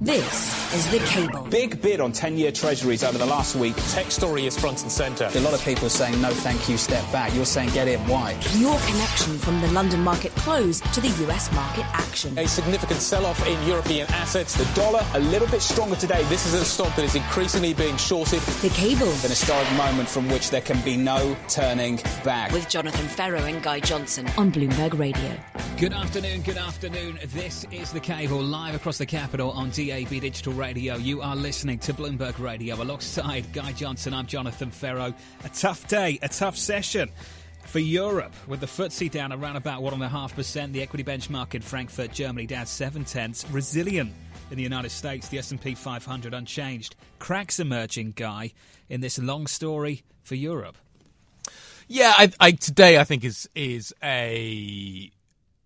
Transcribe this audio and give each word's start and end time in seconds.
This 0.00 0.74
is 0.74 0.88
The 0.92 1.00
Cable. 1.06 1.42
Big 1.50 1.82
bid 1.82 1.98
on 2.00 2.12
10 2.12 2.38
year 2.38 2.52
treasuries 2.52 3.02
over 3.02 3.18
the 3.18 3.26
last 3.26 3.56
week. 3.56 3.74
Tech 3.90 4.12
story 4.12 4.46
is 4.46 4.56
front 4.56 4.80
and 4.82 4.92
centre. 4.92 5.28
A 5.34 5.40
lot 5.40 5.54
of 5.54 5.64
people 5.64 5.86
are 5.86 5.88
saying 5.88 6.20
no, 6.20 6.30
thank 6.30 6.68
you, 6.68 6.76
step 6.76 7.02
back. 7.10 7.34
You're 7.34 7.44
saying 7.44 7.70
get 7.70 7.88
in. 7.88 7.98
Why? 8.06 8.38
Your 8.54 8.78
connection 8.78 9.36
from 9.38 9.60
the 9.60 9.66
London 9.72 10.00
market 10.04 10.32
close 10.36 10.78
to 10.78 11.00
the 11.00 11.08
US 11.26 11.50
market 11.52 11.84
action. 11.94 12.38
A 12.38 12.46
significant 12.46 13.00
sell 13.00 13.26
off 13.26 13.44
in 13.44 13.60
European 13.66 14.06
assets. 14.12 14.54
The 14.56 14.72
dollar 14.80 15.04
a 15.14 15.18
little 15.18 15.48
bit 15.48 15.62
stronger 15.62 15.96
today. 15.96 16.22
This 16.26 16.46
is 16.46 16.54
a 16.54 16.64
stock 16.64 16.94
that 16.94 17.04
is 17.04 17.16
increasingly 17.16 17.74
being 17.74 17.96
shorted. 17.96 18.38
The 18.62 18.68
Cable. 18.68 19.08
An 19.08 19.30
historic 19.30 19.68
moment 19.72 20.08
from 20.08 20.28
which 20.28 20.50
there 20.50 20.60
can 20.60 20.80
be 20.82 20.96
no 20.96 21.36
turning 21.48 21.96
back. 22.22 22.52
With 22.52 22.68
Jonathan 22.68 23.08
Ferro 23.08 23.40
and 23.40 23.60
Guy 23.64 23.80
Johnson 23.80 24.28
on 24.36 24.52
Bloomberg 24.52 24.96
Radio. 24.96 25.36
Good 25.78 25.92
afternoon, 25.92 26.42
good 26.42 26.56
afternoon. 26.56 27.20
This 27.26 27.64
is 27.70 27.92
The 27.92 28.00
Cable 28.00 28.42
live 28.42 28.74
across 28.74 28.98
the 28.98 29.06
capital 29.06 29.52
on 29.52 29.70
DAB 29.70 30.08
Digital 30.08 30.52
Radio. 30.52 30.96
You 30.96 31.22
are 31.22 31.36
listening 31.36 31.78
to 31.78 31.94
Bloomberg 31.94 32.40
Radio 32.40 32.82
alongside 32.82 33.52
Guy 33.52 33.70
Johnson. 33.70 34.12
I'm 34.12 34.26
Jonathan 34.26 34.72
Ferro. 34.72 35.14
A 35.44 35.48
tough 35.50 35.86
day, 35.86 36.18
a 36.20 36.28
tough 36.28 36.56
session 36.56 37.12
for 37.64 37.78
Europe, 37.78 38.32
with 38.48 38.58
the 38.58 38.66
FTSE 38.66 39.08
down 39.08 39.32
around 39.32 39.54
about 39.54 39.80
one 39.80 39.94
and 39.94 40.02
a 40.02 40.08
half 40.08 40.34
percent. 40.34 40.72
The 40.72 40.82
equity 40.82 41.04
benchmark 41.04 41.54
in 41.54 41.62
Frankfurt, 41.62 42.10
Germany, 42.10 42.48
down 42.48 42.66
seven 42.66 43.04
tenths. 43.04 43.48
Resilient 43.48 44.12
in 44.50 44.56
the 44.56 44.64
United 44.64 44.90
States, 44.90 45.28
the 45.28 45.38
S&P 45.38 45.76
500 45.76 46.34
unchanged. 46.34 46.96
Cracks 47.20 47.60
emerging, 47.60 48.14
Guy, 48.16 48.52
in 48.88 49.00
this 49.00 49.16
long 49.20 49.46
story 49.46 50.02
for 50.24 50.34
Europe. 50.34 50.76
Yeah, 51.86 52.14
I, 52.18 52.32
I, 52.40 52.50
today 52.50 52.98
I 52.98 53.04
think 53.04 53.22
is 53.22 53.48
is 53.54 53.94
a 54.02 55.12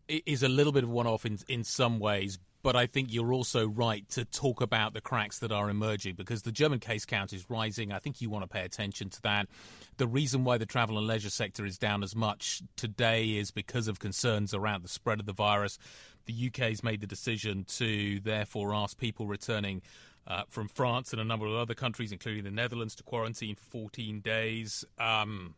is 0.08 0.42
a 0.42 0.48
little 0.48 0.72
bit 0.72 0.84
of 0.84 0.90
one 0.90 1.06
off 1.06 1.24
in 1.24 1.38
in 1.48 1.64
some 1.64 1.98
ways, 1.98 2.38
but 2.62 2.76
I 2.76 2.86
think 2.86 3.12
you're 3.12 3.32
also 3.32 3.66
right 3.66 4.08
to 4.10 4.24
talk 4.24 4.60
about 4.60 4.94
the 4.94 5.00
cracks 5.00 5.40
that 5.40 5.50
are 5.50 5.68
emerging 5.68 6.14
because 6.14 6.42
the 6.42 6.52
German 6.52 6.78
case 6.78 7.04
count 7.04 7.32
is 7.32 7.50
rising. 7.50 7.92
I 7.92 7.98
think 7.98 8.20
you 8.20 8.30
want 8.30 8.44
to 8.44 8.48
pay 8.48 8.64
attention 8.64 9.10
to 9.10 9.22
that. 9.22 9.48
The 9.96 10.06
reason 10.06 10.44
why 10.44 10.58
the 10.58 10.66
travel 10.66 10.98
and 10.98 11.06
leisure 11.06 11.30
sector 11.30 11.66
is 11.66 11.76
down 11.76 12.02
as 12.02 12.14
much 12.14 12.62
today 12.76 13.36
is 13.36 13.50
because 13.50 13.88
of 13.88 13.98
concerns 13.98 14.54
around 14.54 14.82
the 14.82 14.88
spread 14.88 15.18
of 15.20 15.26
the 15.26 15.32
virus. 15.32 15.78
The 16.26 16.46
UK 16.46 16.68
has 16.68 16.84
made 16.84 17.00
the 17.00 17.06
decision 17.06 17.64
to 17.76 18.20
therefore 18.20 18.74
ask 18.74 18.96
people 18.96 19.26
returning 19.26 19.82
uh, 20.26 20.44
from 20.48 20.68
France 20.68 21.12
and 21.12 21.20
a 21.20 21.24
number 21.24 21.46
of 21.46 21.54
other 21.54 21.74
countries, 21.74 22.12
including 22.12 22.44
the 22.44 22.50
Netherlands, 22.50 22.94
to 22.96 23.02
quarantine 23.02 23.56
for 23.56 23.64
14 23.64 24.20
days. 24.20 24.84
Um, 24.98 25.56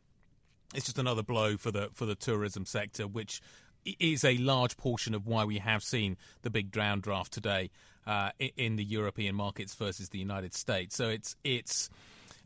it's 0.74 0.86
just 0.86 0.98
another 0.98 1.22
blow 1.22 1.56
for 1.56 1.70
the 1.70 1.90
for 1.92 2.06
the 2.06 2.14
tourism 2.14 2.64
sector, 2.64 3.06
which 3.06 3.40
is 3.84 4.24
a 4.24 4.36
large 4.38 4.76
portion 4.76 5.14
of 5.14 5.26
why 5.26 5.44
we 5.44 5.58
have 5.58 5.82
seen 5.82 6.16
the 6.42 6.50
big 6.50 6.70
down 6.70 7.00
draft 7.00 7.32
today 7.32 7.70
uh, 8.06 8.30
in 8.56 8.76
the 8.76 8.84
European 8.84 9.34
markets 9.34 9.74
versus 9.74 10.10
the 10.10 10.18
United 10.18 10.54
States. 10.54 10.96
So 10.96 11.08
it's 11.08 11.36
it's. 11.44 11.90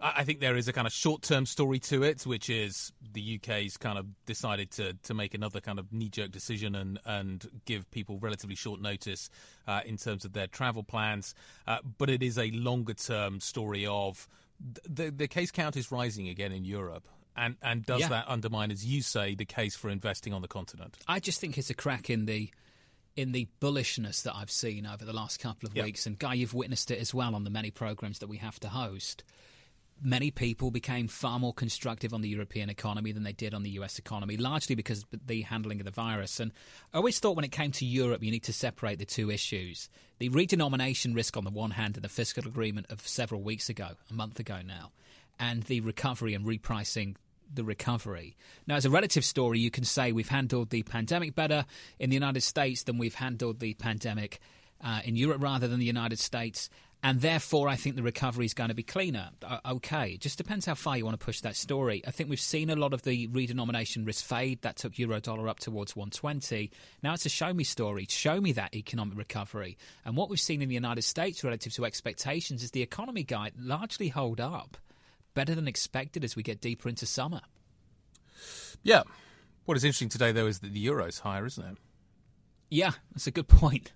I 0.01 0.23
think 0.23 0.39
there 0.39 0.55
is 0.55 0.69
a 0.69 0.73
kind 0.73 0.87
of 0.87 0.93
short-term 0.93 1.45
story 1.45 1.81
to 1.81 2.05
it, 2.05 2.25
which 2.25 2.49
is 2.49 2.93
the 3.15 3.41
UK's 3.43 3.77
kind 3.77 3.99
of 3.99 4.07
decided 4.27 4.71
to 4.73 4.95
to 4.95 5.15
make 5.15 5.35
another 5.35 5.61
kind 5.61 5.79
of 5.81 5.93
knee-jerk 5.93 6.31
decision 6.31 6.77
and 6.77 7.01
and 7.05 7.49
give 7.65 7.91
people 7.91 8.19
relatively 8.21 8.55
short 8.55 8.81
notice 8.81 9.29
uh, 9.67 9.81
in 9.85 9.97
terms 9.97 10.25
of 10.25 10.35
their 10.35 10.47
travel 10.47 10.85
plans. 10.85 11.35
Uh, 11.67 11.79
but 11.99 12.09
it 12.09 12.23
is 12.23 12.39
a 12.39 12.51
longer-term 12.53 13.41
story 13.41 13.87
of 13.87 14.29
the 14.89 15.11
the 15.11 15.27
case 15.27 15.51
count 15.51 15.77
is 15.77 15.91
rising 15.91 16.29
again 16.29 16.53
in 16.53 16.65
Europe. 16.65 17.09
And 17.39 17.57
and 17.63 17.87
does 17.87 18.01
yeah. 18.01 18.09
that 18.09 18.25
undermine, 18.29 18.71
as 18.71 18.85
you 18.85 19.01
say, 19.01 19.35
the 19.35 19.45
case 19.45 19.77
for 19.77 19.89
investing 19.89 20.35
on 20.35 20.43
the 20.43 20.49
continent? 20.49 20.97
I 21.07 21.21
just 21.21 21.41
think 21.41 21.57
it's 21.57 21.71
a 21.71 21.75
crack 21.75 22.11
in 22.11 22.27
the 22.27 22.51
in 23.17 23.33
the 23.33 23.49
bullishness 23.61 24.23
that 24.23 24.35
I've 24.37 24.51
seen 24.51 24.87
over 24.87 25.05
the 25.05 25.13
last 25.13 25.41
couple 25.41 25.69
of 25.69 25.75
yep. 25.75 25.87
weeks. 25.87 26.07
And 26.07 26.19
Guy, 26.19 26.35
you've 26.35 26.55
witnessed 26.55 26.91
it 26.91 27.01
as 27.01 27.13
well 27.13 27.35
on 27.35 27.45
the 27.45 27.51
many 27.51 27.71
programs 27.71 28.21
that 28.21 28.29
we 28.29 28.37
have 28.37 28.61
to 28.61 28.69
host. 28.69 29.25
Many 30.01 30.31
people 30.31 30.71
became 30.71 31.09
far 31.09 31.41
more 31.41 31.53
constructive 31.53 32.15
on 32.15 32.21
the 32.21 32.29
European 32.29 32.71
economy 32.71 33.11
than 33.11 33.25
they 33.25 33.33
did 33.33 33.55
on 33.55 33.65
the 33.65 33.71
US 33.71 33.99
economy, 33.99 34.37
largely 34.37 34.77
because 34.77 35.03
of 35.13 35.27
the 35.27 35.43
handling 35.43 35.81
of 35.81 35.85
the 35.85 35.91
virus. 35.91 36.39
And 36.39 36.53
I 36.95 36.99
always 36.99 37.19
thought 37.19 37.35
when 37.35 37.45
it 37.45 37.51
came 37.51 37.73
to 37.73 37.85
Europe, 37.85 38.23
you 38.23 38.31
need 38.31 38.45
to 38.45 38.53
separate 38.53 39.01
the 39.01 39.05
two 39.05 39.31
issues 39.31 39.89
the 40.19 40.31
redenomination 40.31 41.15
risk 41.15 41.37
on 41.37 41.45
the 41.45 41.51
one 41.51 41.73
hand 41.73 41.97
and 41.97 42.05
the 42.05 42.09
fiscal 42.09 42.47
agreement 42.47 42.87
of 42.91 43.07
several 43.07 43.41
weeks 43.41 43.69
ago, 43.69 43.91
a 44.11 44.15
month 44.15 44.41
ago 44.41 44.61
now, 44.67 44.91
and 45.39 45.63
the 45.65 45.81
recovery 45.81 46.35
and 46.35 46.45
repricing 46.45 47.15
the 47.53 47.65
recovery. 47.65 48.37
Now, 48.67 48.77
as 48.77 48.85
a 48.85 48.91
relative 48.91 49.25
story, 49.25 49.59
you 49.59 49.71
can 49.71 49.85
say 49.85 50.13
we've 50.13 50.29
handled 50.29 50.71
the 50.71 50.83
pandemic 50.83 51.35
better 51.35 51.65
in 51.99 52.11
the 52.11 52.17
United 52.17 52.43
States 52.43 52.83
than 52.85 52.99
we've 52.99 53.15
handled 53.15 53.61
the 53.61 53.75
pandemic 53.75 54.41
uh, 54.83 55.01
in 55.05 55.17
Europe 55.17 55.43
rather 55.43 55.69
than 55.69 55.81
the 55.81 55.87
United 55.87 56.19
States. 56.19 56.71
And 57.01 57.21
therefore, 57.21 57.69
I 57.69 57.77
think 57.77 57.95
the 57.95 58.03
recovery 58.03 58.45
is 58.45 58.55
going 58.55 58.71
to 58.71 58.75
be 58.75 58.83
cleaner. 58.83 59.31
Uh, 59.41 59.59
okay, 59.67 60.15
it 60.15 60.21
just 60.21 60.37
depends 60.37 60.67
how 60.67 60.75
far 60.75 60.99
you 60.99 61.05
want 61.05 61.19
to 61.19 61.25
push 61.25 61.41
that 61.43 61.55
story. 61.55 62.03
I 62.05 62.11
think 62.11 62.29
we've 62.29 62.41
seen 62.41 62.71
a 62.71 62.77
lot 62.77 62.93
of 62.93 63.03
the 63.03 63.29
redenomination 63.29 64.05
risk 64.05 64.25
fade. 64.25 64.63
That 64.63 64.77
took 64.77 64.99
euro 64.99 65.21
dollar 65.21 65.49
up 65.49 65.61
towards 65.61 65.95
120. 65.95 66.73
Now 67.05 67.15
it's 67.15 67.25
a 67.25 67.29
show 67.29 67.53
me 67.55 67.63
story. 67.63 68.07
Show 68.11 68.41
me 68.41 68.51
that 68.53 68.75
economic 68.75 69.17
recovery. 69.17 69.79
And 70.05 70.17
what 70.17 70.29
we've 70.29 70.41
seen 70.41 70.61
in 70.61 70.69
the 70.69 70.75
United 70.75 71.03
States 71.03 71.45
relative 71.45 71.73
to 71.75 71.85
expectations 71.85 72.65
is 72.65 72.73
the 72.73 72.83
economy 72.83 73.23
guide 73.23 73.53
largely 73.57 74.09
hold 74.09 74.41
up 74.41 74.77
better 75.39 75.55
than 75.55 75.69
expected 75.69 76.25
as 76.25 76.35
we 76.35 76.43
get 76.43 76.61
deeper 76.61 76.89
into 76.89 77.07
summer. 77.07 77.43
Yeah. 78.83 79.05
What 79.67 79.77
is 79.77 79.85
interesting 79.85 80.09
today, 80.09 80.33
though, 80.33 80.49
is 80.49 80.59
that 80.59 80.73
the 80.73 80.81
euro's 80.81 81.21
higher, 81.21 81.47
isn't 81.47 81.65
it? 81.65 81.77
Yeah, 82.71 82.91
that's 83.13 83.29
a 83.29 83.31
good 83.31 83.47
point. 83.47 83.93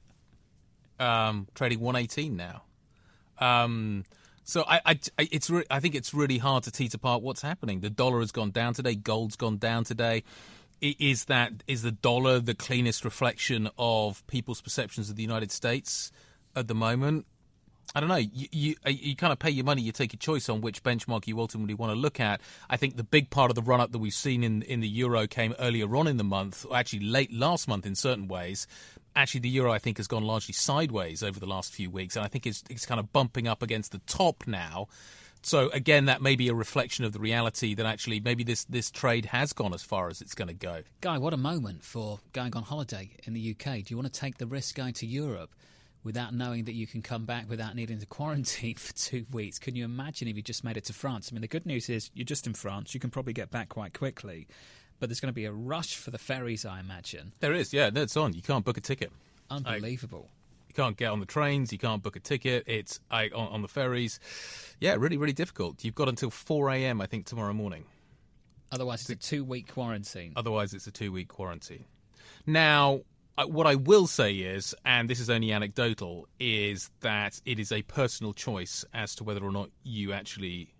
Um, 1.00 1.48
trading 1.56 1.80
118 1.80 2.36
now. 2.36 2.62
Um, 3.38 4.04
so 4.44 4.64
I, 4.68 4.82
I, 4.86 5.00
it's 5.18 5.50
re- 5.50 5.64
I 5.68 5.80
think 5.80 5.96
it's 5.96 6.14
really 6.14 6.38
hard 6.38 6.62
to 6.62 6.70
tease 6.70 6.94
apart 6.94 7.22
what's 7.22 7.42
happening. 7.42 7.80
The 7.80 7.90
dollar 7.90 8.20
has 8.20 8.30
gone 8.30 8.52
down 8.52 8.74
today. 8.74 8.94
Gold's 8.94 9.34
gone 9.34 9.56
down 9.56 9.82
today. 9.82 10.22
Is 10.80 11.24
that 11.24 11.64
is 11.66 11.82
the 11.82 11.90
dollar 11.90 12.38
the 12.38 12.54
cleanest 12.54 13.04
reflection 13.04 13.68
of 13.76 14.24
people's 14.28 14.60
perceptions 14.60 15.10
of 15.10 15.16
the 15.16 15.22
United 15.22 15.50
States 15.50 16.12
at 16.54 16.68
the 16.68 16.74
moment? 16.76 17.26
I 17.94 18.00
don't 18.00 18.08
know. 18.08 18.16
You, 18.16 18.48
you, 18.50 18.74
uh, 18.86 18.90
you 18.90 19.14
kind 19.16 19.32
of 19.32 19.38
pay 19.38 19.50
your 19.50 19.64
money. 19.64 19.82
You 19.82 19.92
take 19.92 20.14
a 20.14 20.16
choice 20.16 20.48
on 20.48 20.60
which 20.60 20.82
benchmark 20.82 21.26
you 21.26 21.38
ultimately 21.40 21.74
want 21.74 21.92
to 21.92 21.98
look 21.98 22.20
at. 22.20 22.40
I 22.70 22.76
think 22.76 22.96
the 22.96 23.04
big 23.04 23.30
part 23.30 23.50
of 23.50 23.54
the 23.54 23.62
run 23.62 23.80
up 23.80 23.92
that 23.92 23.98
we've 23.98 24.14
seen 24.14 24.42
in 24.42 24.62
in 24.62 24.80
the 24.80 24.88
euro 24.88 25.26
came 25.26 25.54
earlier 25.58 25.94
on 25.96 26.06
in 26.06 26.16
the 26.16 26.24
month, 26.24 26.64
or 26.68 26.76
actually 26.76 27.00
late 27.00 27.32
last 27.32 27.68
month 27.68 27.86
in 27.86 27.94
certain 27.94 28.28
ways. 28.28 28.66
Actually, 29.14 29.40
the 29.40 29.50
euro 29.50 29.70
I 29.70 29.78
think 29.78 29.98
has 29.98 30.06
gone 30.06 30.24
largely 30.24 30.54
sideways 30.54 31.22
over 31.22 31.38
the 31.38 31.46
last 31.46 31.72
few 31.72 31.90
weeks, 31.90 32.16
and 32.16 32.24
I 32.24 32.28
think 32.28 32.46
it's 32.46 32.64
it's 32.70 32.86
kind 32.86 32.98
of 32.98 33.12
bumping 33.12 33.46
up 33.46 33.62
against 33.62 33.92
the 33.92 33.98
top 34.06 34.44
now. 34.46 34.88
So 35.44 35.70
again, 35.70 36.04
that 36.04 36.22
may 36.22 36.36
be 36.36 36.48
a 36.48 36.54
reflection 36.54 37.04
of 37.04 37.12
the 37.12 37.18
reality 37.18 37.74
that 37.74 37.84
actually 37.84 38.20
maybe 38.20 38.44
this 38.44 38.64
this 38.64 38.90
trade 38.90 39.26
has 39.26 39.52
gone 39.52 39.74
as 39.74 39.82
far 39.82 40.08
as 40.08 40.20
it's 40.20 40.34
going 40.34 40.48
to 40.48 40.54
go. 40.54 40.82
Guy, 41.00 41.18
what 41.18 41.34
a 41.34 41.36
moment 41.36 41.82
for 41.82 42.20
going 42.32 42.54
on 42.54 42.62
holiday 42.62 43.10
in 43.24 43.34
the 43.34 43.50
UK. 43.50 43.82
Do 43.82 43.86
you 43.88 43.96
want 43.96 44.12
to 44.12 44.20
take 44.20 44.38
the 44.38 44.46
risk 44.46 44.76
going 44.76 44.94
to 44.94 45.06
Europe? 45.06 45.50
Without 46.04 46.34
knowing 46.34 46.64
that 46.64 46.74
you 46.74 46.86
can 46.86 47.02
come 47.02 47.24
back 47.24 47.48
without 47.48 47.74
needing 47.74 47.98
to 47.98 48.06
quarantine 48.06 48.74
for 48.78 48.92
two 48.94 49.26
weeks. 49.32 49.58
Can 49.58 49.76
you 49.76 49.84
imagine 49.84 50.28
if 50.28 50.36
you 50.36 50.42
just 50.42 50.64
made 50.64 50.76
it 50.76 50.84
to 50.84 50.92
France? 50.92 51.30
I 51.30 51.34
mean, 51.34 51.42
the 51.42 51.48
good 51.48 51.66
news 51.66 51.88
is 51.88 52.10
you're 52.14 52.24
just 52.24 52.46
in 52.46 52.54
France. 52.54 52.94
You 52.94 53.00
can 53.00 53.10
probably 53.10 53.32
get 53.32 53.50
back 53.50 53.68
quite 53.68 53.94
quickly. 53.94 54.46
But 55.00 55.08
there's 55.08 55.20
going 55.20 55.30
to 55.30 55.34
be 55.34 55.46
a 55.46 55.52
rush 55.52 55.96
for 55.96 56.12
the 56.12 56.18
ferries, 56.18 56.64
I 56.64 56.78
imagine. 56.78 57.32
There 57.40 57.52
is, 57.54 57.72
yeah. 57.72 57.90
That's 57.90 58.16
on. 58.16 58.34
You 58.34 58.42
can't 58.42 58.64
book 58.64 58.76
a 58.76 58.80
ticket. 58.80 59.10
Unbelievable. 59.50 60.28
I, 60.28 60.66
You 60.68 60.74
can't 60.74 60.96
get 60.96 61.10
on 61.10 61.18
the 61.18 61.26
trains. 61.26 61.72
You 61.72 61.78
can't 61.78 62.02
book 62.02 62.14
a 62.14 62.20
ticket. 62.20 62.64
It's 62.68 63.00
I, 63.10 63.24
on, 63.34 63.48
on 63.48 63.62
the 63.62 63.68
ferries. 63.68 64.20
Yeah, 64.78 64.94
really, 64.96 65.16
really 65.16 65.32
difficult. 65.32 65.84
You've 65.84 65.96
got 65.96 66.08
until 66.08 66.30
4 66.30 66.70
a.m. 66.70 67.00
I 67.00 67.06
think 67.06 67.26
tomorrow 67.26 67.52
morning. 67.52 67.84
Otherwise, 68.70 69.00
it's 69.02 69.10
a 69.10 69.16
two-week 69.16 69.72
quarantine. 69.72 70.32
Otherwise, 70.36 70.72
it's 70.72 70.86
a 70.86 70.92
two-week 70.92 71.28
quarantine. 71.28 71.84
Now, 72.46 73.00
what 73.36 73.66
I 73.66 73.74
will 73.76 74.06
say 74.06 74.34
is, 74.34 74.74
and 74.84 75.08
this 75.08 75.20
is 75.20 75.30
only 75.30 75.52
anecdotal, 75.52 76.28
is 76.38 76.90
that 77.00 77.40
it 77.44 77.58
is 77.58 77.72
a 77.72 77.82
personal 77.82 78.32
choice 78.32 78.84
as 78.92 79.14
to 79.16 79.24
whether 79.24 79.42
or 79.44 79.52
not 79.52 79.70
you 79.82 80.12
actually 80.12 80.72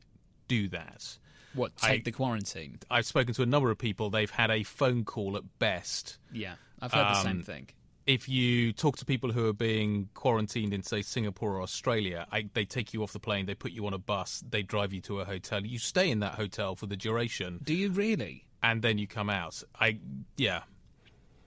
do 0.48 0.68
that. 0.68 1.18
What 1.54 1.76
take 1.76 2.00
I- 2.00 2.02
the 2.04 2.12
quarantine? 2.12 2.78
I've 2.90 3.06
spoken 3.06 3.34
to 3.34 3.42
a 3.42 3.46
number 3.46 3.70
of 3.70 3.78
people. 3.78 4.10
They've 4.10 4.30
had 4.30 4.50
a 4.50 4.62
phone 4.62 5.04
call 5.04 5.36
at 5.36 5.58
best. 5.58 6.18
Yeah, 6.32 6.54
I've 6.80 6.92
heard 6.92 7.06
the 7.14 7.22
same 7.22 7.38
Um, 7.38 7.42
thing. 7.42 7.68
If 8.06 8.28
you 8.28 8.72
talk 8.72 8.96
to 8.96 9.04
people 9.04 9.30
who 9.30 9.46
are 9.48 9.52
being 9.52 10.08
quarantined 10.14 10.74
in, 10.74 10.82
say, 10.82 11.02
Singapore 11.02 11.58
or 11.58 11.62
Australia, 11.62 12.26
I, 12.32 12.48
they 12.52 12.64
take 12.64 12.92
you 12.92 13.02
off 13.04 13.12
the 13.12 13.20
plane, 13.20 13.46
they 13.46 13.54
put 13.54 13.70
you 13.70 13.86
on 13.86 13.94
a 13.94 13.98
bus, 13.98 14.42
they 14.50 14.62
drive 14.62 14.92
you 14.92 15.00
to 15.02 15.20
a 15.20 15.24
hotel. 15.24 15.64
You 15.64 15.78
stay 15.78 16.10
in 16.10 16.18
that 16.20 16.34
hotel 16.34 16.74
for 16.74 16.86
the 16.86 16.96
duration, 16.96 17.60
Do 17.62 17.74
you 17.74 17.90
really? 17.90 18.44
and 18.62 18.82
then 18.82 18.98
you 18.98 19.06
come 19.06 19.30
out. 19.30 19.62
I, 19.78 19.98
yeah. 20.36 20.62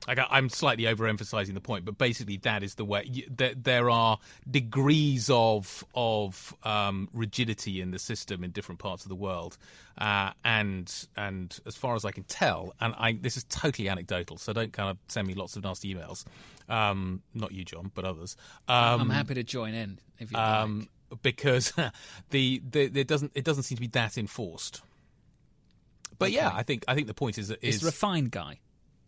I 0.07 0.25
I'm 0.29 0.49
slightly 0.49 0.85
overemphasizing 0.85 1.53
the 1.53 1.61
point, 1.61 1.85
but 1.85 1.97
basically 1.97 2.37
that 2.37 2.63
is 2.63 2.75
the 2.75 2.85
way. 2.85 3.25
There, 3.29 3.53
there 3.55 3.89
are 3.89 4.19
degrees 4.49 5.29
of 5.29 5.83
of 5.95 6.55
um, 6.63 7.09
rigidity 7.13 7.81
in 7.81 7.91
the 7.91 7.99
system 7.99 8.43
in 8.43 8.51
different 8.51 8.79
parts 8.79 9.03
of 9.03 9.09
the 9.09 9.15
world, 9.15 9.57
uh, 9.97 10.31
and 10.43 11.07
and 11.15 11.57
as 11.65 11.75
far 11.75 11.95
as 11.95 12.05
I 12.05 12.11
can 12.11 12.23
tell, 12.23 12.73
and 12.79 12.93
I 12.97 13.13
this 13.13 13.37
is 13.37 13.43
totally 13.45 13.89
anecdotal, 13.89 14.37
so 14.37 14.53
don't 14.53 14.73
kind 14.73 14.89
of 14.89 14.97
send 15.07 15.27
me 15.27 15.33
lots 15.33 15.55
of 15.55 15.63
nasty 15.63 15.93
emails. 15.93 16.25
Um, 16.69 17.21
not 17.33 17.51
you, 17.51 17.63
John, 17.63 17.91
but 17.93 18.05
others. 18.05 18.37
Um, 18.67 19.01
I'm 19.01 19.09
happy 19.09 19.35
to 19.35 19.43
join 19.43 19.73
in 19.73 19.99
if 20.19 20.31
you 20.31 20.37
um, 20.37 20.87
like. 21.11 21.21
because 21.21 21.73
the, 22.29 22.61
the 22.69 22.99
it 22.99 23.07
doesn't 23.07 23.31
it 23.35 23.43
doesn't 23.43 23.63
seem 23.63 23.77
to 23.77 23.81
be 23.81 23.87
that 23.87 24.17
enforced. 24.17 24.81
But 26.17 26.31
yeah, 26.31 26.51
I 26.53 26.63
think 26.63 26.85
I 26.87 26.95
think 26.95 27.07
the 27.07 27.13
point 27.13 27.37
is 27.37 27.49
It's 27.49 27.77
is 27.77 27.83
refined 27.83 28.31
guy. 28.31 28.59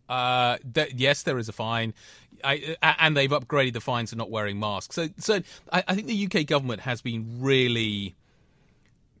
Uh, 0.08 0.58
th- 0.74 0.92
yes, 0.94 1.22
there 1.22 1.38
is 1.38 1.48
a 1.48 1.52
fine, 1.52 1.94
I, 2.42 2.76
a- 2.82 2.96
and 3.02 3.16
they've 3.16 3.30
upgraded 3.30 3.74
the 3.74 3.80
fines 3.80 4.10
to 4.10 4.16
not 4.16 4.30
wearing 4.30 4.58
masks. 4.58 4.94
So, 4.94 5.08
so 5.18 5.40
I, 5.72 5.84
I 5.88 5.94
think 5.94 6.06
the 6.06 6.26
UK 6.26 6.46
government 6.46 6.80
has 6.80 7.02
been 7.02 7.40
really 7.40 8.14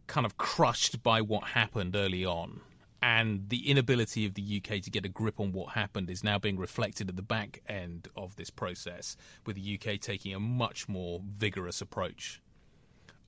kind 0.06 0.24
of 0.24 0.38
crushed 0.38 1.02
by 1.02 1.20
what 1.20 1.44
happened 1.44 1.94
early 1.94 2.24
on, 2.24 2.60
and 3.02 3.48
the 3.48 3.70
inability 3.70 4.26
of 4.26 4.34
the 4.34 4.62
UK 4.62 4.82
to 4.82 4.90
get 4.90 5.04
a 5.04 5.08
grip 5.08 5.38
on 5.38 5.52
what 5.52 5.70
happened 5.74 6.10
is 6.10 6.24
now 6.24 6.38
being 6.38 6.58
reflected 6.58 7.08
at 7.08 7.16
the 7.16 7.22
back 7.22 7.62
end 7.68 8.08
of 8.16 8.34
this 8.36 8.50
process, 8.50 9.16
with 9.46 9.56
the 9.56 9.78
UK 9.78 10.00
taking 10.00 10.34
a 10.34 10.40
much 10.40 10.88
more 10.88 11.20
vigorous 11.24 11.80
approach 11.80 12.40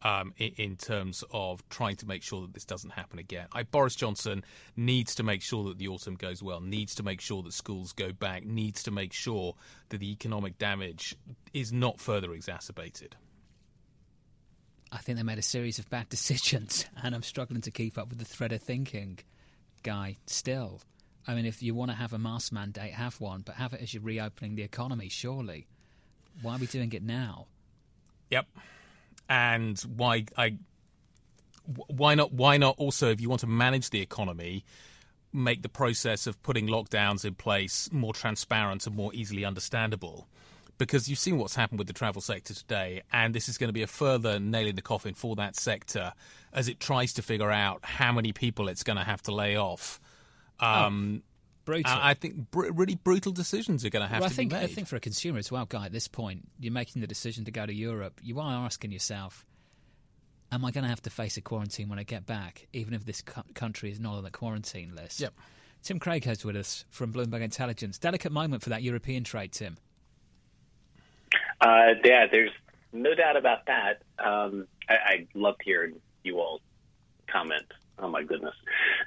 um, 0.02 0.32
in, 0.38 0.52
in 0.56 0.76
terms 0.76 1.24
of 1.30 1.66
trying 1.68 1.96
to 1.96 2.06
make 2.06 2.22
sure 2.22 2.42
that 2.42 2.54
this 2.54 2.64
doesn't 2.64 2.90
happen 2.90 3.18
again. 3.18 3.46
I, 3.52 3.64
Boris 3.64 3.94
Johnson 3.94 4.44
needs 4.76 5.14
to 5.16 5.22
make 5.22 5.42
sure 5.42 5.64
that 5.64 5.78
the 5.78 5.88
autumn 5.88 6.14
goes 6.14 6.42
well, 6.42 6.60
needs 6.60 6.94
to 6.96 7.02
make 7.02 7.20
sure 7.20 7.42
that 7.42 7.52
schools 7.52 7.92
go 7.92 8.12
back, 8.12 8.44
needs 8.44 8.82
to 8.84 8.90
make 8.90 9.12
sure 9.12 9.54
that 9.90 9.98
the 9.98 10.10
economic 10.10 10.58
damage 10.58 11.16
is 11.52 11.72
not 11.72 12.00
further 12.00 12.32
exacerbated. 12.32 13.16
I 14.92 14.98
think 14.98 15.18
they 15.18 15.22
made 15.22 15.38
a 15.38 15.42
series 15.42 15.78
of 15.78 15.88
bad 15.90 16.08
decisions, 16.10 16.86
and 17.02 17.14
I'm 17.14 17.22
struggling 17.22 17.60
to 17.62 17.70
keep 17.70 17.98
up 17.98 18.08
with 18.08 18.18
the 18.18 18.24
thread 18.24 18.52
of 18.52 18.62
thinking, 18.62 19.18
guy. 19.82 20.16
Still, 20.26 20.80
I 21.26 21.34
mean, 21.34 21.46
if 21.46 21.62
you 21.62 21.74
want 21.74 21.90
to 21.90 21.96
have 21.96 22.12
a 22.12 22.18
mask 22.18 22.52
mandate, 22.52 22.92
have 22.92 23.20
one, 23.20 23.42
but 23.42 23.56
have 23.56 23.72
it 23.72 23.82
as 23.82 23.94
you're 23.94 24.02
reopening 24.02 24.56
the 24.56 24.62
economy. 24.62 25.08
Surely, 25.08 25.66
why 26.42 26.56
are 26.56 26.58
we 26.58 26.66
doing 26.66 26.92
it 26.92 27.02
now? 27.02 27.46
Yep. 28.30 28.46
And 29.30 29.78
why 29.82 30.26
I 30.36 30.56
why 31.86 32.16
not 32.16 32.32
why 32.32 32.56
not 32.56 32.74
also 32.78 33.10
if 33.10 33.20
you 33.20 33.28
want 33.28 33.40
to 33.40 33.46
manage 33.46 33.90
the 33.90 34.00
economy 34.00 34.64
make 35.32 35.62
the 35.62 35.68
process 35.68 36.26
of 36.26 36.42
putting 36.42 36.66
lockdowns 36.66 37.24
in 37.24 37.36
place 37.36 37.88
more 37.92 38.12
transparent 38.12 38.86
and 38.88 38.96
more 38.96 39.14
easily 39.14 39.44
understandable? 39.44 40.26
Because 40.78 41.08
you've 41.08 41.20
seen 41.20 41.38
what's 41.38 41.54
happened 41.54 41.78
with 41.78 41.86
the 41.86 41.92
travel 41.92 42.20
sector 42.20 42.52
today 42.52 43.02
and 43.12 43.32
this 43.32 43.48
is 43.48 43.56
going 43.56 43.68
to 43.68 43.72
be 43.72 43.82
a 43.82 43.86
further 43.86 44.40
nail 44.40 44.66
in 44.66 44.74
the 44.74 44.82
coffin 44.82 45.14
for 45.14 45.36
that 45.36 45.54
sector 45.54 46.12
as 46.52 46.66
it 46.66 46.80
tries 46.80 47.12
to 47.12 47.22
figure 47.22 47.52
out 47.52 47.84
how 47.84 48.12
many 48.12 48.32
people 48.32 48.68
it's 48.68 48.82
going 48.82 48.98
to 48.98 49.04
have 49.04 49.22
to 49.22 49.32
lay 49.32 49.56
off. 49.56 50.00
Um, 50.58 51.22
Brutal. 51.70 51.92
I 51.92 52.10
I 52.10 52.14
think 52.14 52.50
br- 52.50 52.70
really 52.72 52.94
brutal 52.94 53.32
decisions 53.32 53.84
are 53.84 53.90
going 53.90 54.02
to 54.02 54.08
have 54.08 54.20
well, 54.20 54.26
I 54.26 54.28
to 54.30 54.34
think 54.34 54.50
be 54.50 54.56
I 54.56 54.66
think 54.66 54.88
for 54.88 54.96
a 54.96 55.00
consumer 55.00 55.38
as 55.38 55.50
well, 55.50 55.66
guy. 55.66 55.86
At 55.86 55.92
this 55.92 56.08
point, 56.08 56.48
you're 56.58 56.72
making 56.72 57.00
the 57.00 57.06
decision 57.06 57.44
to 57.44 57.50
go 57.50 57.64
to 57.66 57.74
Europe. 57.74 58.20
You 58.22 58.40
are 58.40 58.64
asking 58.64 58.92
yourself, 58.92 59.46
"Am 60.52 60.64
I 60.64 60.70
going 60.70 60.84
to 60.84 60.90
have 60.90 61.02
to 61.02 61.10
face 61.10 61.36
a 61.36 61.40
quarantine 61.40 61.88
when 61.88 61.98
I 61.98 62.02
get 62.02 62.26
back, 62.26 62.66
even 62.72 62.94
if 62.94 63.04
this 63.04 63.22
co- 63.22 63.42
country 63.54 63.90
is 63.90 64.00
not 64.00 64.14
on 64.14 64.24
the 64.24 64.30
quarantine 64.30 64.94
list?" 64.94 65.20
Yep. 65.20 65.34
Tim 65.82 65.98
Craig 65.98 66.26
is 66.26 66.44
with 66.44 66.56
us 66.56 66.84
from 66.90 67.12
Bloomberg 67.12 67.40
Intelligence. 67.42 67.98
Delicate 67.98 68.32
moment 68.32 68.62
for 68.62 68.70
that 68.70 68.82
European 68.82 69.24
trade, 69.24 69.52
Tim. 69.52 69.76
Uh, 71.60 71.94
yeah, 72.04 72.26
there's 72.30 72.50
no 72.92 73.14
doubt 73.14 73.36
about 73.36 73.66
that. 73.66 74.02
Um, 74.18 74.66
I, 74.88 74.94
I'd 75.12 75.28
love 75.34 75.56
to 75.58 75.64
hear 75.64 75.92
you 76.22 76.38
all 76.38 76.60
comment. 77.28 77.66
Oh 77.98 78.08
my 78.08 78.22
goodness. 78.22 78.54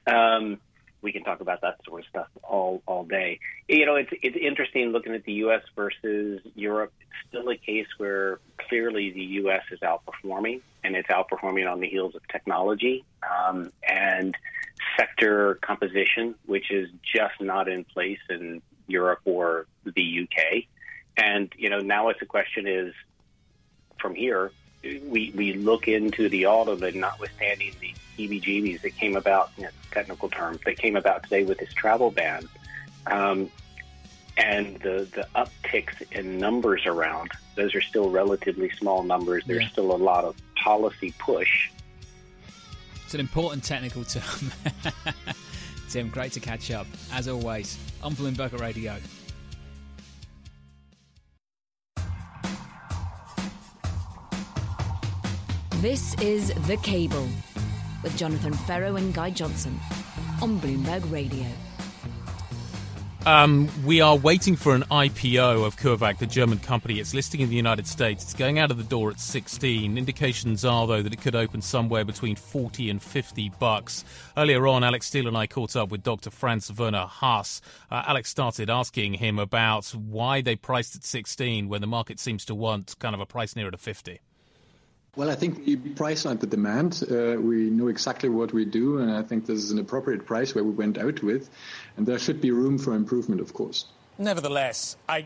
Um, 0.07 0.59
we 1.03 1.11
can 1.11 1.23
talk 1.23 1.41
about 1.41 1.61
that 1.61 1.79
sort 1.85 2.01
of 2.01 2.07
stuff 2.07 2.27
all 2.41 2.81
all 2.87 3.03
day. 3.03 3.39
You 3.67 3.85
know, 3.85 3.95
it's 3.95 4.09
it's 4.23 4.37
interesting 4.37 4.89
looking 4.89 5.13
at 5.13 5.25
the 5.25 5.33
U.S. 5.33 5.61
versus 5.75 6.41
Europe. 6.55 6.93
It's 7.01 7.29
still 7.29 7.49
a 7.49 7.57
case 7.57 7.87
where 7.97 8.39
clearly 8.69 9.11
the 9.11 9.21
U.S. 9.43 9.63
is 9.71 9.79
outperforming, 9.81 10.61
and 10.83 10.95
it's 10.95 11.09
outperforming 11.09 11.69
on 11.71 11.79
the 11.79 11.87
heels 11.87 12.15
of 12.15 12.27
technology 12.29 13.03
um, 13.21 13.71
and 13.87 14.35
sector 14.97 15.59
composition, 15.61 16.35
which 16.45 16.71
is 16.71 16.89
just 17.03 17.39
not 17.39 17.67
in 17.67 17.83
place 17.83 18.19
in 18.29 18.61
Europe 18.87 19.19
or 19.25 19.67
the 19.83 20.01
U.K. 20.01 20.67
And 21.17 21.51
you 21.57 21.69
know, 21.69 21.79
now 21.79 22.09
it's 22.09 22.21
a 22.21 22.25
question 22.25 22.65
is 22.65 22.93
from 23.99 24.15
here, 24.15 24.51
we 24.83 25.31
we 25.35 25.53
look 25.53 25.87
into 25.87 26.29
the 26.29 26.45
autumn, 26.45 26.83
and 26.83 26.95
notwithstanding 26.95 27.73
the 27.79 27.93
EBGBs 28.19 28.81
that 28.81 28.95
came 28.97 29.15
about, 29.15 29.51
you 29.57 29.63
know, 29.63 29.69
technical 29.91 30.29
terms 30.29 30.59
that 30.65 30.77
came 30.77 30.95
about 30.95 31.23
today 31.23 31.43
with 31.43 31.57
this 31.59 31.73
travel 31.73 32.11
ban, 32.11 32.47
um, 33.07 33.49
and 34.37 34.75
the 34.77 35.07
the 35.13 35.27
upticks 35.35 36.01
in 36.11 36.37
numbers 36.37 36.85
around, 36.85 37.31
those 37.55 37.73
are 37.75 37.81
still 37.81 38.09
relatively 38.09 38.69
small 38.77 39.03
numbers. 39.03 39.43
There's 39.45 39.63
Yeah. 39.63 39.69
still 39.69 39.91
a 39.95 39.97
lot 39.97 40.25
of 40.25 40.35
policy 40.55 41.13
push. 41.19 41.69
It's 43.05 43.13
an 43.13 43.19
important 43.19 43.63
technical 43.63 44.03
term. 44.03 44.51
Tim, 45.89 46.09
great 46.09 46.31
to 46.33 46.39
catch 46.39 46.71
up 46.71 46.87
as 47.11 47.27
always 47.27 47.77
on 48.01 48.15
Bloomberg 48.15 48.59
Radio. 48.59 48.95
This 55.83 56.15
is 56.21 56.53
The 56.65 56.77
Cable 56.77 57.27
with 58.03 58.17
Jonathan 58.17 58.53
Ferro 58.53 58.95
and 58.95 59.13
Guy 59.13 59.31
Johnson 59.31 59.77
on 60.41 60.57
Bloomberg 60.61 61.11
Radio. 61.11 61.45
Um, 63.25 63.69
we 63.85 63.99
are 63.99 64.15
waiting 64.15 64.55
for 64.55 64.75
an 64.75 64.83
IPO 64.83 65.65
of 65.65 65.75
CureVac, 65.75 66.19
the 66.19 66.25
German 66.25 66.59
company. 66.59 67.01
It's 67.01 67.13
listing 67.13 67.41
in 67.41 67.49
the 67.49 67.57
United 67.57 67.85
States. 67.85 68.23
It's 68.23 68.33
going 68.33 68.59
out 68.59 68.71
of 68.71 68.77
the 68.77 68.85
door 68.85 69.09
at 69.09 69.19
16. 69.19 69.97
Indications 69.97 70.63
are, 70.63 70.87
though, 70.87 71.01
that 71.01 71.11
it 71.11 71.19
could 71.19 71.35
open 71.35 71.61
somewhere 71.61 72.05
between 72.05 72.37
40 72.37 72.89
and 72.89 73.03
50 73.03 73.51
bucks. 73.59 74.05
Earlier 74.37 74.65
on, 74.67 74.85
Alex 74.85 75.07
Steel 75.07 75.27
and 75.27 75.35
I 75.35 75.47
caught 75.47 75.75
up 75.75 75.89
with 75.89 76.01
Dr. 76.01 76.29
Franz 76.29 76.71
Werner 76.71 77.07
Haas. 77.07 77.59
Uh, 77.91 78.03
Alex 78.07 78.29
started 78.29 78.69
asking 78.69 79.15
him 79.15 79.37
about 79.37 79.87
why 79.87 80.39
they 80.39 80.55
priced 80.55 80.95
at 80.95 81.03
16 81.03 81.67
when 81.67 81.81
the 81.81 81.87
market 81.87 82.21
seems 82.21 82.45
to 82.45 82.55
want 82.55 82.97
kind 82.99 83.13
of 83.13 83.19
a 83.19 83.25
price 83.25 83.53
nearer 83.57 83.71
to 83.71 83.77
50. 83.77 84.21
Well, 85.15 85.29
I 85.29 85.35
think 85.35 85.63
we 85.67 85.75
price 85.75 86.25
on 86.25 86.37
the 86.37 86.47
demand. 86.47 87.03
Uh, 87.03 87.39
we 87.39 87.69
know 87.69 87.87
exactly 87.87 88.29
what 88.29 88.51
we 88.51 88.65
do, 88.65 88.97
and 88.97 89.11
I 89.11 89.21
think 89.21 89.45
this 89.45 89.59
is 89.59 89.69
an 89.69 89.77
appropriate 89.77 90.25
price 90.25 90.55
where 90.55 90.63
we 90.63 90.71
went 90.71 90.97
out 90.97 91.21
with. 91.21 91.51
And 91.97 92.07
there 92.07 92.17
should 92.17 92.41
be 92.41 92.49
room 92.49 92.79
for 92.79 92.95
improvement, 92.95 93.39
of 93.39 93.53
course. 93.53 93.85
Nevertheless, 94.19 94.95
I, 95.09 95.25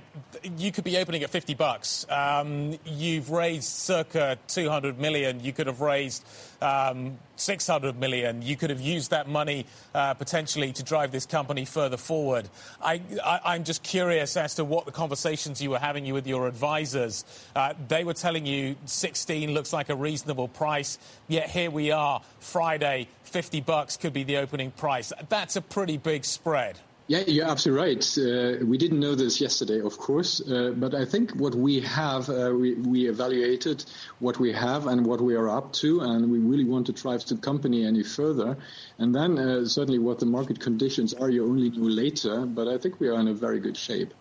you 0.58 0.72
could 0.72 0.86
be 0.86 0.98
opening 0.98 1.22
at 1.22 1.30
50 1.30 1.56
bucks. 1.56 2.06
Um, 2.10 2.80
you've 2.86 3.32
raised 3.32 3.66
circa 3.66 4.38
200 4.48 4.98
million. 4.98 5.42
You 5.42 5.52
could 5.52 5.68
have 5.68 5.82
raised 5.82 6.26
um, 6.62 7.18
600 7.36 8.00
million. 8.00 8.42
You 8.42 8.56
could 8.56 8.70
have 8.70 8.80
used 8.80 9.12
that 9.12 9.28
money 9.28 9.66
uh, 9.94 10.14
potentially 10.14 10.72
to 10.72 10.84
drive 10.84 11.12
this 11.12 11.26
company 11.26 11.66
further 11.66 11.98
forward. 11.98 12.48
I, 12.82 13.02
am 13.46 13.66
just 13.66 13.84
curious 13.84 14.38
as 14.38 14.56
to 14.56 14.64
what 14.64 14.86
the 14.86 14.94
conversations 14.94 15.62
you 15.62 15.70
were 15.72 15.80
having 15.80 16.12
with 16.14 16.26
your 16.26 16.48
advisors. 16.48 17.26
Uh, 17.58 17.74
they 17.90 18.06
were 18.06 18.14
telling 18.14 18.46
you 18.46 18.78
16 18.86 19.54
looks 19.54 19.74
like 19.74 19.90
a 19.90 19.96
reasonable 19.96 20.48
price, 20.48 20.98
yet 21.28 21.50
here 21.50 21.70
we 21.70 21.92
are, 21.92 22.22
Friday, 22.40 23.10
50 23.24 23.60
bucks 23.62 23.98
could 23.98 24.14
be 24.14 24.24
the 24.24 24.38
opening 24.38 24.72
price. 24.72 25.12
That's 25.28 25.58
a 25.58 25.62
pretty 25.62 25.98
big 25.98 26.24
spread. 26.24 26.80
Yeah, 27.10 27.24
you're 27.26 27.48
absolutely 27.48 27.86
right. 27.86 28.18
Uh, 28.18 28.66
we 28.66 28.78
didn't 28.78 29.00
know 29.00 29.16
this 29.16 29.40
yesterday, 29.40 29.80
of 29.80 29.98
course, 29.98 30.42
uh, 30.42 30.74
but 30.76 30.94
I 30.94 31.06
think 31.06 31.32
what 31.32 31.56
we 31.56 31.80
have, 31.80 32.30
uh, 32.30 32.52
we, 32.54 32.74
we, 32.74 33.08
evaluated 33.08 33.86
what 34.20 34.38
we 34.42 34.52
have 34.52 34.88
and 34.88 35.06
what 35.06 35.22
we 35.22 35.36
are 35.36 35.50
up 35.50 35.72
to, 35.74 36.02
and 36.02 36.30
we 36.30 36.40
really 36.40 36.66
want 36.66 36.86
to 36.88 36.92
drive 36.92 37.24
the 37.24 37.38
company 37.38 37.86
any 37.86 38.04
further. 38.04 38.58
And 38.98 39.16
then 39.16 39.40
uh, 39.40 39.64
certainly 39.64 40.00
what 40.00 40.20
the 40.20 40.26
market 40.26 40.60
conditions 40.60 41.14
are, 41.14 41.30
you 41.30 41.46
only 41.46 41.70
know 41.70 41.84
later, 41.84 42.46
but 42.46 42.68
I 42.68 42.78
think 42.78 43.00
we 43.00 43.08
are 43.08 43.18
in 43.22 43.30
a 43.30 43.34
very 43.34 43.62
good 43.62 43.78
shape. 43.78 44.14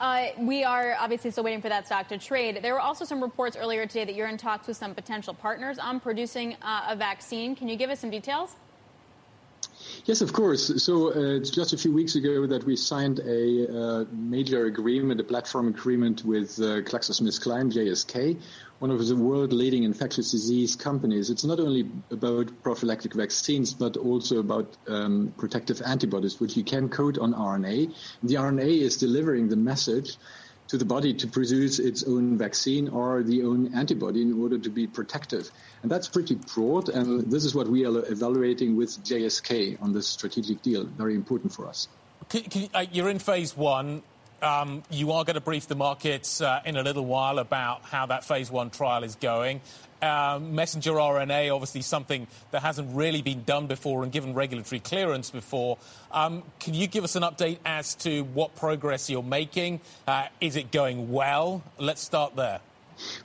Uh, 0.00 0.28
we 0.38 0.64
are 0.64 0.96
obviously 0.98 1.30
still 1.30 1.44
waiting 1.44 1.60
for 1.60 1.68
that 1.68 1.84
stock 1.84 2.08
to 2.08 2.16
trade. 2.16 2.60
There 2.62 2.72
were 2.72 2.80
also 2.80 3.04
some 3.04 3.22
reports 3.22 3.54
earlier 3.54 3.84
today 3.84 4.06
that 4.06 4.14
you're 4.14 4.28
in 4.28 4.38
talks 4.38 4.66
with 4.66 4.78
some 4.78 4.94
potential 4.94 5.34
partners 5.34 5.78
on 5.78 6.00
producing 6.00 6.56
uh, 6.62 6.86
a 6.88 6.96
vaccine. 6.96 7.54
Can 7.54 7.68
you 7.68 7.76
give 7.76 7.90
us 7.90 8.00
some 8.00 8.10
details? 8.10 8.56
Yes, 10.04 10.20
of 10.20 10.32
course. 10.32 10.82
So 10.82 11.08
uh, 11.08 11.36
it's 11.36 11.50
just 11.50 11.72
a 11.72 11.76
few 11.76 11.92
weeks 11.92 12.14
ago 12.14 12.46
that 12.46 12.64
we 12.64 12.76
signed 12.76 13.20
a 13.20 14.00
uh, 14.00 14.04
major 14.12 14.66
agreement, 14.66 15.20
a 15.20 15.24
platform 15.24 15.68
agreement 15.68 16.24
with 16.24 16.58
uh, 16.58 16.80
GSK, 16.82 18.40
one 18.78 18.90
of 18.90 19.06
the 19.06 19.16
world 19.16 19.52
leading 19.52 19.82
infectious 19.82 20.30
disease 20.30 20.76
companies. 20.76 21.30
It's 21.30 21.44
not 21.44 21.60
only 21.60 21.90
about 22.10 22.62
prophylactic 22.62 23.14
vaccines, 23.14 23.74
but 23.74 23.96
also 23.96 24.38
about 24.38 24.76
um, 24.86 25.34
protective 25.36 25.82
antibodies, 25.84 26.40
which 26.40 26.56
you 26.56 26.64
can 26.64 26.88
code 26.88 27.18
on 27.18 27.34
RNA. 27.34 27.94
The 28.22 28.34
RNA 28.34 28.80
is 28.80 28.96
delivering 28.96 29.48
the 29.48 29.56
message 29.56 30.16
to 30.68 30.76
the 30.76 30.84
body 30.84 31.14
to 31.14 31.26
produce 31.26 31.78
its 31.78 32.04
own 32.04 32.38
vaccine 32.38 32.88
or 32.88 33.22
the 33.22 33.42
own 33.42 33.74
antibody 33.74 34.22
in 34.22 34.40
order 34.40 34.58
to 34.58 34.70
be 34.70 34.86
protective. 34.86 35.50
And 35.82 35.90
that's 35.90 36.08
pretty 36.08 36.36
broad, 36.54 36.88
and 36.88 37.30
this 37.30 37.44
is 37.44 37.54
what 37.54 37.68
we 37.68 37.86
are 37.86 38.04
evaluating 38.10 38.76
with 38.76 38.90
GSK 39.04 39.80
on 39.82 39.92
this 39.92 40.06
strategic 40.06 40.62
deal. 40.62 40.84
Very 40.84 41.14
important 41.14 41.52
for 41.52 41.66
us. 41.66 41.88
Can, 42.28 42.42
can, 42.42 42.68
uh, 42.74 42.84
you're 42.92 43.08
in 43.08 43.18
phase 43.18 43.56
one. 43.56 44.02
Um, 44.40 44.84
you 44.90 45.12
are 45.12 45.24
going 45.24 45.34
to 45.34 45.40
brief 45.40 45.66
the 45.66 45.74
markets 45.74 46.40
uh, 46.40 46.60
in 46.64 46.76
a 46.76 46.82
little 46.82 47.04
while 47.04 47.38
about 47.38 47.82
how 47.82 48.06
that 48.06 48.24
phase 48.24 48.50
one 48.50 48.70
trial 48.70 49.02
is 49.02 49.16
going. 49.16 49.60
Um, 50.00 50.54
messenger 50.54 50.92
RNA, 50.92 51.52
obviously 51.52 51.82
something 51.82 52.28
that 52.52 52.62
hasn't 52.62 52.94
really 52.94 53.20
been 53.20 53.42
done 53.42 53.66
before 53.66 54.04
and 54.04 54.12
given 54.12 54.34
regulatory 54.34 54.78
clearance 54.78 55.30
before. 55.30 55.76
Um, 56.12 56.44
can 56.60 56.74
you 56.74 56.86
give 56.86 57.02
us 57.02 57.16
an 57.16 57.24
update 57.24 57.58
as 57.64 57.96
to 57.96 58.22
what 58.22 58.54
progress 58.54 59.10
you're 59.10 59.24
making? 59.24 59.80
Uh, 60.06 60.28
is 60.40 60.54
it 60.54 60.70
going 60.70 61.10
well? 61.10 61.64
Let's 61.78 62.00
start 62.00 62.36
there. 62.36 62.60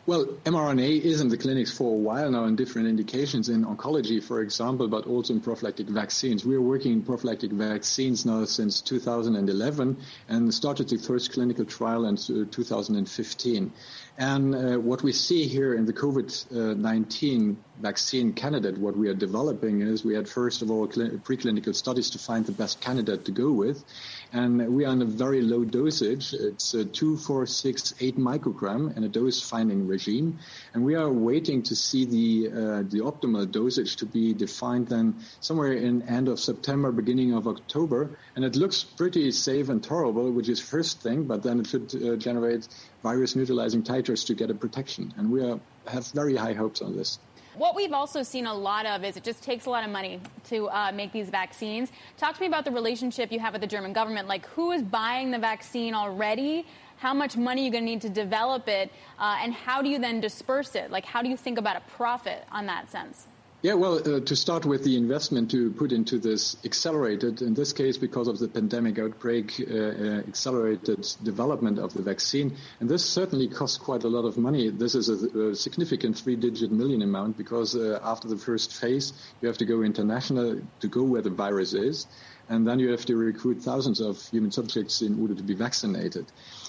Well, 0.05 0.25
mRNA 0.45 1.01
is 1.01 1.21
in 1.21 1.29
the 1.29 1.37
clinics 1.37 1.75
for 1.75 1.91
a 1.91 1.97
while 1.97 2.29
now 2.31 2.45
in 2.45 2.55
different 2.55 2.87
indications 2.87 3.49
in 3.49 3.65
oncology, 3.65 4.21
for 4.23 4.41
example, 4.41 4.87
but 4.87 5.07
also 5.07 5.33
in 5.33 5.41
prophylactic 5.41 5.87
vaccines. 5.87 6.45
We 6.45 6.55
are 6.55 6.61
working 6.61 6.93
in 6.93 7.01
prophylactic 7.03 7.51
vaccines 7.51 8.25
now 8.25 8.45
since 8.45 8.81
2011 8.81 9.97
and 10.29 10.53
started 10.53 10.89
the 10.89 10.97
first 10.97 11.33
clinical 11.33 11.65
trial 11.65 12.05
in 12.05 12.17
2015. 12.17 13.71
And 14.17 14.55
uh, 14.55 14.77
what 14.77 15.01
we 15.01 15.11
see 15.11 15.47
here 15.47 15.73
in 15.73 15.85
the 15.85 15.93
COVID-19 15.93 17.55
vaccine 17.79 18.33
candidate, 18.33 18.77
what 18.77 18.95
we 18.95 19.09
are 19.09 19.13
developing 19.13 19.81
is 19.81 20.05
we 20.05 20.13
had 20.13 20.27
first 20.27 20.61
of 20.61 20.69
all 20.69 20.87
preclinical 20.87 21.73
studies 21.73 22.11
to 22.11 22.19
find 22.19 22.45
the 22.45 22.51
best 22.51 22.79
candidate 22.81 23.25
to 23.25 23.31
go 23.31 23.51
with. 23.51 23.83
And 24.31 24.75
we 24.75 24.85
are 24.85 24.93
in 24.93 25.01
a 25.01 25.05
very 25.05 25.41
low 25.41 25.63
dosage. 25.63 26.33
It's 26.33 26.73
a 26.73 26.85
two, 26.85 27.17
four, 27.17 27.45
six, 27.45 27.93
eight 27.99 28.17
microgram 28.17 28.95
in 28.95 29.03
a 29.03 29.09
dose 29.09 29.41
finding 29.41 29.87
regime. 29.87 30.39
And 30.73 30.83
we 30.83 30.95
are 30.95 31.11
waiting 31.11 31.63
to 31.63 31.75
see 31.75 32.05
the, 32.05 32.49
uh, 32.51 32.83
the 32.89 33.01
optimal 33.01 33.51
dosage 33.51 33.97
to 33.97 34.05
be 34.05 34.33
defined 34.33 34.87
then 34.87 35.15
somewhere 35.39 35.73
in 35.73 36.03
end 36.03 36.27
of 36.27 36.39
September, 36.39 36.91
beginning 36.91 37.33
of 37.33 37.47
October. 37.47 38.17
And 38.35 38.45
it 38.45 38.55
looks 38.55 38.83
pretty 38.83 39.31
safe 39.31 39.69
and 39.69 39.83
tolerable, 39.83 40.31
which 40.31 40.49
is 40.49 40.59
first 40.59 41.01
thing, 41.01 41.25
but 41.25 41.43
then 41.43 41.59
it 41.59 41.67
should 41.67 41.93
uh, 41.95 42.15
generate 42.15 42.67
virus 43.01 43.35
neutralizing 43.35 43.83
titers 43.83 44.27
to 44.27 44.35
get 44.35 44.49
a 44.49 44.55
protection. 44.55 45.13
And 45.17 45.31
we 45.31 45.43
are, 45.43 45.59
have 45.87 46.07
very 46.07 46.35
high 46.35 46.53
hopes 46.53 46.81
on 46.81 46.95
this. 46.95 47.19
What 47.55 47.75
we've 47.75 47.93
also 47.93 48.23
seen 48.23 48.47
a 48.47 48.53
lot 48.53 48.87
of 48.87 49.03
is 49.03 49.15
it 49.15 49.23
just 49.23 49.43
takes 49.43 49.67
a 49.67 49.69
lot 49.69 49.83
of 49.83 49.91
money 49.91 50.19
to 50.45 50.69
uh, 50.69 50.91
make 50.91 51.11
these 51.11 51.29
vaccines. 51.29 51.91
Talk 52.17 52.33
to 52.33 52.41
me 52.41 52.47
about 52.47 52.65
the 52.65 52.71
relationship 52.71 53.31
you 53.31 53.39
have 53.39 53.53
with 53.53 53.61
the 53.61 53.67
German 53.67 53.93
government. 53.93 54.27
Like, 54.27 54.47
who 54.47 54.71
is 54.71 54.81
buying 54.81 55.29
the 55.29 55.37
vaccine 55.37 55.93
already? 55.93 56.65
How 56.97 57.13
much 57.13 57.37
money 57.37 57.61
are 57.61 57.65
you 57.65 57.71
going 57.71 57.83
to 57.83 57.89
need 57.91 58.01
to 58.01 58.09
develop 58.09 58.67
it? 58.67 58.91
Uh, 59.19 59.37
and 59.39 59.53
how 59.53 59.83
do 59.83 59.89
you 59.89 59.99
then 59.99 60.19
disperse 60.19 60.73
it? 60.73 60.89
Like, 60.89 61.05
how 61.05 61.21
do 61.21 61.29
you 61.29 61.37
think 61.37 61.59
about 61.59 61.75
a 61.75 61.81
profit 61.91 62.43
on 62.51 62.65
that 62.65 62.89
sense? 62.89 63.27
Yeah, 63.63 63.75
well, 63.75 63.95
uh, 63.95 64.19
to 64.19 64.35
start 64.35 64.65
with 64.65 64.83
the 64.83 64.97
investment 64.97 65.51
to 65.51 65.71
put 65.71 65.93
into 65.93 66.19
this 66.19 66.57
accelerated, 66.65 67.41
in 67.41 67.53
this 67.53 67.71
case, 67.71 67.97
because 67.97 68.27
of 68.27 68.37
the 68.37 68.49
pandemic 68.49 68.99
outbreak, 68.99 69.53
uh, 69.57 69.73
uh, 69.73 70.17
accelerated 70.27 71.07
development 71.23 71.79
of 71.79 71.93
the 71.93 72.01
vaccine. 72.01 72.57
And 72.81 72.89
this 72.89 73.05
certainly 73.05 73.47
costs 73.47 73.77
quite 73.77 74.03
a 74.03 74.09
lot 74.09 74.25
of 74.25 74.37
money. 74.37 74.69
This 74.69 74.95
is 74.95 75.07
a, 75.07 75.51
a 75.51 75.55
significant 75.55 76.17
three 76.17 76.35
digit 76.35 76.73
million 76.73 77.01
amount 77.03 77.37
because 77.37 77.73
uh, 77.73 78.01
after 78.03 78.27
the 78.27 78.35
first 78.35 78.73
phase, 78.73 79.13
you 79.39 79.47
have 79.47 79.59
to 79.59 79.65
go 79.65 79.81
international 79.81 80.59
to 80.81 80.87
go 80.89 81.03
where 81.03 81.21
the 81.21 81.29
virus 81.29 81.73
is. 81.73 82.05
And 82.49 82.67
then 82.67 82.79
you 82.79 82.91
have 82.91 83.05
to 83.05 83.15
recruit 83.15 83.61
thousands 83.61 84.01
of 84.01 84.21
human 84.27 84.51
subjects 84.51 85.01
in 85.01 85.21
order 85.21 85.35
to 85.35 85.43
be 85.43 85.53
vaccinated. 85.53 86.25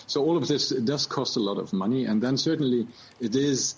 So 0.07 0.23
all 0.23 0.37
of 0.37 0.47
this 0.47 0.69
does 0.69 1.07
cost 1.07 1.37
a 1.37 1.41
lot 1.41 1.59
of 1.59 1.73
money. 1.73 2.05
And 2.05 2.23
then 2.23 2.37
certainly 2.37 2.87
it 3.19 3.35
is 3.35 3.75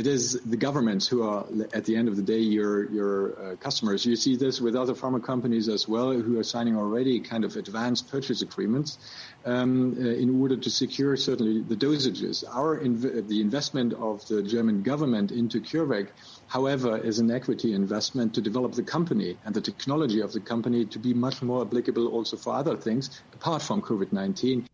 it 0.00 0.06
is 0.06 0.40
the 0.46 0.56
governments 0.56 1.06
who 1.06 1.28
are, 1.28 1.44
at 1.74 1.84
the 1.84 1.94
end 1.94 2.08
of 2.08 2.16
the 2.16 2.22
day, 2.22 2.38
your 2.38 2.90
your 2.90 3.12
uh, 3.38 3.56
customers. 3.56 4.06
You 4.06 4.16
see 4.16 4.34
this 4.34 4.58
with 4.58 4.74
other 4.74 4.94
pharma 4.94 5.22
companies 5.22 5.68
as 5.68 5.86
well, 5.86 6.12
who 6.12 6.38
are 6.38 6.42
signing 6.42 6.74
already 6.74 7.20
kind 7.20 7.44
of 7.44 7.54
advanced 7.56 8.10
purchase 8.10 8.40
agreements 8.40 8.96
um, 9.44 9.98
uh, 9.98 10.22
in 10.24 10.40
order 10.40 10.56
to 10.56 10.70
secure 10.70 11.18
certainly 11.18 11.60
the 11.60 11.76
dosages. 11.76 12.44
Our 12.50 12.80
inv- 12.80 13.28
the 13.28 13.42
investment 13.42 13.92
of 13.92 14.26
the 14.26 14.42
German 14.42 14.82
government 14.82 15.32
into 15.32 15.60
CureVac, 15.60 16.08
however, 16.46 16.96
is 16.96 17.18
an 17.18 17.30
equity 17.30 17.74
investment 17.74 18.34
to 18.36 18.40
develop 18.40 18.72
the 18.72 18.86
company 18.96 19.36
and 19.44 19.54
the 19.54 19.60
technology 19.60 20.20
of 20.22 20.32
the 20.32 20.40
company 20.40 20.86
to 20.86 20.98
be 20.98 21.12
much 21.12 21.42
more 21.42 21.60
applicable 21.66 22.06
also 22.08 22.38
for 22.38 22.54
other 22.54 22.74
things 22.74 23.20
apart 23.34 23.60
from 23.60 23.82
COVID-19. 23.82 24.64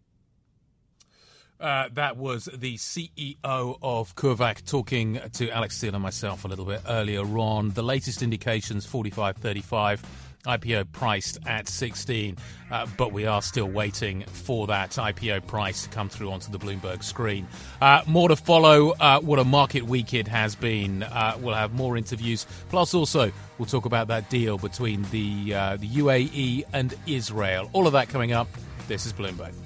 Uh, 1.60 1.88
that 1.94 2.16
was 2.16 2.48
the 2.52 2.76
CEO 2.76 3.36
of 3.44 4.14
CureVac 4.14 4.66
talking 4.66 5.20
to 5.32 5.50
Alex 5.50 5.76
Steel 5.76 5.94
and 5.94 6.02
myself 6.02 6.44
a 6.44 6.48
little 6.48 6.64
bit 6.66 6.82
earlier 6.88 7.22
on. 7.38 7.70
The 7.70 7.82
latest 7.82 8.22
indications 8.22 8.86
45.35. 8.86 10.00
IPO 10.46 10.92
priced 10.92 11.38
at 11.46 11.68
16, 11.68 12.36
uh, 12.70 12.86
but 12.96 13.12
we 13.12 13.26
are 13.26 13.42
still 13.42 13.66
waiting 13.66 14.22
for 14.22 14.68
that 14.68 14.90
IPO 14.90 15.46
price 15.46 15.82
to 15.84 15.88
come 15.88 16.08
through 16.08 16.30
onto 16.30 16.50
the 16.50 16.58
Bloomberg 16.58 17.02
screen. 17.02 17.46
Uh, 17.80 18.02
more 18.06 18.28
to 18.28 18.36
follow. 18.36 18.90
Uh, 18.92 19.20
what 19.20 19.38
a 19.38 19.44
market 19.44 19.82
week 19.82 20.14
it 20.14 20.28
has 20.28 20.54
been. 20.54 21.02
Uh, 21.02 21.36
we'll 21.40 21.54
have 21.54 21.74
more 21.74 21.96
interviews. 21.96 22.46
Plus, 22.68 22.94
also, 22.94 23.32
we'll 23.58 23.66
talk 23.66 23.86
about 23.86 24.08
that 24.08 24.30
deal 24.30 24.56
between 24.56 25.02
the 25.10 25.54
uh, 25.54 25.76
the 25.76 25.88
UAE 25.88 26.64
and 26.72 26.94
Israel. 27.06 27.68
All 27.72 27.86
of 27.86 27.92
that 27.94 28.08
coming 28.08 28.32
up. 28.32 28.48
This 28.88 29.04
is 29.04 29.12
Bloomberg. 29.12 29.65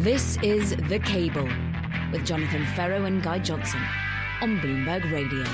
This 0.00 0.38
is 0.38 0.74
The 0.88 0.98
Cable 0.98 1.46
with 2.10 2.24
Jonathan 2.24 2.64
Ferro 2.74 3.04
and 3.04 3.22
Guy 3.22 3.38
Johnson 3.38 3.82
on 4.40 4.58
Bloomberg 4.60 5.12
Radio. 5.12 5.44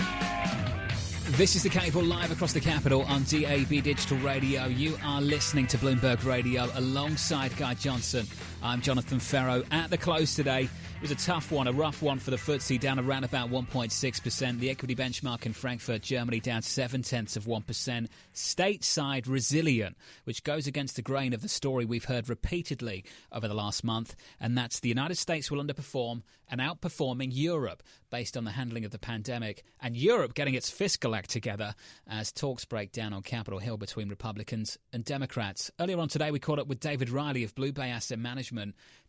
This 1.36 1.56
is 1.56 1.64
The 1.64 1.68
Cable 1.68 2.04
live 2.04 2.30
across 2.30 2.52
the 2.52 2.60
capital 2.60 3.02
on 3.02 3.24
DAB 3.24 3.82
Digital 3.82 4.16
Radio. 4.18 4.66
You 4.66 4.96
are 5.02 5.20
listening 5.20 5.66
to 5.66 5.78
Bloomberg 5.78 6.24
Radio 6.24 6.70
alongside 6.76 7.56
Guy 7.56 7.74
Johnson. 7.74 8.24
I'm 8.66 8.80
Jonathan 8.80 9.20
Ferro 9.20 9.62
at 9.70 9.90
the 9.90 9.96
close 9.96 10.34
today. 10.34 10.62
It 10.96 11.02
was 11.02 11.12
a 11.12 11.14
tough 11.14 11.52
one, 11.52 11.68
a 11.68 11.72
rough 11.72 12.02
one 12.02 12.18
for 12.18 12.32
the 12.32 12.36
FTSE, 12.36 12.80
down 12.80 12.98
around 12.98 13.22
about 13.22 13.48
1.6%. 13.48 14.58
The 14.58 14.70
equity 14.70 14.96
benchmark 14.96 15.46
in 15.46 15.52
Frankfurt, 15.52 16.02
Germany, 16.02 16.40
down 16.40 16.62
7 16.62 17.02
tenths 17.02 17.36
of 17.36 17.44
1%. 17.44 18.08
Stateside 18.34 19.28
resilient, 19.28 19.96
which 20.24 20.42
goes 20.42 20.66
against 20.66 20.96
the 20.96 21.02
grain 21.02 21.32
of 21.32 21.42
the 21.42 21.48
story 21.48 21.84
we've 21.84 22.06
heard 22.06 22.28
repeatedly 22.28 23.04
over 23.30 23.46
the 23.46 23.54
last 23.54 23.84
month, 23.84 24.16
and 24.40 24.58
that's 24.58 24.80
the 24.80 24.88
United 24.88 25.16
States 25.16 25.48
will 25.48 25.62
underperform 25.62 26.22
and 26.48 26.60
outperforming 26.60 27.30
Europe 27.32 27.82
based 28.10 28.36
on 28.36 28.44
the 28.44 28.52
handling 28.52 28.84
of 28.84 28.92
the 28.92 28.98
pandemic, 28.98 29.64
and 29.80 29.96
Europe 29.96 30.32
getting 30.32 30.54
its 30.54 30.70
fiscal 30.70 31.14
act 31.14 31.28
together 31.28 31.74
as 32.06 32.32
talks 32.32 32.64
break 32.64 32.92
down 32.92 33.12
on 33.12 33.20
Capitol 33.20 33.58
Hill 33.58 33.76
between 33.76 34.08
Republicans 34.08 34.78
and 34.92 35.04
Democrats. 35.04 35.70
Earlier 35.78 35.98
on 35.98 36.08
today, 36.08 36.30
we 36.30 36.38
caught 36.38 36.60
up 36.60 36.68
with 36.68 36.80
David 36.80 37.10
Riley 37.10 37.42
of 37.44 37.54
Blue 37.54 37.72
Bay 37.72 37.90
Asset 37.90 38.18
Management. 38.18 38.55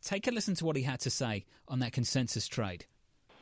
Take 0.01 0.27
a 0.27 0.31
listen 0.31 0.55
to 0.55 0.65
what 0.65 0.75
he 0.75 0.83
had 0.83 0.99
to 1.01 1.09
say 1.09 1.45
on 1.67 1.79
that 1.79 1.91
consensus 1.91 2.47
trade. 2.47 2.85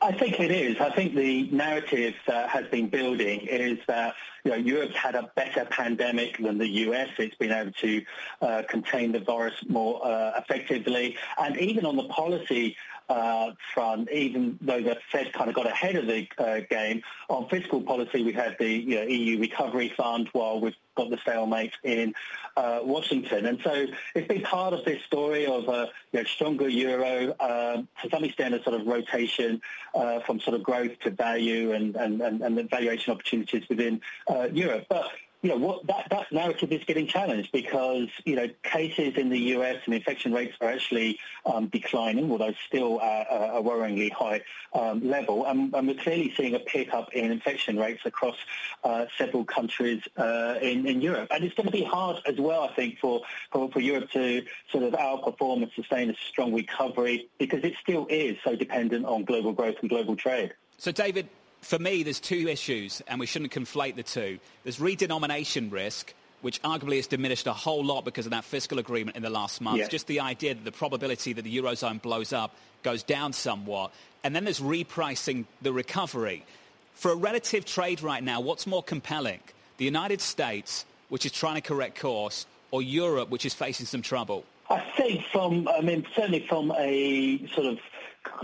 I 0.01 0.11
think 0.11 0.39
it 0.39 0.51
is. 0.51 0.79
I 0.79 0.91
think 0.91 1.15
the 1.15 1.49
narrative 1.49 2.13
that 2.27 2.49
has 2.49 2.67
been 2.67 2.89
building 2.89 3.41
is 3.41 3.79
that 3.87 4.13
you 4.43 4.51
know, 4.51 4.57
Europe's 4.57 4.95
had 4.95 5.15
a 5.15 5.31
better 5.35 5.65
pandemic 5.65 6.37
than 6.37 6.59
the 6.59 6.67
US. 6.67 7.09
It's 7.17 7.35
been 7.35 7.51
able 7.51 7.71
to 7.71 8.05
uh, 8.41 8.61
contain 8.69 9.11
the 9.13 9.19
virus 9.19 9.55
more 9.67 10.05
uh, 10.05 10.33
effectively. 10.37 11.17
And 11.39 11.57
even 11.57 11.85
on 11.85 11.95
the 11.95 12.03
policy 12.03 12.77
uh, 13.09 13.51
front, 13.73 14.11
even 14.11 14.59
though 14.61 14.81
the 14.81 14.97
Fed 15.11 15.33
kind 15.33 15.49
of 15.49 15.55
got 15.55 15.65
ahead 15.65 15.95
of 15.95 16.07
the 16.07 16.27
uh, 16.37 16.59
game 16.69 17.01
on 17.29 17.47
fiscal 17.49 17.81
policy, 17.81 18.23
we 18.23 18.33
had 18.33 18.55
the 18.59 18.69
you 18.69 18.95
know, 18.95 19.03
EU 19.03 19.39
Recovery 19.39 19.91
Fund 19.97 20.29
while 20.33 20.59
we've 20.59 20.75
got 20.95 21.09
the 21.09 21.17
stalemate 21.17 21.73
in 21.83 22.13
uh, 22.57 22.79
Washington. 22.83 23.45
And 23.45 23.59
so 23.63 23.85
it's 24.15 24.27
been 24.27 24.41
part 24.41 24.73
of 24.73 24.85
this 24.85 25.03
story 25.03 25.45
of 25.45 25.67
a 25.67 25.89
you 26.11 26.19
know, 26.19 26.23
stronger 26.23 26.69
euro, 26.69 27.35
um, 27.39 27.87
to 28.01 28.09
some 28.09 28.23
extent 28.23 28.55
a 28.55 28.63
sort 28.63 28.79
of 28.79 28.87
rotation 28.87 29.61
uh, 29.93 30.19
from 30.21 30.39
sort 30.39 30.55
of 30.55 30.63
growth 30.63 30.97
to 31.01 31.11
value 31.11 31.73
and, 31.73 31.95
and, 31.95 32.21
and, 32.21 32.41
and 32.41 32.57
the 32.57 32.63
valuation 32.63 33.13
opportunities 33.13 33.63
within 33.69 34.01
uh, 34.29 34.47
Europe. 34.51 34.85
But 34.89 35.09
you 35.45 35.51
know, 35.51 35.57
what, 35.57 35.85
that, 35.85 36.07
that 36.09 36.31
narrative 36.31 36.71
is 36.71 36.83
getting 36.85 37.05
challenged 37.05 37.51
because, 37.51 38.07
you 38.25 38.35
know, 38.35 38.49
cases 38.63 39.13
in 39.15 39.29
the 39.29 39.37
US 39.53 39.75
and 39.85 39.93
infection 39.93 40.33
rates 40.33 40.55
are 40.59 40.69
actually 40.69 41.19
um, 41.45 41.67
declining, 41.67 42.31
although 42.31 42.53
still 42.65 42.99
at 42.99 43.27
a 43.29 43.61
worryingly 43.61 44.11
high 44.11 44.41
um, 44.73 45.07
level. 45.07 45.45
And, 45.45 45.71
and, 45.75 45.87
we're 45.87 46.01
clearly 46.01 46.33
seeing 46.35 46.55
a 46.55 46.59
pickup 46.59 47.13
in 47.13 47.31
infection 47.31 47.77
rates 47.77 48.01
across 48.05 48.35
uh, 48.83 49.05
several 49.19 49.45
countries 49.45 50.01
uh, 50.17 50.55
in, 50.63 50.87
in, 50.87 50.99
Europe. 50.99 51.27
And 51.29 51.43
it's 51.43 51.53
going 51.53 51.67
to 51.67 51.71
be 51.71 51.83
hard 51.83 52.17
as 52.25 52.39
well, 52.39 52.63
I 52.63 52.73
think, 52.73 52.97
for, 52.97 53.21
for, 53.51 53.69
for 53.69 53.79
Europe 53.79 54.09
to 54.13 54.43
sort 54.71 54.83
of 54.83 54.93
outperform 54.93 55.61
and 55.61 55.71
sustain 55.75 56.09
a 56.09 56.15
strong 56.27 56.55
recovery 56.55 57.29
because 57.37 57.63
it 57.63 57.75
still 57.79 58.07
is 58.09 58.35
so 58.43 58.55
dependent 58.55 59.05
on 59.05 59.25
global 59.25 59.53
growth 59.53 59.75
and 59.81 59.91
global 59.91 60.15
trade. 60.15 60.55
So, 60.79 60.91
David, 60.91 61.29
for 61.65 61.79
me, 61.79 62.03
there's 62.03 62.19
two 62.19 62.47
issues, 62.47 63.01
and 63.07 63.19
we 63.19 63.25
shouldn't 63.25 63.51
conflate 63.51 63.95
the 63.95 64.03
two. 64.03 64.37
There's 64.63 64.77
redenomination 64.77 65.71
risk, 65.71 66.13
which 66.41 66.61
arguably 66.61 66.97
has 66.97 67.07
diminished 67.07 67.47
a 67.47 67.53
whole 67.53 67.83
lot 67.83 68.05
because 68.05 68.27
of 68.27 68.31
that 68.33 68.43
fiscal 68.43 68.77
agreement 68.77 69.17
in 69.17 69.23
the 69.23 69.31
last 69.31 69.61
month. 69.61 69.79
Yes. 69.79 69.89
Just 69.89 70.05
the 70.05 70.19
idea 70.19 70.53
that 70.53 70.63
the 70.63 70.71
probability 70.71 71.33
that 71.33 71.41
the 71.41 71.57
Eurozone 71.57 71.99
blows 71.99 72.33
up 72.33 72.55
goes 72.83 73.01
down 73.01 73.33
somewhat. 73.33 73.91
And 74.23 74.35
then 74.35 74.43
there's 74.43 74.59
repricing 74.59 75.45
the 75.63 75.73
recovery. 75.73 76.45
For 76.93 77.09
a 77.09 77.15
relative 77.15 77.65
trade 77.65 78.03
right 78.03 78.23
now, 78.23 78.41
what's 78.41 78.67
more 78.67 78.83
compelling? 78.83 79.39
The 79.77 79.85
United 79.85 80.21
States, 80.21 80.85
which 81.09 81.25
is 81.25 81.31
trying 81.31 81.55
to 81.55 81.61
correct 81.61 81.99
course, 81.99 82.45
or 82.69 82.83
Europe, 82.83 83.29
which 83.29 83.43
is 83.43 83.55
facing 83.55 83.87
some 83.87 84.03
trouble? 84.03 84.45
I 84.69 84.81
think 84.95 85.23
from, 85.31 85.67
I 85.67 85.81
mean, 85.81 86.05
certainly 86.15 86.45
from 86.47 86.71
a 86.77 87.43
sort 87.55 87.65
of 87.65 87.79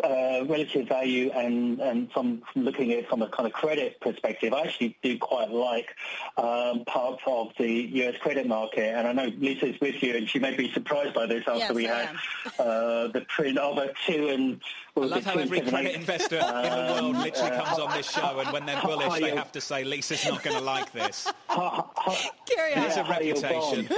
uh, 0.03 0.45
relative 0.45 0.87
value 0.87 1.31
and, 1.31 1.79
and 1.79 2.11
from, 2.11 2.41
from, 2.51 2.63
looking 2.63 2.91
at 2.91 2.99
it 2.99 3.09
from 3.09 3.21
a 3.21 3.29
kind 3.29 3.47
of 3.47 3.53
credit 3.53 3.99
perspective, 4.01 4.53
I 4.53 4.61
actually 4.63 4.97
do 5.01 5.17
quite 5.17 5.51
like 5.51 5.89
um, 6.37 6.85
parts 6.85 7.21
of 7.27 7.49
the 7.57 7.69
US 7.69 8.15
credit 8.17 8.47
market. 8.47 8.95
And 8.95 9.07
I 9.07 9.13
know 9.13 9.31
Lisa's 9.39 9.79
with 9.79 10.01
you, 10.01 10.15
and 10.15 10.27
she 10.29 10.39
may 10.39 10.55
be 10.55 10.71
surprised 10.71 11.13
by 11.13 11.25
this 11.25 11.43
after 11.47 11.59
yes, 11.59 11.73
we 11.73 11.87
I 11.87 12.05
had 12.05 12.15
uh, 12.59 13.07
the 13.07 13.25
print 13.27 13.57
of 13.57 13.77
a 13.77 13.93
two 14.05 14.29
and. 14.29 14.61
I 14.97 14.99
love 14.99 15.23
how 15.23 15.39
every 15.39 15.61
credit 15.61 15.95
investor 15.95 16.35
in 16.35 16.45
the 16.45 16.51
world 16.53 17.15
um, 17.15 17.21
literally 17.21 17.51
comes 17.51 17.79
on 17.79 17.95
this 17.95 18.11
show, 18.11 18.39
and 18.39 18.51
when 18.51 18.65
they're 18.65 18.81
bullish, 18.81 19.19
they 19.19 19.33
have 19.35 19.51
to 19.53 19.61
say 19.61 19.85
Lisa's 19.85 20.25
not 20.25 20.43
going 20.43 20.57
to 20.57 20.61
like 20.61 20.91
this. 20.91 21.31
Carry 21.49 22.75
on. 22.75 22.83
It's 22.83 22.97
a 22.97 23.03
reputation. 23.03 23.89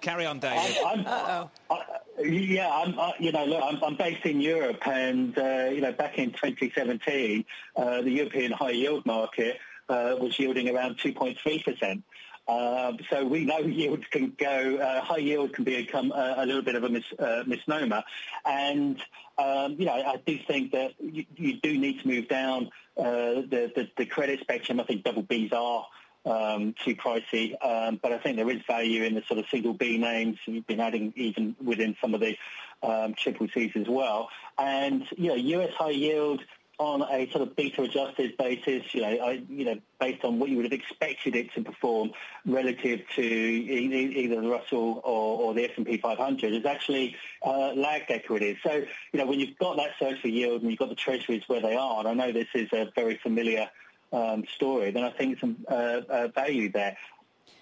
Carry 0.00 0.26
on, 0.26 0.40
David. 0.40 0.76
I'm, 0.84 1.06
I'm, 1.06 1.78
yeah, 2.24 2.70
I'm, 2.70 2.98
uh, 2.98 3.12
you 3.18 3.32
know, 3.32 3.44
look, 3.44 3.62
I'm, 3.62 3.82
I'm, 3.82 3.96
based 3.96 4.24
in 4.24 4.40
Europe, 4.40 4.86
and 4.86 5.36
uh, 5.38 5.68
you 5.70 5.80
know, 5.80 5.92
back 5.92 6.18
in 6.18 6.30
2017, 6.32 7.44
uh, 7.76 8.02
the 8.02 8.10
European 8.10 8.52
high 8.52 8.70
yield 8.70 9.04
market 9.06 9.58
uh, 9.88 10.16
was 10.18 10.38
yielding 10.38 10.74
around 10.74 10.98
2.3 10.98 11.64
percent. 11.64 12.02
Um, 12.46 12.98
so 13.10 13.24
we 13.24 13.44
know 13.44 13.58
yields 13.60 14.04
can 14.10 14.34
go, 14.38 14.76
uh, 14.76 15.00
high 15.02 15.18
yield 15.18 15.54
can 15.54 15.64
become 15.64 16.12
a, 16.12 16.34
a 16.38 16.46
little 16.46 16.62
bit 16.62 16.74
of 16.74 16.84
a 16.84 16.88
mis, 16.88 17.04
uh, 17.18 17.42
misnomer. 17.46 18.02
And, 18.44 19.02
um, 19.38 19.76
you 19.78 19.86
know, 19.86 19.94
I 19.94 20.16
do 20.26 20.38
think 20.46 20.72
that 20.72 20.92
you, 21.00 21.24
you 21.36 21.60
do 21.60 21.78
need 21.78 22.00
to 22.00 22.08
move 22.08 22.28
down 22.28 22.70
the, 22.96 23.70
the, 23.74 23.88
the, 23.96 24.06
credit 24.06 24.40
spectrum. 24.40 24.78
I 24.78 24.84
think 24.84 25.04
double 25.04 25.22
Bs 25.22 25.52
are 25.52 25.86
um, 26.24 26.74
too 26.84 26.96
pricey. 26.96 27.54
Um, 27.64 27.98
but 28.02 28.12
I 28.12 28.18
think 28.18 28.36
there 28.36 28.50
is 28.50 28.62
value 28.66 29.04
in 29.04 29.14
the 29.14 29.22
sort 29.22 29.38
of 29.40 29.46
single 29.50 29.74
B 29.74 29.98
names. 29.98 30.38
We've 30.46 30.66
been 30.66 30.80
adding 30.80 31.12
even 31.16 31.56
within 31.62 31.96
some 32.00 32.14
of 32.14 32.20
the 32.20 32.36
um, 32.82 33.14
triple 33.14 33.48
Cs 33.52 33.72
as 33.76 33.88
well. 33.88 34.28
And, 34.58 35.06
you 35.16 35.28
know, 35.28 35.34
US 35.34 35.74
high 35.74 35.90
yield 35.90 36.40
on 36.78 37.02
a 37.02 37.30
sort 37.30 37.42
of 37.42 37.54
beta 37.54 37.82
adjusted 37.82 38.36
basis, 38.36 38.82
you 38.92 39.00
know, 39.00 39.08
I, 39.08 39.42
you 39.48 39.64
know, 39.64 39.78
based 40.00 40.24
on 40.24 40.40
what 40.40 40.50
you 40.50 40.56
would 40.56 40.64
have 40.64 40.72
expected 40.72 41.36
it 41.36 41.52
to 41.54 41.62
perform 41.62 42.10
relative 42.44 43.02
to 43.14 43.22
either 43.22 44.40
the 44.40 44.48
Russell 44.48 45.00
or, 45.04 45.40
or 45.40 45.54
the 45.54 45.70
S&P 45.70 45.98
500 45.98 46.52
is 46.52 46.64
actually 46.64 47.14
uh, 47.42 47.72
lagged 47.74 48.10
equities. 48.10 48.56
So, 48.64 48.72
you 48.72 49.18
know, 49.18 49.26
when 49.26 49.38
you've 49.38 49.56
got 49.58 49.76
that 49.76 49.90
search 50.00 50.20
for 50.20 50.28
yield 50.28 50.62
and 50.62 50.70
you've 50.70 50.80
got 50.80 50.88
the 50.88 50.96
treasuries 50.96 51.44
where 51.46 51.60
they 51.60 51.76
are, 51.76 52.00
and 52.00 52.08
I 52.08 52.14
know 52.14 52.32
this 52.32 52.48
is 52.54 52.68
a 52.72 52.90
very 52.96 53.18
familiar 53.18 53.70
um, 54.14 54.44
story, 54.54 54.90
then 54.92 55.04
I 55.04 55.10
think 55.10 55.40
some 55.40 55.56
uh, 55.68 56.00
uh, 56.08 56.28
value 56.28 56.70
there. 56.70 56.96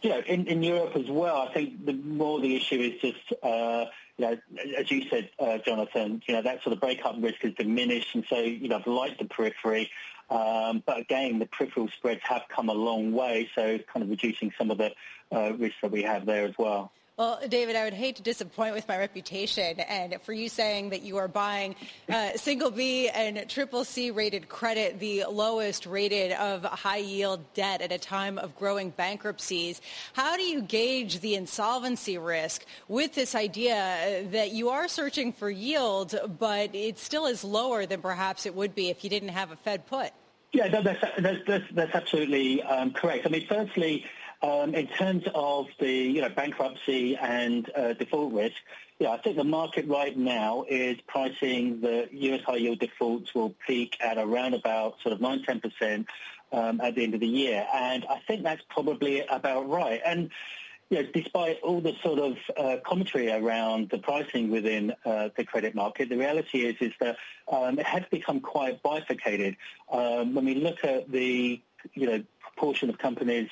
You 0.02 0.10
know, 0.10 0.20
in, 0.20 0.46
in 0.48 0.62
Europe 0.62 0.96
as 0.96 1.08
well, 1.08 1.48
I 1.48 1.52
think 1.54 1.86
the 1.86 1.92
more 1.92 2.40
the 2.40 2.56
issue 2.56 2.80
is 2.80 3.00
just, 3.00 3.32
uh, 3.42 3.84
you 4.18 4.26
know, 4.26 4.36
as 4.76 4.90
you 4.90 5.08
said, 5.08 5.30
uh, 5.38 5.58
Jonathan, 5.58 6.22
you 6.26 6.34
know, 6.34 6.42
that 6.42 6.62
sort 6.62 6.74
of 6.74 6.80
breakup 6.80 7.14
risk 7.18 7.40
has 7.42 7.54
diminished, 7.54 8.14
and 8.14 8.24
so, 8.28 8.38
you 8.40 8.68
know, 8.68 8.76
I've 8.76 8.86
liked 8.86 9.18
the 9.18 9.26
periphery. 9.26 9.90
Um, 10.28 10.82
but 10.84 10.98
again, 10.98 11.38
the 11.38 11.46
peripheral 11.46 11.88
spreads 11.88 12.20
have 12.24 12.42
come 12.48 12.68
a 12.68 12.74
long 12.74 13.12
way, 13.12 13.48
so 13.54 13.78
kind 13.92 14.02
of 14.02 14.10
reducing 14.10 14.52
some 14.58 14.70
of 14.70 14.78
the 14.78 14.92
uh, 15.30 15.52
risks 15.54 15.78
that 15.82 15.90
we 15.90 16.02
have 16.02 16.26
there 16.26 16.46
as 16.46 16.54
well. 16.58 16.92
Well, 17.22 17.38
David, 17.48 17.76
I 17.76 17.84
would 17.84 17.94
hate 17.94 18.16
to 18.16 18.22
disappoint 18.22 18.74
with 18.74 18.88
my 18.88 18.98
reputation, 18.98 19.78
and 19.78 20.20
for 20.22 20.32
you 20.32 20.48
saying 20.48 20.90
that 20.90 21.02
you 21.02 21.18
are 21.18 21.28
buying 21.28 21.76
uh, 22.08 22.30
single 22.34 22.72
B 22.72 23.08
and 23.08 23.48
triple 23.48 23.84
C 23.84 24.10
rated 24.10 24.48
credit, 24.48 24.98
the 24.98 25.26
lowest 25.30 25.86
rated 25.86 26.32
of 26.32 26.64
high 26.64 26.96
yield 26.96 27.38
debt 27.54 27.80
at 27.80 27.92
a 27.92 27.98
time 27.98 28.38
of 28.38 28.56
growing 28.56 28.90
bankruptcies. 28.90 29.80
How 30.14 30.36
do 30.36 30.42
you 30.42 30.62
gauge 30.62 31.20
the 31.20 31.36
insolvency 31.36 32.18
risk 32.18 32.64
with 32.88 33.14
this 33.14 33.36
idea 33.36 34.26
that 34.32 34.50
you 34.50 34.70
are 34.70 34.88
searching 34.88 35.32
for 35.32 35.48
yield, 35.48 36.16
but 36.40 36.74
it 36.74 36.98
still 36.98 37.26
is 37.26 37.44
lower 37.44 37.86
than 37.86 38.02
perhaps 38.02 38.46
it 38.46 38.54
would 38.56 38.74
be 38.74 38.88
if 38.88 39.04
you 39.04 39.10
didn't 39.10 39.28
have 39.28 39.52
a 39.52 39.56
Fed 39.56 39.86
put? 39.86 40.10
Yeah, 40.52 40.66
that's, 40.66 41.00
that's, 41.20 41.38
that's, 41.46 41.64
that's 41.70 41.94
absolutely 41.94 42.64
um, 42.64 42.90
correct. 42.90 43.26
I 43.26 43.30
mean, 43.30 43.46
firstly, 43.46 44.06
um, 44.42 44.74
in 44.74 44.88
terms 44.88 45.24
of 45.34 45.66
the 45.78 45.92
you 45.92 46.20
know 46.20 46.28
bankruptcy 46.28 47.16
and 47.16 47.70
uh, 47.76 47.92
default 47.92 48.32
risk, 48.32 48.56
yeah, 48.98 49.10
I 49.10 49.18
think 49.18 49.36
the 49.36 49.44
market 49.44 49.86
right 49.88 50.16
now 50.16 50.64
is 50.68 50.98
pricing 51.06 51.80
the 51.80 52.08
US 52.10 52.42
high 52.44 52.56
yield 52.56 52.80
defaults 52.80 53.34
will 53.34 53.54
peak 53.66 53.96
at 54.00 54.18
around 54.18 54.54
about 54.54 55.00
sort 55.02 55.12
of 55.12 55.20
9 55.20 55.44
10 55.44 55.60
percent 55.60 56.06
um, 56.52 56.80
at 56.80 56.94
the 56.94 57.04
end 57.04 57.14
of 57.14 57.20
the 57.20 57.26
year, 57.26 57.66
and 57.72 58.04
I 58.08 58.20
think 58.26 58.42
that's 58.42 58.62
probably 58.68 59.24
about 59.26 59.68
right. 59.68 60.00
And 60.04 60.30
you 60.90 61.02
know, 61.02 61.08
despite 61.14 61.58
all 61.62 61.80
the 61.80 61.94
sort 62.02 62.18
of 62.18 62.36
uh, 62.56 62.76
commentary 62.84 63.32
around 63.32 63.88
the 63.90 63.98
pricing 63.98 64.50
within 64.50 64.92
uh, 65.06 65.30
the 65.36 65.44
credit 65.44 65.74
market, 65.74 66.08
the 66.08 66.18
reality 66.18 66.66
is 66.66 66.76
is 66.80 66.92
that 67.00 67.16
um, 67.50 67.78
it 67.78 67.86
has 67.86 68.02
become 68.10 68.40
quite 68.40 68.82
bifurcated. 68.82 69.56
Um, 69.90 70.34
when 70.34 70.44
we 70.44 70.56
look 70.56 70.84
at 70.84 71.10
the 71.10 71.60
you 71.94 72.06
know 72.06 72.22
proportion 72.40 72.90
of 72.90 72.98
companies 72.98 73.48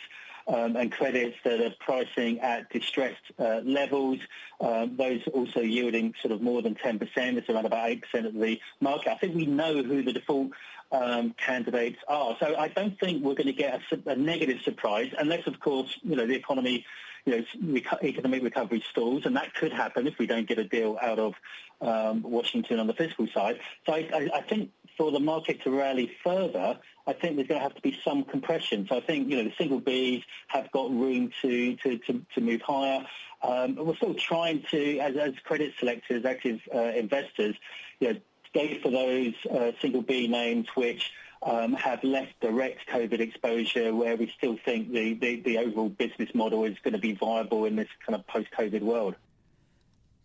um, 0.51 0.75
and 0.77 0.91
credits 0.91 1.37
that 1.45 1.61
are 1.61 1.73
pricing 1.79 2.41
at 2.41 2.69
distressed 2.71 3.23
uh, 3.39 3.61
levels. 3.65 4.19
Um, 4.61 4.97
those 4.97 5.21
also 5.33 5.61
yielding 5.61 6.15
sort 6.21 6.33
of 6.33 6.43
more 6.43 6.61
than 6.61 6.75
10%. 6.75 7.01
It's 7.37 7.49
around 7.49 7.67
about 7.67 7.89
8% 7.89 8.27
of 8.27 8.35
the 8.35 8.61
market. 8.81 9.13
I 9.13 9.17
think 9.17 9.35
we 9.35 9.47
know 9.47 9.83
who 9.83 10.03
the 10.03 10.13
default 10.13 10.51
um, 10.93 11.35
candidates 11.35 11.99
are. 12.09 12.37
So 12.41 12.57
I 12.57 12.69
don't 12.69 12.99
think 12.99 13.23
we're 13.23 13.35
going 13.35 13.47
to 13.47 13.53
get 13.53 13.81
a, 13.93 14.11
a, 14.11 14.17
negative 14.17 14.61
surprise 14.63 15.13
unless, 15.17 15.47
of 15.47 15.61
course, 15.61 15.97
you 16.03 16.17
know, 16.17 16.27
the 16.27 16.35
economy, 16.35 16.85
you 17.25 17.45
know, 17.63 17.81
economic 18.03 18.43
recovery 18.43 18.83
stalls, 18.91 19.27
and 19.27 19.37
that 19.37 19.55
could 19.55 19.73
happen 19.73 20.09
if 20.09 20.19
we 20.19 20.27
don't 20.27 20.49
get 20.49 20.59
a 20.59 20.65
deal 20.65 20.99
out 21.01 21.21
of 21.21 21.35
um, 21.81 22.23
Washington 22.23 22.81
on 22.81 22.89
the 22.89 22.95
fiscal 22.95 23.29
side. 23.33 23.61
So 23.87 23.93
I, 23.93 24.09
I, 24.13 24.29
I 24.35 24.43
think 24.43 24.71
for 24.97 25.13
the 25.13 25.21
market 25.21 25.63
to 25.63 25.71
rally 25.71 26.11
further, 26.25 26.79
I 27.11 27.15
think 27.21 27.37
there's 27.37 27.49
going 27.49 27.61
to 27.61 27.67
have 27.69 27.75
to 27.75 27.83
be 27.83 27.99
some 28.05 28.23
compression. 28.25 28.87
So 28.89 28.97
I 28.97 29.01
think, 29.01 29.29
you 29.29 29.37
know, 29.37 29.45
the 29.51 29.55
single 29.59 29.81
Bs 29.81 30.23
have 30.49 30.71
got 30.71 30.91
room 30.91 31.31
to, 31.43 31.77
to, 31.83 31.99
to, 31.99 32.23
to 32.35 32.41
move 32.41 32.63
higher. 32.63 33.05
Um, 33.43 33.75
we're 33.75 33.97
still 33.97 34.15
trying 34.15 34.63
to, 34.71 34.99
as, 34.99 35.17
as 35.17 35.33
credit 35.45 35.73
selectors, 35.79 36.25
active 36.25 36.61
uh, 36.75 36.93
investors, 37.05 37.57
you 38.01 38.13
know, 38.13 38.21
go 38.53 38.69
for 38.83 38.91
those 38.91 39.35
uh, 39.51 39.73
single 39.81 40.03
B 40.03 40.29
names 40.29 40.67
which 40.75 41.11
um, 41.43 41.73
have 41.73 42.05
less 42.05 42.29
direct 42.41 42.89
COVID 42.89 43.21
exposure, 43.21 43.95
where 43.95 44.17
we 44.17 44.33
still 44.37 44.57
think 44.65 44.93
the, 44.93 45.15
the, 45.15 45.41
the 45.41 45.59
overall 45.59 45.89
business 45.89 46.29
model 46.35 46.65
is 46.65 46.77
going 46.85 46.95
to 46.95 47.01
be 47.01 47.15
viable 47.15 47.65
in 47.65 47.77
this 47.77 47.89
kind 48.07 48.19
of 48.19 48.27
post-COVID 48.27 48.83
world. 48.83 49.15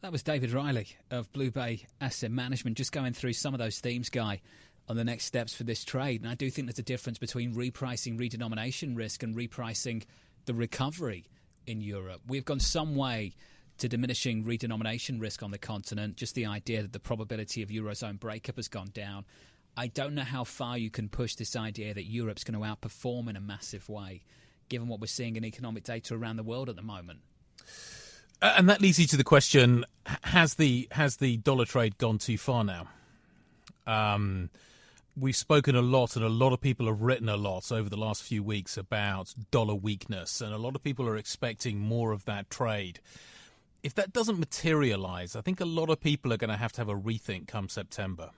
That 0.02 0.12
was 0.12 0.24
David 0.24 0.52
Riley 0.52 0.88
of 1.10 1.32
Blue 1.34 1.52
Bay 1.52 1.86
Asset 2.00 2.32
Management, 2.32 2.78
just 2.78 2.92
going 2.92 3.14
through 3.14 3.34
some 3.34 3.54
of 3.54 3.60
those 3.60 3.80
themes, 3.80 4.10
Guy, 4.10 4.42
on 4.88 4.96
the 4.96 5.04
next 5.04 5.26
steps 5.26 5.54
for 5.56 5.64
this 5.64 5.84
trade. 5.84 6.22
And 6.22 6.30
I 6.30 6.36
do 6.36 6.50
think 6.50 6.68
there's 6.68 6.80
a 6.80 6.84
difference 6.84 7.18
between 7.18 7.56
repricing 7.56 8.20
redenomination 8.20 8.96
risk 8.96 9.24
and 9.24 9.36
repricing 9.36 10.04
the 10.46 10.54
recovery 10.54 11.26
in 11.66 11.82
Europe. 11.82 12.22
We've 12.28 12.46
gone 12.46 12.60
some 12.60 12.96
way 12.96 13.34
to 13.78 13.90
diminishing 13.90 14.44
redenomination 14.44 15.20
risk 15.20 15.44
on 15.44 15.52
the 15.52 15.58
continent, 15.58 16.18
just 16.18 16.36
the 16.36 16.46
idea 16.46 16.82
that 16.82 16.94
the 16.94 17.00
probability 17.00 17.62
of 17.62 17.70
Eurozone 17.70 18.20
breakup 18.20 18.56
has 18.56 18.68
gone 18.68 18.90
down. 18.94 19.26
I 19.76 19.88
don't 19.88 20.16
know 20.16 20.24
how 20.24 20.46
far 20.46 20.78
you 20.78 20.90
can 20.90 21.10
push 21.10 21.36
this 21.36 21.56
idea 21.56 21.94
that 21.94 22.06
Europe's 22.06 22.44
going 22.44 22.60
to 22.60 22.66
outperform 22.66 23.28
in 23.30 23.36
a 23.36 23.42
massive 23.42 23.90
way, 23.90 24.24
given 24.70 24.88
what 24.88 25.02
we're 25.02 25.08
seeing 25.08 25.36
in 25.36 25.44
economic 25.44 25.84
data 25.84 26.16
around 26.16 26.38
the 26.38 26.44
world 26.44 26.70
at 26.70 26.78
the 26.78 26.82
moment. 26.82 27.20
And 28.42 28.70
that 28.70 28.82
leads 28.82 29.00
you 29.00 29.08
to 29.08 29.18
the 29.18 29.24
question: 29.24 29.86
Has 30.24 30.56
the 30.56 30.88
has 30.92 31.18
the 31.18 31.38
dollar 31.38 31.66
trade 31.66 31.98
gone 31.98 32.18
too 32.18 32.38
far 32.38 32.64
now? 32.64 32.88
Um, 33.88 34.50
we've 35.18 35.36
spoken 35.36 35.76
a 35.76 35.82
lot, 35.82 36.16
and 36.16 36.26
a 36.26 36.30
lot 36.30 36.54
of 36.54 36.62
people 36.62 36.88
have 36.88 37.02
written 37.02 37.30
a 37.30 37.38
lot 37.38 37.72
over 37.72 37.90
the 37.90 37.98
last 37.98 38.24
few 38.24 38.44
weeks 38.44 38.78
about 38.78 39.34
dollar 39.52 39.76
weakness, 39.76 40.42
and 40.42 40.54
a 40.54 40.58
lot 40.58 40.76
of 40.76 40.84
people 40.84 41.08
are 41.08 41.18
expecting 41.18 41.80
more 41.80 42.12
of 42.12 42.26
that 42.26 42.50
trade 42.50 43.00
if 43.86 43.94
that 43.94 44.12
doesn't 44.12 44.40
materialize, 44.40 45.36
I 45.36 45.42
think 45.42 45.62
a 45.62 45.66
lot 45.66 45.92
of 45.92 46.02
people 46.02 46.34
are 46.34 46.38
going 46.38 46.50
to 46.50 46.58
have 46.58 46.72
to 46.72 46.82
have 46.82 46.90
a 46.90 46.96
rethink 46.96 47.48
come 47.48 47.70
September. 47.70 48.32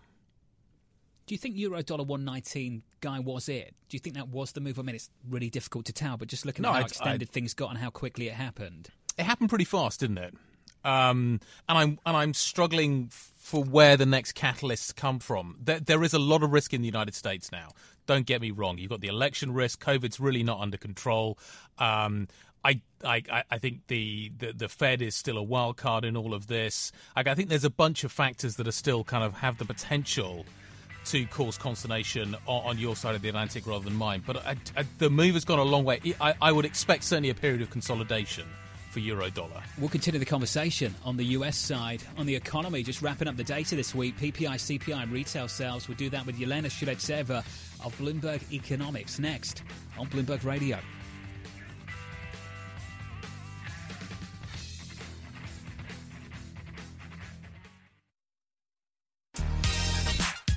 Do 1.25 1.33
you 1.33 1.39
think 1.39 1.55
euro 1.55 1.81
dollar 1.81 2.03
119 2.03 2.83
guy 2.99 3.19
was 3.19 3.47
it? 3.47 3.73
Do 3.87 3.95
you 3.95 3.99
think 3.99 4.17
that 4.17 4.27
was 4.27 4.51
the 4.51 4.59
move? 4.59 4.77
I 4.77 4.81
mean, 4.81 4.95
it's 4.95 5.09
really 5.29 5.49
difficult 5.49 5.85
to 5.85 5.93
tell, 5.93 6.17
but 6.17 6.27
just 6.27 6.45
looking 6.45 6.63
no, 6.63 6.69
at 6.69 6.73
how 6.73 6.79
I'd, 6.79 6.85
extended 6.87 7.29
I'd, 7.29 7.31
things 7.31 7.53
got 7.53 7.69
and 7.69 7.77
how 7.79 7.89
quickly 7.89 8.27
it 8.27 8.33
happened. 8.33 8.89
It 9.17 9.23
happened 9.23 9.47
pretty 9.47 9.63
fast, 9.63 10.01
didn't 10.01 10.17
it? 10.17 10.33
Um, 10.83 11.39
and 11.69 11.77
I'm 11.77 11.99
and 12.05 12.17
I'm 12.17 12.33
struggling 12.33 13.09
for 13.47 13.63
where 13.63 13.95
the 13.95 14.05
next 14.05 14.35
catalysts 14.35 14.93
come 14.93 15.19
from. 15.19 15.55
There, 15.63 15.79
there 15.79 16.03
is 16.03 16.13
a 16.13 16.19
lot 16.19 16.43
of 16.43 16.51
risk 16.51 16.73
in 16.73 16.81
the 16.81 16.85
United 16.85 17.15
States 17.15 17.49
now. 17.49 17.69
Don't 18.05 18.25
get 18.25 18.41
me 18.41 18.51
wrong. 18.51 18.77
You've 18.77 18.89
got 18.89 18.99
the 18.99 19.07
election 19.07 19.53
risk. 19.53 19.81
COVID's 19.81 20.19
really 20.19 20.43
not 20.43 20.59
under 20.59 20.75
control. 20.75 21.37
Um, 21.77 22.27
I, 22.65 22.81
I, 23.05 23.43
I 23.49 23.57
think 23.57 23.87
the, 23.87 24.33
the, 24.37 24.51
the, 24.51 24.67
Fed 24.67 25.01
is 25.01 25.15
still 25.15 25.37
a 25.37 25.43
wild 25.43 25.77
card 25.77 26.03
in 26.03 26.17
all 26.17 26.33
of 26.33 26.47
this. 26.47 26.91
I 27.15 27.23
think 27.35 27.47
there's 27.47 27.63
a 27.63 27.69
bunch 27.69 28.03
of 28.03 28.11
factors 28.11 28.57
that 28.57 28.67
are 28.67 28.73
still 28.73 29.05
kind 29.05 29.23
of 29.23 29.35
have 29.35 29.57
the 29.59 29.65
potential 29.65 30.45
to 31.05 31.25
cause 31.27 31.57
consternation 31.57 32.35
on, 32.47 32.71
on 32.71 32.77
your 32.77 32.97
side 32.97 33.15
of 33.15 33.21
the 33.21 33.29
Atlantic 33.29 33.65
rather 33.65 33.85
than 33.85 33.95
mine. 33.95 34.23
But 34.27 34.45
I, 34.45 34.57
I, 34.75 34.83
the 34.97 35.09
move 35.09 35.35
has 35.35 35.45
gone 35.45 35.59
a 35.59 35.63
long 35.63 35.85
way. 35.85 36.01
I, 36.19 36.33
I 36.41 36.51
would 36.51 36.65
expect 36.65 37.05
certainly 37.05 37.29
a 37.29 37.35
period 37.35 37.61
of 37.61 37.69
consolidation 37.69 38.45
for 38.89 38.99
euro 38.99 39.29
dollar. 39.29 39.61
We'll 39.77 39.89
continue 39.89 40.19
the 40.19 40.25
conversation 40.25 40.95
on 41.03 41.17
the 41.17 41.25
US 41.25 41.57
side, 41.57 42.03
on 42.17 42.25
the 42.25 42.35
economy. 42.35 42.83
Just 42.83 43.01
wrapping 43.01 43.27
up 43.27 43.37
the 43.37 43.43
data 43.43 43.75
this 43.75 43.93
week 43.93 44.17
PPI, 44.17 44.55
CPI, 44.55 45.03
and 45.03 45.11
retail 45.11 45.47
sales. 45.47 45.87
We'll 45.87 45.97
do 45.97 46.09
that 46.09 46.25
with 46.25 46.37
Yelena 46.37 46.67
Shulyatyeva 46.67 47.39
of 47.85 47.97
Bloomberg 47.97 48.41
Economics 48.51 49.19
next 49.19 49.63
on 49.97 50.07
Bloomberg 50.07 50.43
Radio. 50.43 50.79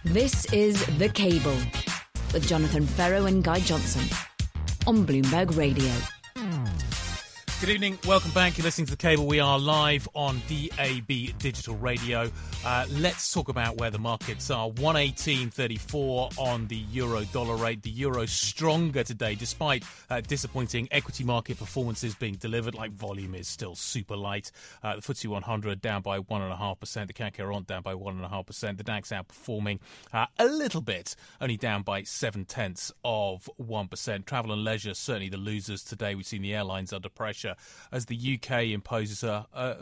This 0.05 0.47
is 0.53 0.85
The 0.99 1.09
Cable 1.09 1.57
with 2.33 2.49
Jonathan 2.49 2.87
Ferro 2.87 3.27
and 3.27 3.45
Guy 3.45 3.61
Johnson 3.61 4.03
on 4.87 5.07
Bloomberg 5.07 5.57
Radio. 5.57 5.93
Good 7.61 7.68
evening. 7.68 7.99
Welcome 8.07 8.31
back. 8.31 8.57
You're 8.57 8.64
listening 8.64 8.87
to 8.87 8.92
The 8.92 8.96
Cable. 8.96 9.27
We 9.27 9.38
are 9.38 9.59
live 9.59 10.09
on 10.14 10.40
DAB 10.49 11.37
Digital 11.38 11.77
Radio. 11.77 12.31
Uh, 12.64 12.87
let's 12.92 13.31
talk 13.31 13.51
about 13.51 13.77
where 13.77 13.90
the 13.90 13.99
markets 13.99 14.51
are. 14.51 14.70
118.34 14.70 16.38
on 16.38 16.66
the 16.68 16.77
euro 16.77 17.23
dollar 17.25 17.57
rate. 17.57 17.83
The 17.83 17.90
euro 17.90 18.25
stronger 18.25 19.05
today, 19.05 19.35
despite 19.35 19.85
uh, 20.09 20.23
disappointing 20.23 20.88
equity 20.90 21.23
market 21.23 21.59
performances 21.59 22.14
being 22.14 22.37
delivered. 22.37 22.75
Like 22.75 22.92
volume 22.92 23.35
is 23.35 23.46
still 23.46 23.75
super 23.75 24.16
light. 24.16 24.53
Uh, 24.83 24.96
the 24.96 25.03
FTSE 25.03 25.29
100 25.29 25.83
down 25.83 26.01
by 26.01 26.18
1.5%. 26.18 27.07
The 27.09 27.12
CAC 27.12 27.37
40 27.37 27.64
down 27.66 27.83
by 27.83 27.92
1.5%. 27.92 28.77
The 28.79 28.83
DAX 28.83 29.11
outperforming 29.11 29.81
uh, 30.14 30.25
a 30.38 30.46
little 30.46 30.81
bit, 30.81 31.14
only 31.42 31.59
down 31.59 31.83
by 31.83 32.05
7 32.05 32.46
tenths 32.46 32.90
of 33.05 33.51
1%. 33.61 34.25
Travel 34.25 34.53
and 34.53 34.64
leisure, 34.64 34.94
certainly 34.94 35.29
the 35.29 35.37
losers 35.37 35.85
today. 35.85 36.14
We've 36.14 36.25
seen 36.25 36.40
the 36.40 36.55
airlines 36.55 36.94
under 36.94 37.11
pressure 37.11 37.49
as 37.92 38.06
the 38.06 38.38
UK 38.38 38.64
imposes 38.66 39.22
a, 39.22 39.46
a 39.52 39.76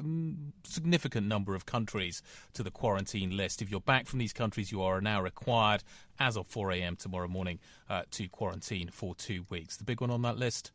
significant 0.65 1.27
number 1.27 1.55
of 1.55 1.67
countries 1.67 2.23
to 2.55 2.63
the 2.63 2.71
quarantine 2.71 3.37
list. 3.37 3.63
If 3.63 3.71
you're 3.71 3.81
back 3.81 4.07
from 4.07 4.19
these 4.19 4.33
countries, 4.33 4.73
you 4.73 4.83
are 4.83 5.01
now 5.01 5.23
required, 5.23 5.83
as 6.19 6.37
of 6.37 6.47
4 6.47 6.73
a.m. 6.73 6.97
tomorrow 6.97 7.29
morning, 7.29 7.59
uh, 7.89 8.03
to 8.13 8.29
quarantine 8.29 8.89
for 8.91 9.15
two 9.15 9.45
weeks. 9.51 9.77
The 9.77 9.85
big 9.85 10.01
one 10.01 10.11
on 10.11 10.23
that 10.23 10.37
list. 10.37 10.73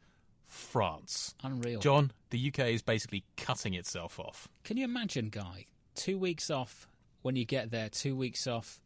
France. 0.48 1.34
Unreal. 1.44 1.80
John, 1.80 2.12
the 2.30 2.48
UK 2.48 2.68
is 2.68 2.84
basically 2.84 3.24
cutting 3.38 3.74
itself 3.74 4.20
off. 4.20 4.48
Can 4.64 4.78
you 4.78 4.84
imagine, 4.84 5.30
Guy? 5.30 5.66
Two 5.96 6.18
weeks 6.18 6.52
off 6.52 6.88
when 7.24 7.36
you 7.36 7.46
get 7.46 7.72
there, 7.72 7.90
two 7.90 8.16
weeks 8.16 8.46
off 8.46 8.80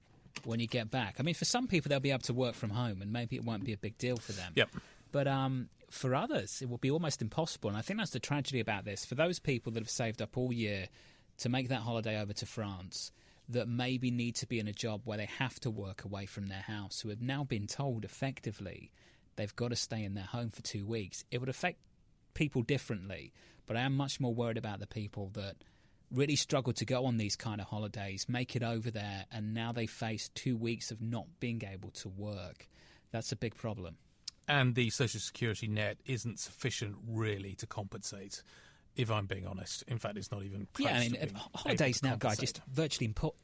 when 0.45 0.59
you 0.59 0.67
get 0.67 0.89
back. 0.89 1.15
I 1.19 1.23
mean, 1.23 1.35
for 1.35 1.45
some 1.45 1.67
people, 1.67 1.89
they'll 1.89 1.99
be 1.99 2.11
able 2.11 2.21
to 2.21 2.33
work 2.33 2.55
from 2.55 2.69
home, 2.69 3.01
and 3.01 3.11
maybe 3.11 3.35
it 3.35 3.43
won't 3.43 3.63
be 3.63 3.73
a 3.73 3.77
big 3.77 3.97
deal 3.97 4.17
for 4.17 4.31
them. 4.31 4.53
Yep. 4.55 4.69
But 5.11 5.27
um, 5.27 5.69
for 5.97 6.15
others, 6.15 6.61
it 6.61 6.69
will 6.69 6.77
be 6.77 6.91
almost 6.91 7.21
impossible. 7.21 7.69
And 7.69 7.77
I 7.77 7.81
think 7.81 7.99
that's 7.99 8.11
the 8.11 8.19
tragedy 8.19 8.59
about 8.59 8.85
this. 8.85 9.05
For 9.05 9.15
those 9.15 9.39
people 9.39 9.71
that 9.73 9.81
have 9.81 9.89
saved 9.89 10.21
up 10.21 10.37
all 10.37 10.53
year 10.53 10.87
to 11.39 11.49
make 11.49 11.69
that 11.69 11.81
holiday 11.81 12.19
over 12.19 12.33
to 12.33 12.45
France, 12.45 13.11
that 13.49 13.67
maybe 13.67 14.11
need 14.11 14.35
to 14.35 14.47
be 14.47 14.59
in 14.59 14.67
a 14.67 14.73
job 14.73 15.01
where 15.05 15.17
they 15.17 15.29
have 15.37 15.59
to 15.61 15.69
work 15.69 16.03
away 16.03 16.25
from 16.25 16.47
their 16.47 16.61
house, 16.61 17.01
who 17.01 17.09
have 17.09 17.21
now 17.21 17.43
been 17.43 17.67
told 17.67 18.03
effectively 18.03 18.91
they've 19.35 19.55
got 19.55 19.69
to 19.69 19.75
stay 19.75 20.03
in 20.03 20.15
their 20.15 20.25
home 20.25 20.49
for 20.49 20.61
two 20.61 20.85
weeks, 20.85 21.23
it 21.31 21.39
would 21.39 21.49
affect 21.49 21.79
people 22.33 22.61
differently. 22.61 23.31
But 23.65 23.77
I 23.77 23.81
am 23.81 23.95
much 23.95 24.19
more 24.19 24.33
worried 24.33 24.57
about 24.57 24.79
the 24.79 24.87
people 24.87 25.29
that 25.33 25.55
really 26.11 26.35
struggle 26.35 26.73
to 26.73 26.85
go 26.85 27.05
on 27.05 27.17
these 27.17 27.35
kind 27.35 27.61
of 27.61 27.67
holidays, 27.67 28.27
make 28.27 28.55
it 28.55 28.63
over 28.63 28.89
there, 28.89 29.25
and 29.31 29.53
now 29.53 29.71
they 29.71 29.85
face 29.85 30.29
two 30.33 30.55
weeks 30.55 30.91
of 30.91 31.01
not 31.01 31.25
being 31.39 31.61
able 31.69 31.91
to 31.91 32.09
work. 32.09 32.67
That's 33.11 33.31
a 33.31 33.37
big 33.37 33.55
problem 33.55 33.97
and 34.47 34.75
the 34.75 34.89
social 34.89 35.19
security 35.19 35.67
net 35.67 35.97
isn't 36.05 36.39
sufficient 36.39 36.95
really 37.07 37.53
to 37.55 37.67
compensate. 37.67 38.41
If 38.95 39.11
I'm 39.11 39.27
being 39.27 39.45
honest, 39.45 39.83
in 39.87 39.99
fact, 39.99 40.17
it's 40.17 40.31
not 40.31 40.41
even. 40.41 40.67
yeah, 40.79 40.95
I 40.95 40.99
mean, 41.01 41.15
uh, 41.21 41.39
holidays 41.55 42.01
now, 42.01 42.15
guys, 42.15 42.39
just 42.39 42.61
virtually 42.67 43.07
impo- 43.07 43.35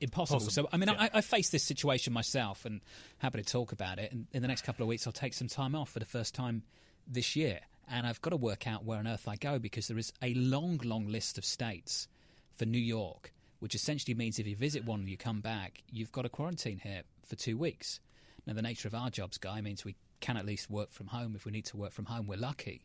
impossible. 0.00 0.40
Possible. 0.40 0.50
So, 0.50 0.68
I 0.72 0.78
mean, 0.78 0.88
yeah. 0.88 1.08
I, 1.14 1.18
I 1.18 1.20
face 1.20 1.50
this 1.50 1.62
situation 1.62 2.12
myself, 2.12 2.64
and 2.64 2.80
happy 3.18 3.40
to 3.40 3.44
talk 3.44 3.70
about 3.70 4.00
it. 4.00 4.10
And 4.10 4.26
in 4.32 4.42
the 4.42 4.48
next 4.48 4.62
couple 4.62 4.82
of 4.82 4.88
weeks, 4.88 5.06
I'll 5.06 5.12
take 5.12 5.32
some 5.34 5.46
time 5.46 5.76
off 5.76 5.90
for 5.90 6.00
the 6.00 6.04
first 6.06 6.34
time 6.34 6.64
this 7.06 7.36
year, 7.36 7.60
and 7.88 8.04
I've 8.04 8.20
got 8.20 8.30
to 8.30 8.36
work 8.36 8.66
out 8.66 8.84
where 8.84 8.98
on 8.98 9.06
earth 9.06 9.28
I 9.28 9.36
go 9.36 9.60
because 9.60 9.86
there 9.86 9.98
is 9.98 10.12
a 10.22 10.34
long, 10.34 10.80
long 10.82 11.06
list 11.06 11.38
of 11.38 11.44
states 11.44 12.08
for 12.56 12.64
New 12.64 12.78
York, 12.78 13.32
which 13.60 13.76
essentially 13.76 14.14
means 14.14 14.40
if 14.40 14.46
you 14.48 14.56
visit 14.56 14.84
one 14.84 14.98
and 14.98 15.08
you 15.08 15.16
come 15.16 15.40
back, 15.40 15.84
you've 15.92 16.10
got 16.10 16.26
a 16.26 16.28
quarantine 16.28 16.80
here 16.82 17.02
for 17.24 17.36
two 17.36 17.56
weeks. 17.56 18.00
Now, 18.44 18.54
the 18.54 18.62
nature 18.62 18.88
of 18.88 18.94
our 18.96 19.10
jobs, 19.10 19.38
Guy, 19.38 19.60
means 19.60 19.84
we 19.84 19.94
can 20.20 20.36
at 20.36 20.46
least 20.46 20.70
work 20.70 20.92
from 20.92 21.08
home. 21.08 21.34
If 21.34 21.44
we 21.44 21.52
need 21.52 21.66
to 21.66 21.76
work 21.76 21.92
from 21.92 22.06
home, 22.06 22.26
we're 22.26 22.38
lucky. 22.38 22.84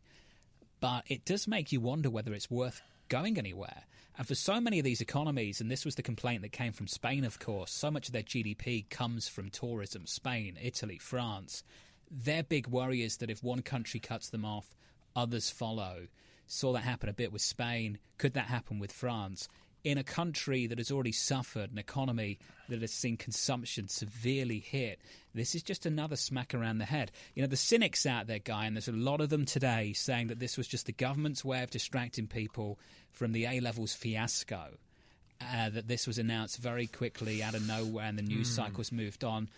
But 0.79 1.03
it 1.07 1.25
does 1.25 1.47
make 1.47 1.71
you 1.71 1.79
wonder 1.79 2.09
whether 2.09 2.33
it's 2.33 2.51
worth 2.51 2.81
going 3.09 3.37
anywhere. 3.37 3.83
And 4.17 4.27
for 4.27 4.35
so 4.35 4.61
many 4.61 4.79
of 4.79 4.85
these 4.85 5.01
economies, 5.01 5.59
and 5.59 5.69
this 5.69 5.83
was 5.83 5.95
the 5.95 6.01
complaint 6.01 6.41
that 6.41 6.51
came 6.51 6.71
from 6.71 6.87
Spain, 6.87 7.25
of 7.25 7.39
course, 7.39 7.71
so 7.71 7.91
much 7.91 8.07
of 8.07 8.13
their 8.13 8.23
GDP 8.23 8.89
comes 8.89 9.27
from 9.27 9.49
tourism 9.49 10.05
Spain, 10.05 10.57
Italy, 10.61 10.97
France. 10.97 11.63
Their 12.09 12.43
big 12.43 12.67
worry 12.67 13.01
is 13.01 13.17
that 13.17 13.29
if 13.29 13.43
one 13.43 13.61
country 13.61 13.99
cuts 13.99 14.29
them 14.29 14.45
off, 14.45 14.75
others 15.15 15.49
follow. 15.49 16.07
Saw 16.47 16.73
that 16.73 16.83
happen 16.83 17.09
a 17.09 17.13
bit 17.13 17.33
with 17.33 17.41
Spain. 17.41 17.97
Could 18.17 18.33
that 18.35 18.45
happen 18.45 18.79
with 18.79 18.91
France? 18.91 19.49
In 19.85 19.99
a 19.99 20.03
country 20.03 20.65
that 20.67 20.79
has 20.79 20.91
already 20.91 21.11
suffered 21.11 21.71
an 21.71 21.77
economy 21.77 22.39
that 22.67 22.81
has 22.81 22.91
seen 22.91 23.15
consumption 23.15 23.87
severely 23.87 24.59
hit, 24.59 24.99
this 25.35 25.53
is 25.53 25.61
just 25.61 25.85
another 25.85 26.15
smack 26.15 26.55
around 26.55 26.79
the 26.79 26.85
head. 26.85 27.11
You 27.35 27.43
know, 27.43 27.47
the 27.47 27.55
cynics 27.55 28.05
out 28.05 28.25
there, 28.25 28.39
Guy, 28.39 28.65
and 28.65 28.75
there's 28.75 28.87
a 28.87 28.93
lot 28.93 29.21
of 29.21 29.29
them 29.29 29.45
today 29.45 29.93
saying 29.93 30.27
that 30.27 30.39
this 30.39 30.57
was 30.57 30.67
just 30.67 30.87
the 30.87 30.91
government's 30.91 31.45
way 31.45 31.61
of 31.61 31.69
distracting 31.69 32.25
people 32.25 32.79
from 33.11 33.31
the 33.31 33.45
A 33.45 33.59
levels 33.59 33.93
fiasco. 33.93 34.71
Uh, 35.41 35.69
that 35.69 35.87
this 35.89 36.07
was 36.07 36.17
announced 36.17 36.57
very 36.57 36.87
quickly 36.87 37.43
out 37.43 37.53
of 37.53 37.67
nowhere 37.67 38.05
and 38.05 38.17
the 38.17 38.23
news 38.23 38.49
mm. 38.49 38.55
cycles 38.55 38.89
moved 38.91 39.23
on. 39.23 39.49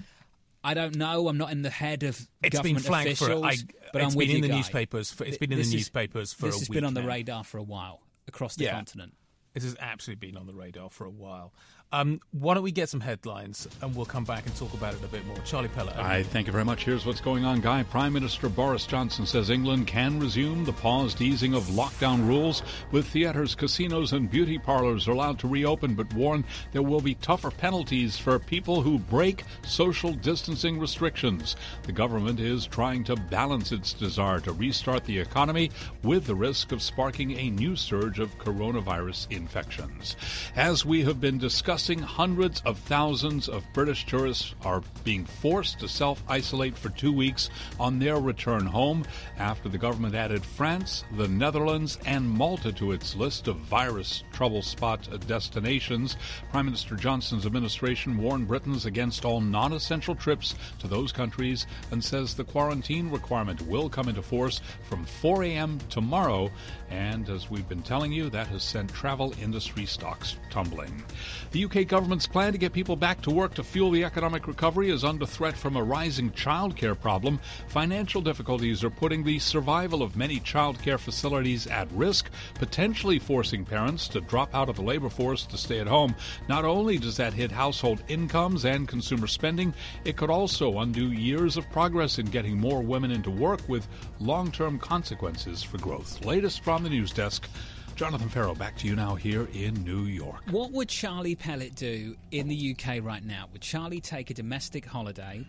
I 0.63 0.73
don't 0.73 0.95
know. 0.95 1.27
I'm 1.27 1.37
not 1.37 1.51
in 1.51 1.61
the 1.61 1.69
head 1.69 2.01
of 2.01 2.19
it's 2.43 2.55
government 2.55 2.77
been 2.77 2.83
flagged 2.83 3.07
officials, 3.11 3.41
for, 3.41 3.45
I, 3.45 3.55
but 3.93 4.01
it's 4.01 4.13
I'm 4.13 4.19
been 4.19 4.31
in 4.31 4.41
the 4.41 4.47
guy. 4.49 4.55
newspapers. 4.55 5.11
For, 5.11 5.23
it's 5.23 5.37
been 5.37 5.51
in 5.51 5.59
this 5.59 5.69
the 5.69 5.77
newspapers 5.77 6.33
for 6.33 6.47
this 6.47 6.59
has 6.59 6.67
been 6.67 6.77
been 6.77 6.83
on 6.85 6.93
now. 6.95 7.01
the 7.01 7.07
radar 7.07 7.43
for 7.43 7.59
a 7.59 7.63
while 7.63 8.01
across 8.27 8.55
the 8.55 8.65
yeah. 8.65 8.71
continent. 8.71 9.13
This 9.57 9.63
has 9.63 9.75
absolutely 9.79 10.27
been 10.27 10.37
on 10.37 10.45
the 10.45 10.53
radar 10.53 10.91
for 10.91 11.05
a 11.05 11.09
while. 11.09 11.51
Um, 11.93 12.19
why 12.31 12.53
don't 12.53 12.63
we 12.63 12.73
get 12.73 12.89
some 12.89 12.99
headlines 12.99 13.65
and 13.81 13.95
we'll 13.95 14.05
come 14.05 14.25
back 14.25 14.45
and 14.45 14.53
talk 14.57 14.73
about 14.73 14.93
it 14.93 15.03
a 15.03 15.07
bit 15.07 15.25
more. 15.25 15.37
Charlie 15.45 15.69
Pellett. 15.69 15.95
I 15.95 16.21
thank 16.21 16.47
you 16.47 16.51
very 16.51 16.65
much. 16.65 16.83
Here's 16.83 17.05
what's 17.05 17.21
going 17.21 17.45
on, 17.45 17.61
Guy. 17.61 17.83
Prime 17.83 18.11
Minister 18.11 18.49
Boris 18.49 18.85
Johnson 18.85 19.25
says 19.25 19.49
England 19.49 19.87
can 19.87 20.19
resume 20.19 20.65
the 20.65 20.73
paused 20.73 21.21
easing 21.21 21.53
of 21.53 21.63
lockdown 21.67 22.27
rules, 22.27 22.61
with 22.91 23.07
theatres, 23.07 23.55
casinos, 23.55 24.11
and 24.11 24.29
beauty 24.29 24.57
parlours 24.57 25.07
allowed 25.07 25.39
to 25.39 25.47
reopen, 25.47 25.95
but 25.95 26.13
warn 26.13 26.43
there 26.73 26.83
will 26.83 26.99
be 26.99 27.15
tougher 27.15 27.51
penalties 27.51 28.17
for 28.17 28.37
people 28.37 28.81
who 28.81 28.99
break 28.99 29.45
social 29.65 30.11
distancing 30.11 30.77
restrictions. 30.77 31.55
The 31.83 31.93
government 31.93 32.41
is 32.41 32.67
trying 32.67 33.05
to 33.05 33.15
balance 33.15 33.71
its 33.71 33.93
desire 33.93 34.41
to 34.41 34.51
restart 34.51 35.05
the 35.05 35.19
economy 35.19 35.71
with 36.03 36.25
the 36.25 36.35
risk 36.35 36.73
of 36.73 36.81
sparking 36.81 37.31
a 37.37 37.49
new 37.49 37.77
surge 37.77 38.19
of 38.19 38.37
coronavirus 38.39 39.31
infections. 39.31 40.17
As 40.55 40.85
we 40.85 41.03
have 41.03 41.21
been 41.21 41.37
discussing, 41.37 41.76
hundreds 41.77 42.59
of 42.65 42.79
thousands 42.79 43.47
of 43.47 43.63
British 43.71 44.07
tourists 44.07 44.55
are 44.63 44.81
being 45.03 45.25
forced 45.25 45.79
to 45.79 45.87
self 45.87 46.23
isolate 46.27 46.75
for 46.75 46.89
two 46.89 47.13
weeks 47.13 47.51
on 47.79 47.99
their 47.99 48.19
return 48.19 48.65
home 48.65 49.05
after 49.37 49.69
the 49.69 49.77
government 49.77 50.15
added 50.15 50.43
France, 50.43 51.03
the 51.17 51.27
Netherlands, 51.27 51.99
and 52.07 52.27
Malta 52.27 52.71
to 52.71 52.93
its 52.93 53.15
list 53.15 53.47
of 53.47 53.57
virus 53.57 54.23
trouble 54.33 54.63
spot 54.63 55.07
destinations. 55.27 56.17
Prime 56.49 56.65
Minister 56.65 56.95
Johnson's 56.95 57.45
administration 57.45 58.17
warned 58.17 58.47
Britons 58.47 58.87
against 58.87 59.23
all 59.23 59.39
non 59.39 59.73
essential 59.73 60.15
trips 60.15 60.55
to 60.79 60.87
those 60.87 61.11
countries 61.11 61.67
and 61.91 62.03
says 62.03 62.33
the 62.33 62.43
quarantine 62.43 63.11
requirement 63.11 63.61
will 63.67 63.87
come 63.87 64.09
into 64.09 64.23
force 64.23 64.61
from 64.89 65.05
4 65.05 65.43
a.m. 65.43 65.77
tomorrow. 65.89 66.49
And 66.89 67.29
as 67.29 67.51
we've 67.51 67.69
been 67.69 67.83
telling 67.83 68.11
you, 68.11 68.31
that 68.31 68.47
has 68.47 68.63
sent 68.63 68.91
travel 68.91 69.33
industry 69.39 69.85
stocks 69.85 70.37
tumbling. 70.49 71.03
The 71.51 71.66
UK 71.67 71.85
government's 71.85 72.25
plan 72.25 72.53
to 72.53 72.57
get 72.57 72.71
people 72.71 72.95
back 72.95 73.21
to 73.21 73.29
work 73.29 73.53
to 73.53 73.61
fuel 73.61 73.91
the 73.91 74.05
economic 74.05 74.47
recovery 74.47 74.89
is 74.89 75.03
under 75.03 75.25
threat 75.25 75.57
from 75.57 75.75
a 75.75 75.83
rising 75.83 76.31
childcare 76.31 76.97
problem. 76.97 77.37
Financial 77.67 78.21
difficulties 78.21 78.85
are 78.85 78.89
putting 78.89 79.21
the 79.21 79.37
survival 79.37 80.01
of 80.01 80.15
many 80.15 80.39
childcare 80.39 80.97
facilities 80.97 81.67
at 81.67 81.91
risk, 81.91 82.29
potentially 82.53 83.19
forcing 83.19 83.65
parents 83.65 84.07
to 84.07 84.21
drop 84.21 84.55
out 84.55 84.69
of 84.69 84.77
the 84.77 84.81
labor 84.81 85.09
force 85.09 85.45
to 85.45 85.57
stay 85.57 85.79
at 85.79 85.87
home. 85.87 86.15
Not 86.47 86.63
only 86.63 86.97
does 86.97 87.17
that 87.17 87.33
hit 87.33 87.51
household 87.51 88.01
incomes 88.07 88.63
and 88.63 88.87
consumer 88.87 89.27
spending, 89.27 89.73
it 90.05 90.15
could 90.15 90.29
also 90.29 90.79
undo 90.79 91.11
years 91.11 91.57
of 91.57 91.69
progress 91.69 92.17
in 92.17 92.27
getting 92.27 92.57
more 92.57 92.81
women 92.81 93.11
into 93.11 93.29
work 93.29 93.59
with 93.67 93.89
long 94.21 94.53
term 94.53 94.79
consequences 94.79 95.63
for 95.63 95.79
growth. 95.79 96.23
Latest 96.23 96.63
from 96.63 96.83
the 96.83 96.89
news 96.89 97.11
desk. 97.11 97.49
Jonathan 97.97 98.29
Ferro, 98.29 98.53
back 98.53 98.77
to 98.77 98.87
you 98.87 98.95
now 98.95 99.15
here 99.15 99.47
in 99.53 99.73
New 99.83 100.03
York. 100.03 100.43
What 100.51 100.71
would 100.71 100.87
Charlie 100.87 101.35
Pellett 101.35 101.73
do 101.73 102.15
in 102.29 102.47
the 102.47 102.75
UK 102.77 103.03
right 103.03 103.25
now? 103.25 103.49
Would 103.51 103.63
Charlie 103.63 104.01
take 104.01 104.29
a 104.29 104.35
domestic 104.35 104.85
holiday? 104.85 105.43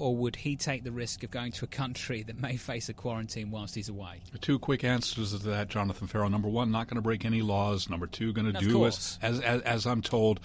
Or 0.00 0.16
would 0.16 0.36
he 0.36 0.56
take 0.56 0.84
the 0.84 0.92
risk 0.92 1.22
of 1.22 1.30
going 1.30 1.52
to 1.52 1.64
a 1.64 1.68
country 1.68 2.22
that 2.22 2.40
may 2.40 2.56
face 2.56 2.88
a 2.88 2.94
quarantine 2.94 3.50
whilst 3.50 3.74
he's 3.74 3.88
away? 3.88 4.20
Two 4.40 4.58
quick 4.58 4.82
answers 4.82 5.32
to 5.32 5.38
that, 5.50 5.68
Jonathan 5.68 6.06
Farrell. 6.06 6.30
Number 6.30 6.48
one, 6.48 6.70
not 6.70 6.88
going 6.88 6.96
to 6.96 7.02
break 7.02 7.24
any 7.24 7.42
laws. 7.42 7.88
Number 7.90 8.06
two, 8.06 8.32
going 8.32 8.52
to 8.52 8.58
do 8.58 8.86
as, 8.86 9.18
as, 9.22 9.40
as, 9.40 9.60
as 9.62 9.86
I'm 9.86 10.02
told. 10.02 10.40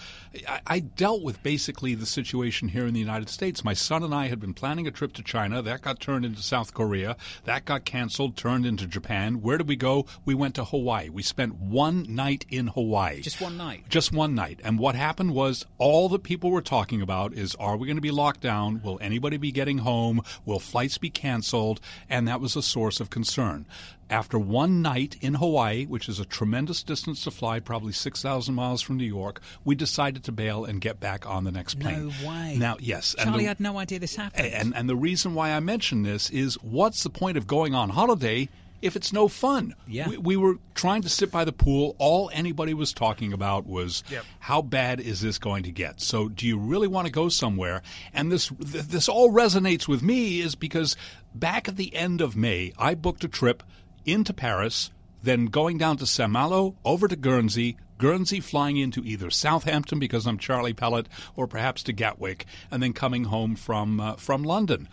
I, 0.47 0.61
I, 0.67 0.79
dealt 0.79 1.23
with 1.23 1.41
basically 1.41 1.95
the 1.95 2.05
situation 2.05 2.67
here 2.67 2.85
in 2.85 2.93
the 2.93 2.99
United 2.99 3.29
States. 3.29 3.63
My 3.63 3.73
son 3.73 4.03
and 4.03 4.13
I 4.13 4.27
had 4.27 4.39
been 4.39 4.53
planning 4.53 4.87
a 4.87 4.91
trip 4.91 5.13
to 5.13 5.23
China. 5.23 5.61
That 5.61 5.81
got 5.81 5.99
turned 5.99 6.25
into 6.25 6.41
South 6.41 6.73
Korea. 6.73 7.15
That 7.45 7.65
got 7.65 7.85
canceled, 7.85 8.37
turned 8.37 8.65
into 8.65 8.85
Japan. 8.85 9.41
Where 9.41 9.57
did 9.57 9.67
we 9.67 9.75
go? 9.75 10.05
We 10.25 10.35
went 10.35 10.55
to 10.55 10.65
Hawaii. 10.65 11.09
We 11.09 11.23
spent 11.23 11.55
one 11.55 12.05
night 12.07 12.45
in 12.49 12.67
Hawaii. 12.67 13.21
Just 13.21 13.41
one 13.41 13.57
night? 13.57 13.85
Just 13.89 14.11
one 14.11 14.35
night. 14.35 14.59
And 14.63 14.77
what 14.79 14.95
happened 14.95 15.33
was 15.33 15.65
all 15.77 16.09
the 16.09 16.19
people 16.19 16.51
were 16.51 16.61
talking 16.61 17.01
about 17.01 17.33
is 17.33 17.55
are 17.55 17.77
we 17.77 17.87
going 17.87 17.97
to 17.97 18.01
be 18.01 18.11
locked 18.11 18.41
down? 18.41 18.81
Will 18.83 18.97
anybody 19.01 19.37
be 19.37 19.44
getting 19.51 19.79
home? 19.79 20.21
Will 20.45 20.59
flights 20.59 20.97
be 20.97 21.09
canceled? 21.09 21.79
And 22.09 22.27
that 22.27 22.41
was 22.41 22.55
a 22.55 22.61
source 22.61 22.99
of 22.99 23.09
concern. 23.09 23.65
After 24.09 24.37
one 24.37 24.83
night 24.83 25.17
in 25.21 25.33
Hawaii, 25.35 25.85
which 25.85 26.07
is 26.07 26.19
a 26.19 26.25
tremendous 26.25 26.83
distance 26.83 27.23
to 27.23 27.31
fly, 27.31 27.59
probably 27.59 27.91
6,000 27.91 28.53
miles 28.53 28.81
from 28.81 28.97
New 28.97 29.05
York, 29.05 29.41
we 29.63 29.73
decided 29.73 30.23
to 30.25 30.31
bail 30.31 30.63
and 30.63 30.79
get 30.79 30.99
back 30.99 31.25
on 31.25 31.43
the 31.43 31.51
next 31.51 31.79
plane. 31.79 32.13
No 32.21 32.29
way. 32.29 32.55
Now, 32.57 32.77
yes. 32.79 33.15
Charlie 33.17 33.39
the, 33.39 33.47
had 33.47 33.59
no 33.59 33.79
idea 33.79 33.97
this 33.97 34.15
happened. 34.15 34.53
And, 34.53 34.75
and 34.75 34.87
the 34.87 34.95
reason 34.95 35.33
why 35.33 35.51
I 35.51 35.59
mention 35.59 36.03
this 36.03 36.29
is 36.29 36.55
what's 36.61 37.03
the 37.03 37.09
point 37.09 37.37
of 37.37 37.47
going 37.47 37.73
on 37.73 37.89
holiday 37.89 38.47
if 38.85 38.95
it's 38.95 39.11
no 39.11 39.27
fun. 39.27 39.75
Yeah. 39.87 40.09
We, 40.09 40.17
we, 40.17 40.37
were 40.37 40.55
trying 40.75 41.01
to 41.01 41.09
sit 41.09 41.31
by 41.31 41.43
the 41.43 41.51
pool. 41.51 41.95
All 41.97 42.29
anybody 42.33 42.73
was 42.73 42.93
talking 42.93 43.33
about 43.33 43.65
was 43.65 44.03
yep. 44.09 44.23
how 44.39 44.61
bad 44.61 44.99
is 44.99 45.21
this 45.21 45.39
going 45.39 45.63
to 45.63 45.71
get? 45.71 45.99
So, 45.99 46.29
do 46.29 46.47
you 46.47 46.57
really 46.57 46.87
want 46.87 47.07
to 47.07 47.11
go 47.11 47.29
somewhere? 47.29 47.81
And 48.13 48.31
this 48.31 48.51
this 48.59 49.09
all 49.09 49.31
resonates 49.31 49.87
with 49.87 50.03
me 50.03 50.39
is 50.39 50.55
because 50.55 50.95
back 51.33 51.67
at 51.67 51.77
the 51.77 51.95
end 51.95 52.21
of 52.21 52.35
May, 52.35 52.73
I 52.77 52.95
booked 52.95 53.23
a 53.23 53.27
trip 53.27 53.63
into 54.05 54.33
Paris, 54.33 54.91
then 55.23 55.45
going 55.45 55.77
down 55.77 55.97
to 55.97 56.05
Saint 56.05 56.31
Malo, 56.31 56.75
over 56.85 57.07
to 57.07 57.15
Guernsey, 57.15 57.77
Guernsey 57.97 58.39
flying 58.39 58.77
into 58.77 59.03
either 59.03 59.29
Southampton 59.29 59.99
because 59.99 60.27
I'm 60.27 60.37
Charlie 60.37 60.73
Pellett, 60.73 61.07
or 61.35 61.47
perhaps 61.47 61.81
to 61.83 61.93
Gatwick, 61.93 62.45
and 62.69 62.83
then 62.83 62.93
coming 62.93 63.25
home 63.25 63.55
from 63.55 63.99
uh, 63.99 64.15
from 64.15 64.43
London. 64.43 64.87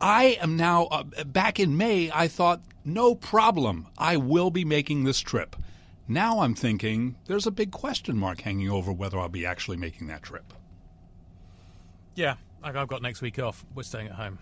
I 0.00 0.38
am 0.40 0.56
now 0.56 0.84
uh, 0.84 1.04
back 1.24 1.60
in 1.60 1.76
May. 1.76 2.10
I 2.12 2.26
thought, 2.26 2.62
no 2.84 3.14
problem. 3.14 3.88
I 3.98 4.16
will 4.16 4.50
be 4.50 4.64
making 4.64 5.04
this 5.04 5.20
trip. 5.20 5.56
Now 6.08 6.40
I'm 6.40 6.54
thinking 6.54 7.16
there's 7.26 7.46
a 7.46 7.52
big 7.52 7.70
question 7.70 8.16
mark 8.16 8.40
hanging 8.40 8.68
over 8.68 8.92
whether 8.92 9.18
I'll 9.18 9.28
be 9.28 9.46
actually 9.46 9.76
making 9.76 10.08
that 10.08 10.22
trip. 10.22 10.52
Yeah, 12.14 12.34
I've 12.62 12.88
got 12.88 13.02
next 13.02 13.22
week 13.22 13.38
off. 13.38 13.64
We're 13.74 13.84
staying 13.84 14.08
at 14.08 14.14
home. 14.14 14.38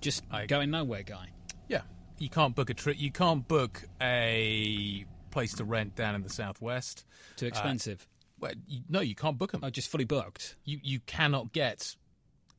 Just 0.00 0.24
I, 0.30 0.46
going 0.46 0.70
nowhere, 0.70 1.04
guy. 1.04 1.28
Yeah, 1.68 1.82
you 2.18 2.28
can't 2.28 2.54
book 2.54 2.70
a 2.70 2.74
trip. 2.74 2.98
You 2.98 3.12
can't 3.12 3.46
book 3.46 3.84
a 4.00 5.06
place 5.30 5.54
to 5.54 5.64
rent 5.64 5.94
down 5.94 6.14
in 6.14 6.22
the 6.22 6.28
southwest. 6.28 7.04
Too 7.36 7.46
expensive. 7.46 8.00
Uh, 8.00 8.26
well, 8.40 8.52
you, 8.66 8.80
no, 8.88 9.00
you 9.00 9.14
can't 9.14 9.38
book 9.38 9.52
them. 9.52 9.60
Oh, 9.62 9.70
just 9.70 9.88
fully 9.88 10.04
booked. 10.04 10.56
You 10.64 10.80
you 10.82 10.98
cannot 11.00 11.52
get 11.52 11.94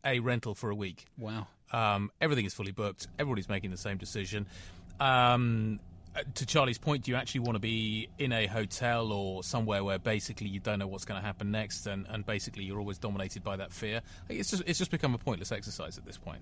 a 0.06 0.20
rental 0.20 0.56
for 0.56 0.70
a 0.70 0.76
week. 0.76 1.06
Wow. 1.18 1.48
Um, 1.72 2.12
everything 2.22 2.46
is 2.46 2.54
fully 2.54 2.72
booked. 2.72 3.08
Everybody's 3.20 3.50
making 3.50 3.72
the 3.72 3.78
same 3.78 3.98
decision. 3.98 4.48
Um, 5.00 5.80
to 6.36 6.46
Charlie's 6.46 6.78
point, 6.78 7.04
do 7.04 7.12
you 7.12 7.18
actually 7.18 7.42
want 7.42 7.56
to 7.56 7.60
be 7.60 8.08
in 8.20 8.32
a 8.32 8.46
hotel 8.46 9.12
or 9.12 9.44
somewhere 9.44 9.84
where 9.84 9.98
basically 9.98 10.48
you 10.48 10.60
don't 10.60 10.78
know 10.78 10.88
what's 10.88 11.06
going 11.06 11.20
to 11.20 11.26
happen 11.26 11.52
next, 11.52 11.88
and, 11.88 12.06
and 12.10 12.26
basically 12.26 12.64
you're 12.64 12.80
always 12.80 13.00
dominated 13.00 13.44
by 13.44 13.56
that 13.56 13.72
fear? 13.72 14.02
It's 14.30 14.52
just 14.52 14.64
it's 14.68 14.78
just 14.78 14.92
become 14.92 15.16
a 15.16 15.18
pointless 15.18 15.52
exercise 15.52 15.98
at 15.98 16.06
this 16.06 16.18
point, 16.18 16.42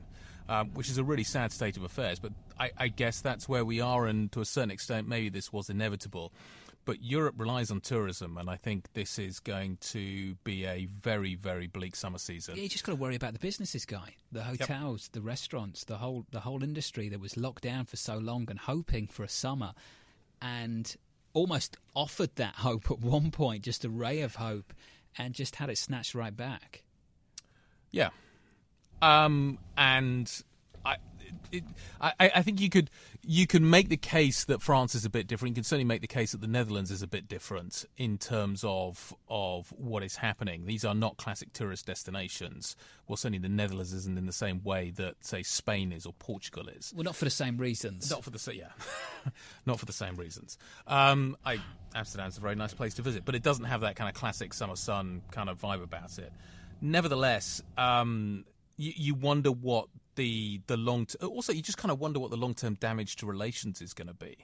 um, 0.50 0.72
which 0.74 0.90
is 0.90 0.98
a 0.98 1.04
really 1.04 1.24
sad 1.24 1.52
state 1.52 1.78
of 1.78 1.84
affairs. 1.84 2.20
But 2.20 2.34
I, 2.60 2.72
I 2.78 2.88
guess 2.90 3.22
that's 3.22 3.48
where 3.48 3.64
we 3.64 3.80
are, 3.80 4.08
and 4.08 4.32
to 4.34 4.42
a 4.42 4.46
certain 4.46 4.72
extent, 4.72 5.08
maybe 5.08 5.30
this 5.30 5.54
was 5.54 5.70
inevitable. 5.70 6.34
But 6.84 7.04
Europe 7.04 7.36
relies 7.38 7.70
on 7.70 7.80
tourism, 7.82 8.38
and 8.38 8.50
I 8.50 8.56
think 8.56 8.94
this 8.94 9.20
is 9.20 9.40
going 9.40 9.78
to 9.82 10.36
be 10.44 10.66
a 10.66 10.88
very, 10.88 11.36
very 11.36 11.68
bleak 11.68 11.96
summer 11.96 12.18
season. 12.18 12.56
You 12.58 12.68
just 12.68 12.84
got 12.84 12.94
to 12.94 12.96
worry 12.96 13.16
about 13.16 13.34
the 13.34 13.40
businesses, 13.40 13.86
guy. 13.86 14.16
The 14.32 14.44
hotels, 14.44 15.04
yep. 15.06 15.14
the 15.14 15.22
restaurants, 15.22 15.84
the 15.84 15.98
whole 15.98 16.26
the 16.32 16.40
whole 16.40 16.64
industry 16.64 17.08
that 17.10 17.20
was 17.20 17.38
locked 17.38 17.64
down 17.64 17.86
for 17.86 17.98
so 17.98 18.18
long 18.18 18.48
and 18.50 18.58
hoping 18.58 19.06
for 19.06 19.24
a 19.24 19.30
summer, 19.30 19.74
and 20.42 20.96
almost 21.34 21.78
offered 21.96 22.36
that 22.36 22.56
hope 22.56 22.90
at 22.90 23.00
one 23.00 23.30
point, 23.30 23.64
just 23.64 23.86
a 23.86 23.90
ray 23.90 24.22
of 24.22 24.36
hope, 24.36 24.74
and 25.18 25.36
just 25.36 25.58
had 25.58 25.70
it 25.70 25.78
snatched 25.78 26.16
right 26.16 26.36
back. 26.36 26.84
Yeah, 27.92 28.10
um, 29.02 29.60
and 29.78 30.32
I, 30.86 30.96
it, 31.52 31.64
I, 32.00 32.14
I 32.20 32.42
think 32.42 32.60
you 32.60 32.70
could 32.70 32.90
you 33.24 33.46
can 33.48 33.70
make 33.70 33.90
the 33.90 33.98
case 33.98 34.46
that 34.46 34.62
France 34.62 34.96
is 34.96 35.06
a 35.06 35.10
bit 35.10 35.28
different. 35.28 35.52
You 35.52 35.56
can 35.56 35.64
certainly 35.64 35.86
make 35.86 36.02
the 36.02 36.08
case 36.08 36.32
that 36.32 36.42
the 36.42 36.48
Netherlands 36.48 36.92
is 36.92 37.02
a 37.02 37.08
bit 37.08 37.28
different 37.28 37.86
in 37.98 38.18
terms 38.18 38.64
of 38.66 39.14
of 39.28 39.72
what 39.78 40.04
is 40.04 40.16
happening. 40.18 40.66
These 40.66 40.86
are 40.86 40.96
not 40.96 41.18
classic 41.18 41.54
tourist 41.54 41.86
destinations. 41.86 42.76
Well, 43.08 43.18
certainly 43.18 43.40
the 43.40 43.50
Netherlands 43.50 43.94
isn't 43.94 44.18
in 44.18 44.26
the 44.26 44.34
same 44.34 44.64
way 44.64 44.92
that 44.92 45.16
say 45.22 45.44
Spain 45.44 45.92
is 45.92 46.06
or 46.06 46.14
Portugal 46.14 46.68
is. 46.68 46.94
Well, 46.96 47.04
not 47.04 47.16
for 47.16 47.26
the 47.26 47.32
same 47.32 47.58
reasons. 47.58 48.10
Not 48.10 48.24
for 48.24 48.30
the 48.30 48.56
yeah, 48.56 48.70
not 49.66 49.80
for 49.80 49.86
the 49.86 49.94
same 49.94 50.16
reasons. 50.16 50.58
Um, 50.88 51.38
I, 51.46 51.60
Amsterdam's 51.94 52.38
a 52.38 52.42
very 52.42 52.56
nice 52.56 52.74
place 52.74 52.94
to 52.96 53.02
visit, 53.02 53.26
but 53.26 53.36
it 53.36 53.44
doesn't 53.44 53.66
have 53.66 53.82
that 53.82 53.96
kind 53.96 54.10
of 54.10 54.16
classic 54.16 54.54
summer 54.54 54.76
sun 54.76 55.22
kind 55.32 55.50
of 55.50 55.60
vibe 55.60 55.84
about 55.84 56.18
it. 56.18 56.32
Nevertheless, 56.82 57.62
um, 57.78 58.46
you, 58.78 58.94
you 58.96 59.16
wonder 59.16 59.52
what 59.52 59.88
the 60.16 60.62
the 60.68 60.78
long 60.78 61.06
t- 61.06 61.18
also 61.20 61.54
you 61.54 61.62
just 61.62 61.78
kind 61.78 61.92
of 61.92 62.00
wonder 62.00 62.20
what 62.20 62.32
the 62.32 62.38
long 62.38 62.54
term 62.54 62.76
damage 62.76 63.18
to 63.18 63.26
relations 63.26 63.82
is 63.82 63.94
going 63.94 64.08
to 64.08 64.14
be. 64.14 64.38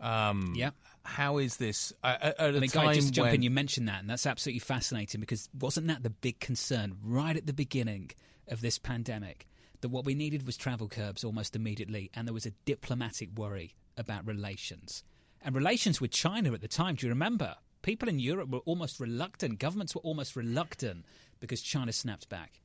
Um, 0.00 0.52
yeah. 0.56 0.70
How 1.04 1.38
is 1.38 1.56
this? 1.56 1.92
Uh, 2.02 2.16
at 2.20 2.40
I 2.40 2.50
mean, 2.50 2.68
just 2.68 3.12
jump 3.12 3.26
when... 3.26 3.36
in. 3.36 3.42
You 3.42 3.50
mentioned 3.50 3.88
that, 3.88 4.00
and 4.00 4.10
that's 4.10 4.26
absolutely 4.26 4.60
fascinating 4.60 5.20
because 5.20 5.48
wasn't 5.58 5.86
that 5.88 6.02
the 6.02 6.10
big 6.10 6.40
concern 6.40 6.96
right 7.02 7.36
at 7.36 7.46
the 7.46 7.52
beginning 7.52 8.10
of 8.48 8.60
this 8.60 8.78
pandemic? 8.78 9.46
That 9.80 9.90
what 9.90 10.06
we 10.06 10.14
needed 10.14 10.46
was 10.46 10.56
travel 10.56 10.88
curbs 10.88 11.24
almost 11.24 11.54
immediately, 11.54 12.10
and 12.14 12.26
there 12.26 12.32
was 12.32 12.46
a 12.46 12.52
diplomatic 12.64 13.28
worry 13.36 13.74
about 13.98 14.26
relations 14.26 15.04
and 15.42 15.54
relations 15.54 16.00
with 16.00 16.10
China 16.10 16.52
at 16.54 16.62
the 16.62 16.68
time. 16.68 16.94
Do 16.94 17.06
you 17.06 17.12
remember? 17.12 17.56
people 17.84 18.08
in 18.08 18.18
Europe 18.18 18.50
were 18.50 18.60
almost 18.60 18.98
reluctant. 18.98 19.60
Governments 19.60 19.94
were 19.94 20.00
almost 20.00 20.34
reluctant 20.34 21.04
because 21.38 21.60
China 21.60 21.92
snapped 21.92 22.28
back. 22.28 22.60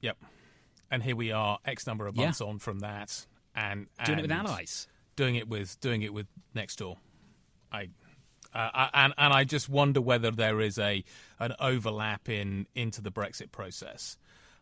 Yep. 0.00 0.16
And 0.90 1.02
here 1.02 1.16
we 1.16 1.32
are, 1.32 1.58
X 1.64 1.86
number 1.86 2.06
of 2.06 2.16
months 2.16 2.40
yeah. 2.40 2.46
on 2.46 2.58
from 2.58 2.80
that, 2.80 3.26
and, 3.54 3.86
and, 3.98 4.06
doing 4.06 4.18
it 4.18 4.22
with 4.22 4.32
allies, 4.32 4.86
doing 5.16 5.36
it 5.36 5.48
with 5.48 5.80
doing 5.80 6.02
it 6.02 6.12
with 6.12 6.26
next 6.54 6.76
door. 6.76 6.98
I, 7.72 7.88
uh, 8.54 8.88
and 8.92 9.14
and 9.18 9.32
I 9.32 9.44
just 9.44 9.68
wonder 9.68 10.00
whether 10.00 10.30
there 10.30 10.60
is 10.60 10.78
a 10.78 11.02
an 11.40 11.54
overlap 11.58 12.28
in 12.28 12.66
into 12.74 13.00
the 13.00 13.10
Brexit 13.10 13.50
process. 13.50 14.16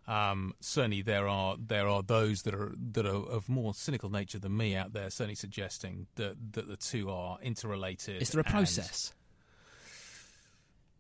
Um, 0.09 0.55
certainly, 0.61 1.03
there 1.03 1.29
are 1.29 1.57
there 1.59 1.89
are 1.89 2.03
those 2.03 2.43
that 2.43 2.55
are 2.55 2.73
that 2.93 3.07
are 3.07 3.15
of 3.29 3.49
more 3.49 3.75
cynical 3.75 4.11
nature 4.11 4.39
than 4.39 4.57
me 4.57 4.75
out 4.75 4.93
there, 4.93 5.11
certainly 5.11 5.35
suggesting 5.35 6.07
that 6.17 6.37
that 6.53 6.69
the 6.69 6.77
two 6.77 7.11
are 7.11 7.39
interrelated. 7.43 8.23
Is 8.23 8.31
there 8.31 8.41
a 8.41 8.45
process? 8.45 9.13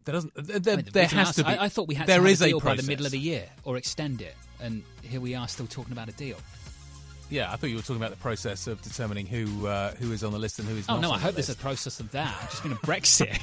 There 0.05 0.13
doesn't. 0.15 0.35
There, 0.35 0.75
I 0.75 0.77
mean, 0.77 0.89
there 0.93 1.07
has 1.07 1.37
to 1.37 1.45
be. 1.45 1.51
I, 1.51 1.65
I, 1.65 1.69
thought 1.69 1.87
we 1.87 1.95
had 1.95 2.07
there 2.07 2.21
to 2.21 2.27
is 2.27 2.43
a 2.43 2.49
deal 2.49 2.59
a 2.59 2.61
by 2.61 2.75
the 2.75 2.83
middle 2.83 3.07
of 3.07 3.13
the 3.13 3.19
year 3.19 3.49
or 3.65 3.77
extend 3.77 4.21
it, 4.21 4.35
and 4.61 4.83
here 5.03 5.21
we 5.21 5.35
are 5.35 5.47
still 5.47 5.67
talking 5.67 5.93
about 5.93 6.09
a 6.09 6.13
deal. 6.13 6.37
Yeah, 7.33 7.51
I 7.51 7.57
thought 7.57 7.71
you 7.71 7.77
were 7.77 7.83
talking 7.83 7.97
about 7.97 8.11
the 8.11 8.19
process 8.19 8.67
of 8.67 8.83
determining 8.83 9.27
who 9.27 9.67
uh, 9.67 9.93
who 9.95 10.13
is 10.13 10.23
on 10.23 10.33
the 10.33 10.39
list 10.39 10.59
and 10.59 10.69
who 10.69 10.77
is 10.77 10.85
oh, 10.89 10.97
not. 10.97 11.05
Oh 11.05 11.09
no, 11.09 11.15
I 11.15 11.19
hope 11.19 11.35
there's 11.35 11.49
a 11.49 11.57
process 11.57 11.99
of 11.99 12.11
that. 12.11 12.37
I've 12.43 12.51
just 12.51 12.63
been 12.63 12.73
a 12.73 12.77
Brexit. 12.77 13.39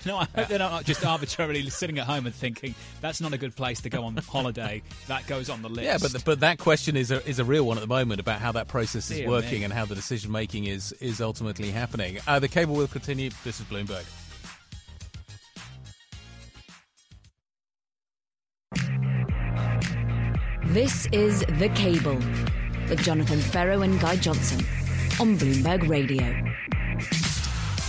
no, 0.06 0.16
I 0.16 0.26
hope 0.34 0.48
they're 0.48 0.58
not 0.58 0.84
just 0.84 1.06
arbitrarily 1.06 1.68
sitting 1.70 1.98
at 2.00 2.06
home 2.06 2.26
and 2.26 2.34
thinking 2.34 2.74
that's 3.00 3.20
not 3.20 3.32
a 3.32 3.38
good 3.38 3.54
place 3.54 3.82
to 3.82 3.90
go 3.90 4.02
on 4.02 4.16
holiday. 4.16 4.82
That 5.06 5.26
goes 5.28 5.48
on 5.48 5.62
the 5.62 5.68
list. 5.68 5.80
Yeah, 5.90 5.98
but 5.98 6.12
the, 6.12 6.18
but 6.18 6.40
that 6.40 6.58
question 6.58 6.96
is 6.96 7.10
a, 7.10 7.26
is 7.28 7.38
a 7.38 7.44
real 7.44 7.64
one 7.64 7.76
at 7.76 7.80
the 7.80 7.86
moment 7.86 8.20
about 8.20 8.40
how 8.40 8.52
that 8.52 8.68
process 8.68 9.10
is 9.10 9.18
Dear 9.18 9.28
working 9.28 9.60
me. 9.60 9.64
and 9.64 9.72
how 9.72 9.84
the 9.84 9.94
decision 9.94 10.32
making 10.32 10.64
is 10.64 10.92
is 10.94 11.20
ultimately 11.20 11.70
happening. 11.70 12.18
Uh, 12.26 12.40
the 12.40 12.48
cable 12.48 12.74
will 12.74 12.88
continue. 12.88 13.30
This 13.44 13.60
is 13.60 13.66
Bloomberg. 13.66 14.04
This 20.70 21.06
is 21.06 21.40
The 21.58 21.68
Cable 21.70 22.14
with 22.88 23.02
Jonathan 23.02 23.40
Ferro 23.40 23.82
and 23.82 23.98
Guy 23.98 24.14
Johnson 24.14 24.64
on 25.18 25.36
Bloomberg 25.36 25.88
Radio. 25.88 26.22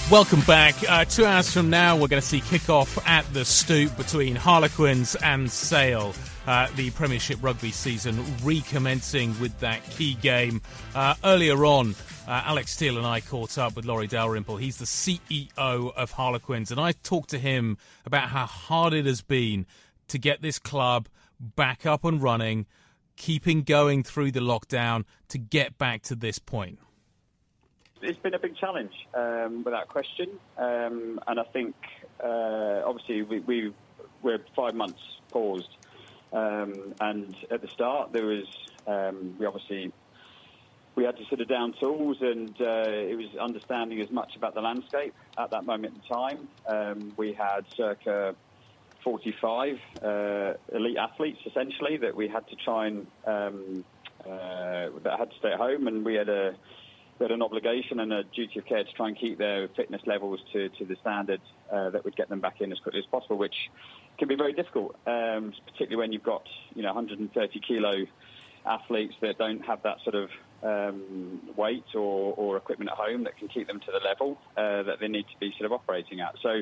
Welcome 0.10 0.42
back. 0.48 0.74
Uh, 0.90 1.06
two 1.06 1.24
hours 1.24 1.54
from 1.54 1.70
now, 1.70 1.96
we're 1.96 2.08
going 2.08 2.24
to 2.24 2.28
see 2.28 2.42
kick-off 2.42 2.98
at 3.08 3.32
the 3.36 3.46
Stoop 3.46 3.96
between 3.98 4.36
Harlequins 4.36 5.14
and 5.14 5.52
Sale. 5.52 6.16
Uh, 6.48 6.70
the 6.76 6.90
Premiership 6.90 7.38
rugby 7.44 7.70
season 7.70 8.18
recommencing 8.44 9.40
with 9.40 9.60
that 9.60 9.88
key 9.92 10.16
game. 10.16 10.60
Uh, 10.96 11.14
earlier 11.24 11.64
on, 11.64 11.94
uh, 12.28 12.42
Alex 12.46 12.72
Steel 12.72 12.98
and 12.98 13.06
I 13.06 13.22
caught 13.22 13.60
up 13.60 13.76
with 13.76 13.86
Laurie 13.86 14.08
Dalrymple. 14.08 14.58
He's 14.58 14.78
the 14.78 14.86
CEO 14.86 15.48
of 15.56 16.10
Harlequins, 16.10 16.72
and 16.72 16.80
I 16.80 16.94
talked 16.94 17.30
to 17.30 17.38
him 17.38 17.78
about 18.08 18.30
how 18.30 18.48
hard 18.48 18.94
it 18.94 19.06
has 19.06 19.22
been 19.22 19.68
to 20.08 20.18
get 20.18 20.42
this 20.42 20.58
club– 20.58 21.08
back 21.42 21.86
up 21.86 22.06
and 22.06 22.22
running, 22.22 22.68
keeping 23.16 23.64
going 23.64 24.04
through 24.04 24.32
the 24.32 24.40
lockdown 24.40 25.06
to 25.30 25.38
get 25.38 25.78
back 25.78 26.04
to 26.04 26.16
this 26.16 26.40
point? 26.40 26.80
It's 28.02 28.20
been 28.20 28.34
a 28.34 28.40
big 28.40 28.56
challenge, 28.58 28.94
um, 29.14 29.64
without 29.64 29.88
question. 29.88 30.30
Um, 30.58 31.20
and 31.28 31.40
I 31.40 31.44
think, 31.54 31.76
uh, 32.24 32.82
obviously, 32.86 33.22
we, 33.22 33.40
we, 33.40 33.74
we're 34.24 34.40
five 34.56 34.74
months 34.74 35.02
paused. 35.30 35.70
Um, 36.34 36.96
and 37.00 37.36
at 37.52 37.62
the 37.62 37.68
start, 37.68 38.14
there 38.14 38.26
was, 38.26 38.46
um, 38.88 39.36
we 39.38 39.46
obviously 39.46 39.92
we 40.96 41.04
had 41.04 41.18
to 41.18 41.24
sit 41.30 41.48
down 41.48 41.74
tools, 41.80 42.18
and 42.22 42.50
uh, 42.60 42.84
it 42.88 43.18
was 43.18 43.28
understanding 43.40 44.02
as 44.02 44.12
much 44.12 44.36
about 44.36 44.54
the 44.54 44.62
landscape 44.62 45.14
at 45.38 45.52
that 45.52 45.66
moment 45.66 45.96
in 45.96 46.16
time. 46.16 46.48
Um, 46.68 47.14
we 47.18 47.34
had 47.34 47.66
circa 47.76 48.36
45 49.04 49.78
uh, 50.04 50.54
elite 50.74 50.98
athletes, 50.98 51.40
essentially, 51.46 51.98
that 51.98 52.16
we 52.16 52.28
had 52.28 52.48
to 52.48 52.56
try 52.56 52.88
and 52.88 53.08
um, 53.26 53.86
uh, 54.26 54.90
that 55.04 55.16
had 55.18 55.32
to 55.32 55.38
stay 55.40 55.52
at 55.52 55.58
home, 55.58 55.88
and 55.88 56.06
we 56.06 56.16
had 56.16 56.30
a 56.30 56.54
we 57.20 57.26
had 57.26 57.32
an 57.32 57.42
obligation 57.42 58.00
and 58.00 58.12
a 58.12 58.24
duty 58.24 58.60
of 58.60 58.66
care 58.66 58.84
to 58.84 58.92
try 58.94 59.08
and 59.08 59.18
keep 59.18 59.38
their 59.38 59.68
fitness 59.70 60.02
levels 60.08 60.40
to, 60.54 60.70
to 60.70 60.86
the 60.86 60.96
standard 61.02 61.42
uh, 61.72 61.92
that 61.92 62.04
would 62.04 62.16
get 62.16 62.30
them 62.30 62.40
back 62.40 62.62
in 62.62 62.72
as 62.72 62.80
quickly 62.80 63.00
as 63.00 63.06
possible, 63.06 63.38
which 63.38 63.70
can 64.18 64.28
be 64.28 64.36
very 64.36 64.54
difficult, 64.54 64.96
um, 65.06 65.54
particularly 65.66 65.98
when 65.98 66.12
you've 66.12 66.24
got 66.24 66.44
you 66.76 66.82
know 66.82 66.94
130 66.94 67.60
kilo 67.60 68.06
athletes 68.66 69.16
that 69.22 69.38
don't 69.38 69.66
have 69.66 69.82
that 69.84 69.98
sort 70.04 70.16
of 70.16 70.30
um, 70.64 71.40
weight 71.56 71.86
or, 71.96 72.34
or 72.36 72.58
equipment 72.58 72.92
at 72.92 72.98
home 72.98 73.24
that 73.24 73.38
can 73.38 73.48
keep 73.48 73.68
them 73.68 73.80
to 73.80 73.92
the 73.92 74.00
level 74.00 74.38
uh, 74.58 74.84
that 74.84 75.00
they 75.00 75.08
need 75.08 75.24
to 75.24 75.38
be 75.40 75.52
sort 75.58 75.66
of 75.66 75.72
operating 75.72 76.20
at. 76.20 76.36
So 76.42 76.62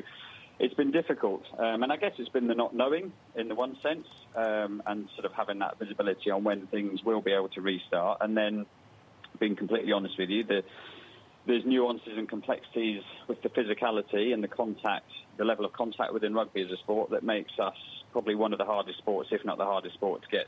it's 0.60 0.74
been 0.74 0.90
difficult, 0.90 1.42
um, 1.58 1.82
and 1.82 1.90
I 1.90 1.96
guess 1.96 2.12
it's 2.18 2.28
been 2.28 2.46
the 2.46 2.54
not 2.54 2.74
knowing 2.74 3.12
in 3.34 3.48
the 3.48 3.54
one 3.54 3.76
sense, 3.82 4.06
um, 4.36 4.82
and 4.86 5.08
sort 5.16 5.24
of 5.24 5.32
having 5.32 5.58
that 5.60 5.78
visibility 5.78 6.30
on 6.30 6.44
when 6.44 6.66
things 6.66 7.02
will 7.02 7.22
be 7.22 7.32
able 7.32 7.48
to 7.50 7.62
restart, 7.62 8.18
and 8.20 8.36
then 8.36 8.66
being 9.38 9.56
completely 9.56 9.92
honest 9.92 10.18
with 10.18 10.28
you, 10.28 10.44
the, 10.44 10.62
there's 11.46 11.64
nuances 11.64 12.12
and 12.16 12.28
complexities 12.28 13.02
with 13.26 13.40
the 13.42 13.48
physicality 13.48 14.34
and 14.34 14.44
the 14.44 14.48
contact, 14.48 15.10
the 15.38 15.44
level 15.44 15.64
of 15.64 15.72
contact 15.72 16.12
within 16.12 16.34
rugby 16.34 16.60
as 16.60 16.70
a 16.70 16.76
sport 16.76 17.10
that 17.10 17.22
makes 17.22 17.52
us 17.58 17.74
probably 18.12 18.34
one 18.34 18.52
of 18.52 18.58
the 18.58 18.66
hardest 18.66 18.98
sports, 18.98 19.30
if 19.32 19.42
not 19.46 19.56
the 19.56 19.64
hardest 19.64 19.94
sport, 19.94 20.22
to 20.22 20.28
get 20.28 20.46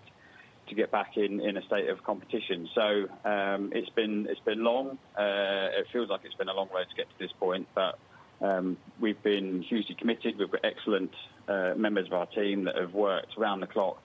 to 0.69 0.75
get 0.77 0.93
back 0.93 1.17
in, 1.17 1.41
in 1.41 1.57
a 1.57 1.63
state 1.63 1.89
of 1.89 2.05
competition. 2.05 2.69
So 2.75 3.09
um, 3.25 3.73
it's 3.75 3.89
been 3.91 4.27
it's 4.29 4.41
been 4.41 4.63
long. 4.63 4.99
Uh, 5.19 5.73
it 5.81 5.87
feels 5.93 6.11
like 6.11 6.21
it's 6.25 6.35
been 6.35 6.49
a 6.49 6.55
long 6.55 6.69
road 6.75 6.87
to 6.91 6.97
get 6.97 7.09
to 7.09 7.19
this 7.19 7.33
point, 7.41 7.67
but 7.75 7.99
um, 8.43 8.77
we've 9.01 9.23
been 9.23 9.63
hugely 9.63 9.95
committed. 9.95 10.39
We've 10.39 10.51
got 10.51 10.65
excellent 10.65 11.13
uh, 11.49 11.75
members 11.77 12.07
of 12.07 12.13
our 12.13 12.27
team 12.27 12.65
that 12.65 12.77
have 12.77 12.95
worked 12.95 13.39
around 13.39 13.61
the 13.61 13.67
clock 13.67 14.03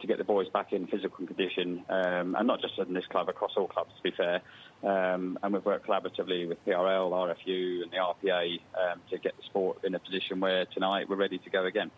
to 0.00 0.06
get 0.06 0.18
the 0.18 0.24
boys 0.24 0.48
back 0.50 0.72
in 0.72 0.86
physical 0.86 1.26
condition, 1.26 1.84
um, 1.88 2.36
and 2.36 2.46
not 2.46 2.60
just 2.60 2.78
in 2.78 2.94
this 2.94 3.06
club, 3.06 3.28
across 3.28 3.52
all 3.56 3.66
clubs, 3.66 3.90
to 3.96 4.02
be 4.02 4.12
fair. 4.16 4.42
Um, 4.84 5.38
and 5.42 5.52
we've 5.52 5.64
worked 5.64 5.86
collaboratively 5.86 6.48
with 6.48 6.64
PRL, 6.64 7.10
RFU, 7.10 7.82
and 7.82 7.90
the 7.90 7.96
RPA 7.96 8.60
um, 8.76 9.00
to 9.10 9.18
get 9.18 9.36
the 9.36 9.42
sport 9.44 9.78
in 9.84 9.94
a 9.94 9.98
position 9.98 10.38
where 10.38 10.66
tonight 10.66 11.08
we're 11.08 11.16
ready 11.16 11.38
to 11.38 11.50
go 11.50 11.64
again. 11.64 11.90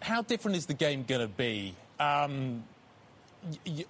How 0.00 0.22
different 0.22 0.56
is 0.56 0.66
the 0.66 0.74
game 0.74 1.04
going 1.06 1.20
to 1.20 1.28
be? 1.28 1.74
Um, 2.00 2.64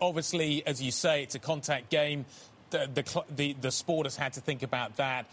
obviously, 0.00 0.66
as 0.66 0.82
you 0.82 0.90
say, 0.90 1.22
it's 1.22 1.36
a 1.36 1.38
contact 1.38 1.90
game. 1.90 2.24
The, 2.70 2.90
the, 2.92 3.24
the, 3.34 3.52
the 3.60 3.70
sport 3.70 4.06
has 4.06 4.16
had 4.16 4.32
to 4.32 4.40
think 4.40 4.62
about 4.62 4.96
that 4.96 5.26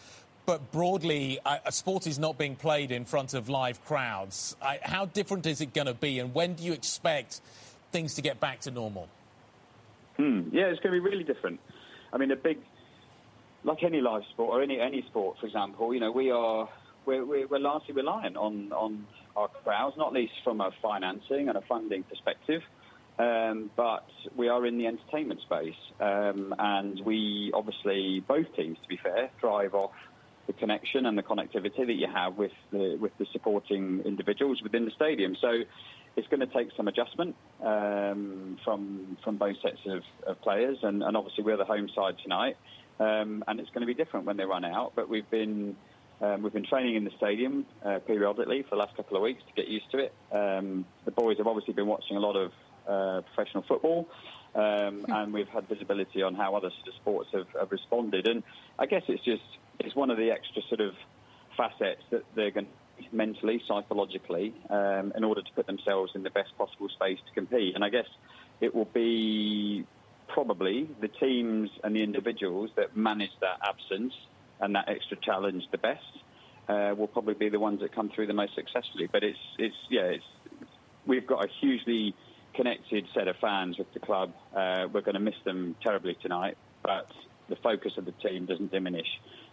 but 0.46 0.72
broadly, 0.72 1.40
a 1.46 1.72
sport 1.72 2.08
is 2.08 2.20
not 2.20 2.38
being 2.38 2.56
played 2.56 2.92
in 2.92 3.06
front 3.06 3.34
of 3.34 3.50
live 3.50 3.84
crowds. 3.86 4.56
how 4.82 5.06
different 5.06 5.46
is 5.46 5.62
it 5.62 5.74
going 5.74 5.88
to 5.88 5.94
be, 5.94 6.20
and 6.20 6.34
when 6.34 6.54
do 6.54 6.64
you 6.64 6.74
expect 6.74 7.42
things 7.92 8.16
to 8.16 8.22
get 8.22 8.40
back 8.40 8.62
to 8.62 8.72
normal? 8.72 9.08
Hmm. 10.18 10.50
Yeah, 10.52 10.66
it's 10.66 10.80
going 10.80 10.96
to 10.96 11.02
be 11.02 11.10
really 11.10 11.24
different. 11.24 11.60
I 12.14 12.18
mean, 12.18 12.32
a 12.32 12.36
big, 12.36 12.60
like 13.64 13.84
any 13.84 14.02
live 14.02 14.24
sport 14.32 14.52
or 14.52 14.64
any 14.64 14.80
any 14.80 15.02
sport, 15.10 15.38
for 15.40 15.46
example, 15.46 15.94
you 15.94 16.00
know, 16.00 16.12
we 16.12 16.32
are 16.32 16.70
we're, 17.06 17.26
we're 17.26 17.60
largely 17.60 17.94
reliant 17.94 18.38
on 18.38 18.72
on 18.72 19.06
our 19.36 19.48
crowds, 19.48 19.98
not 19.98 20.14
least 20.14 20.34
from 20.44 20.62
a 20.62 20.72
financing 20.82 21.50
and 21.50 21.58
a 21.58 21.62
funding 21.62 22.04
perspective. 22.04 22.62
Um, 23.18 23.72
but 23.78 24.08
we 24.36 24.50
are 24.50 24.66
in 24.66 24.78
the 24.78 24.88
entertainment 24.88 25.40
space, 25.42 25.76
um, 26.02 26.54
and 26.60 27.00
we 27.06 27.52
obviously 27.54 28.24
both 28.28 28.54
teams, 28.56 28.78
to 28.82 28.88
be 28.90 28.98
fair, 28.98 29.30
thrive 29.40 29.74
off 29.74 29.94
the 30.48 30.54
connection 30.54 31.06
and 31.06 31.18
the 31.18 31.24
connectivity 31.24 31.86
that 31.86 31.94
you 31.94 32.08
have 32.08 32.38
with 32.38 32.52
the 32.72 32.98
with 33.00 33.12
the 33.18 33.26
supporting 33.32 34.02
individuals 34.06 34.62
within 34.62 34.86
the 34.86 34.92
stadium. 34.92 35.36
So 35.40 35.64
it's 36.16 36.28
going 36.28 36.40
to 36.40 36.48
take 36.48 36.70
some 36.78 36.88
adjustment 36.88 37.36
um, 37.64 38.58
from 38.64 39.18
from 39.24 39.38
both 39.38 39.56
sets 39.62 39.80
of, 39.88 40.04
of 40.28 40.42
players, 40.42 40.78
and, 40.84 41.04
and, 41.04 41.18
obviously 41.18 41.44
we're 41.44 41.58
the 41.58 41.66
home 41.66 41.90
side 41.96 42.16
tonight, 42.22 42.58
um, 43.00 43.44
and 43.48 43.60
it's 43.60 43.70
going 43.70 43.82
to 43.82 43.88
be 43.88 43.94
different 43.94 44.26
when 44.26 44.38
they 44.38 44.46
run 44.46 44.64
out. 44.64 44.94
But 44.96 45.10
we've 45.10 45.30
been 45.30 45.76
um, 46.22 46.44
we've 46.44 46.54
been 46.54 46.66
training 46.66 46.96
in 46.96 47.04
the 47.04 47.12
stadium 47.18 47.66
uh, 47.84 48.00
periodically 48.00 48.64
for 48.64 48.72
the 48.72 48.78
last 48.78 48.96
couple 48.96 49.18
of 49.18 49.24
weeks 49.24 49.42
to 49.48 49.62
get 49.62 49.70
used 49.70 49.90
to 49.92 49.98
it. 49.98 50.14
Um, 50.32 50.86
the 51.06 51.12
boys 51.12 51.38
have 51.38 51.48
obviously 51.48 51.74
been 51.74 51.88
watching 51.88 52.18
a 52.18 52.22
lot 52.22 52.36
of 52.36 52.52
uh, 52.88 53.22
professional 53.34 53.64
football. 53.68 54.08
Um, 54.54 55.02
hmm. 55.02 55.12
and 55.12 55.34
we've 55.34 55.50
had 55.50 55.68
visibility 55.68 56.22
on 56.24 56.34
how 56.34 56.56
other 56.56 56.70
sports 56.96 57.28
have, 57.34 57.48
have 57.60 57.74
responded. 57.74 58.26
And 58.26 58.42
I 58.80 58.86
guess 58.86 59.02
it's 59.10 59.22
just 59.26 59.44
it's 59.80 59.96
one 59.96 60.10
of 60.10 60.18
the 60.18 60.32
extra 60.32 60.62
sort 60.70 60.82
of 60.82 60.94
facets 61.58 62.02
that 62.12 62.24
they're 62.36 62.52
going 62.52 62.66
to 62.66 62.72
mentally, 63.12 63.62
psychologically, 63.68 64.54
um, 64.70 65.12
in 65.16 65.24
order 65.24 65.42
to 65.42 65.52
put 65.54 65.68
themselves 65.68 66.12
in 66.16 66.24
the 66.24 66.30
best 66.30 66.58
possible 66.58 66.90
space 66.90 67.20
to 67.28 67.34
compete. 67.34 67.76
And 67.76 67.84
I 67.84 67.90
guess 67.90 68.08
it 68.62 68.74
will 68.74 68.90
be 68.94 69.86
probably 70.28 70.90
the 71.02 71.08
teams 71.08 71.70
and 71.84 71.96
the 71.96 72.04
individuals 72.04 72.70
that 72.78 72.96
manage 72.96 73.32
that 73.42 73.58
absence 73.68 74.14
and 74.60 74.76
that 74.76 74.88
extra 74.88 75.18
challenge 75.18 75.64
the 75.72 75.78
best 75.78 76.04
uh, 76.68 76.96
will 76.98 77.08
probably 77.08 77.34
be 77.34 77.50
the 77.50 77.60
ones 77.60 77.82
that 77.82 77.94
come 77.94 78.10
through 78.10 78.28
the 78.28 78.34
most 78.34 78.56
successfully. 78.56 79.08
But 79.12 79.24
it's 79.24 79.38
it's 79.60 79.76
yeah, 79.90 80.16
it's 80.18 80.24
we've 81.06 81.28
got 81.28 81.46
a 81.46 81.48
hugely 81.62 82.16
connected 82.56 83.06
set 83.14 83.28
of 83.28 83.36
fans 83.38 83.78
with 83.78 83.94
the 83.94 84.00
club. 84.00 84.34
Uh, 84.56 84.88
we're 84.92 85.02
going 85.02 85.16
to 85.16 85.20
miss 85.20 85.36
them 85.44 85.76
terribly 85.84 86.18
tonight, 86.22 86.58
but 86.82 87.08
the 87.50 87.56
focus 87.58 87.94
of 87.98 88.06
the 88.06 88.14
team 88.14 88.46
doesn't 88.46 88.72
diminish. 88.72 89.08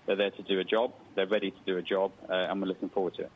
They're 0.07 0.17
there 0.17 0.31
to 0.31 0.43
do 0.43 0.59
a 0.59 0.65
job. 0.65 0.93
They're 1.15 1.27
ready 1.27 1.51
to 1.51 1.57
do 1.67 1.79
a 1.79 1.83
job, 1.83 2.13
uh, 2.29 2.33
and 2.33 2.61
we're 2.61 2.69
looking 2.69 2.89
forward 2.89 3.15
to 3.15 3.23
it. 3.23 3.31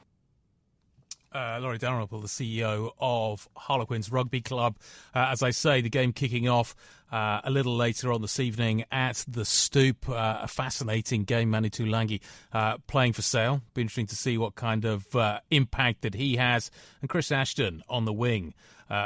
Uh, 1.36 1.58
Laurie 1.60 1.76
Dalrymple, 1.76 2.20
the 2.20 2.28
CEO 2.28 2.92
of 2.98 3.46
Harlequins 3.56 4.10
Rugby 4.10 4.40
Club. 4.40 4.78
Uh, 5.14 5.28
as 5.30 5.42
I 5.42 5.50
say, 5.50 5.82
the 5.82 5.90
game 5.90 6.14
kicking 6.14 6.48
off 6.48 6.74
uh, 7.12 7.42
a 7.44 7.50
little 7.50 7.76
later 7.76 8.10
on 8.10 8.22
this 8.22 8.40
evening 8.40 8.84
at 8.90 9.22
the 9.28 9.44
Stoop. 9.44 10.08
Uh, 10.08 10.38
a 10.40 10.48
fascinating 10.48 11.24
game, 11.24 11.50
Manu 11.50 11.68
Tuilagi 11.68 12.22
uh, 12.54 12.78
playing 12.86 13.12
for 13.12 13.20
sale. 13.20 13.60
Be 13.74 13.82
interesting 13.82 14.06
to 14.06 14.16
see 14.16 14.38
what 14.38 14.54
kind 14.54 14.86
of 14.86 15.14
uh, 15.14 15.40
impact 15.50 16.00
that 16.02 16.14
he 16.14 16.36
has. 16.36 16.70
And 17.02 17.10
Chris 17.10 17.30
Ashton 17.30 17.82
on 17.86 18.06
the 18.06 18.14
wing 18.14 18.54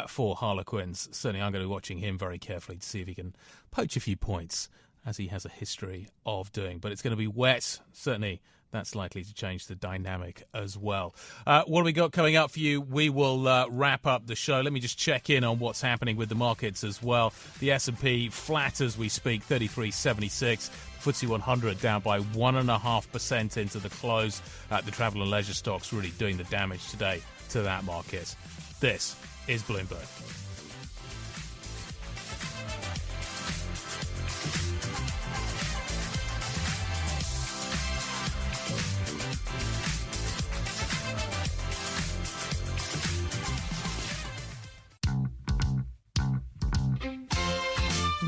for 0.07 0.37
Harlequins. 0.37 1.09
Certainly, 1.11 1.43
I'm 1.43 1.51
going 1.51 1.65
to 1.65 1.69
be 1.69 1.73
watching 1.73 1.99
him 1.99 2.17
very 2.17 2.39
carefully 2.39 2.79
to 2.79 2.87
see 2.87 3.01
if 3.01 3.09
he 3.09 3.15
can 3.15 3.35
poach 3.73 3.97
a 3.97 4.01
few 4.01 4.17
points, 4.17 4.69
as 5.07 5.17
he 5.17 5.29
has 5.29 5.45
a 5.45 5.49
history 5.49 6.09
of 6.27 6.53
doing. 6.53 6.79
But 6.79 6.93
it's 6.93 7.03
going 7.03 7.13
to 7.13 7.17
be 7.17 7.27
wet, 7.27 7.81
certainly 7.93 8.41
that's 8.73 8.95
likely 8.95 9.25
to 9.25 9.35
change 9.35 9.67
the 9.67 9.75
dynamic 9.75 10.45
as 10.55 10.77
well. 10.77 11.15
Uh, 11.47 11.65
what 11.67 11.81
have 11.81 11.87
we 11.87 11.93
got 11.93 12.13
coming 12.13 12.37
up 12.37 12.51
for 12.53 12.61
you? 12.61 12.81
We 12.81 13.09
will 13.09 13.47
uh, 13.49 13.67
wrap 13.69 14.07
up 14.07 14.27
the 14.27 14.37
show. 14.37 14.61
Let 14.61 14.73
me 14.73 14.81
just 14.81 14.99
check 14.99 15.31
in 15.31 15.45
on 15.45 15.59
what's 15.59 15.81
happening 15.81 16.17
with 16.17 16.29
the 16.29 16.35
markets 16.35 16.85
as 16.85 17.03
well. 17.03 17.33
The 17.59 17.73
S&P 17.73 18.29
flat 18.29 18.81
as 18.81 18.97
we 18.97 19.09
speak, 19.09 19.47
33.76. 19.47 20.71
FTSE 21.01 21.29
100 21.29 21.81
down 21.81 22.03
by 22.03 22.21
1.5% 22.21 23.57
into 23.57 23.79
the 23.79 23.89
close. 23.89 24.43
Uh, 24.71 24.81
the 24.81 24.91
travel 24.91 25.23
and 25.23 25.31
leisure 25.31 25.55
stocks 25.55 25.93
really 25.93 26.11
doing 26.19 26.37
the 26.37 26.45
damage 26.45 26.89
today 26.91 27.23
to 27.51 27.63
that 27.63 27.85
market. 27.85 28.35
This 28.81 29.17
is 29.49 29.63
Bloomberg. 29.63 30.50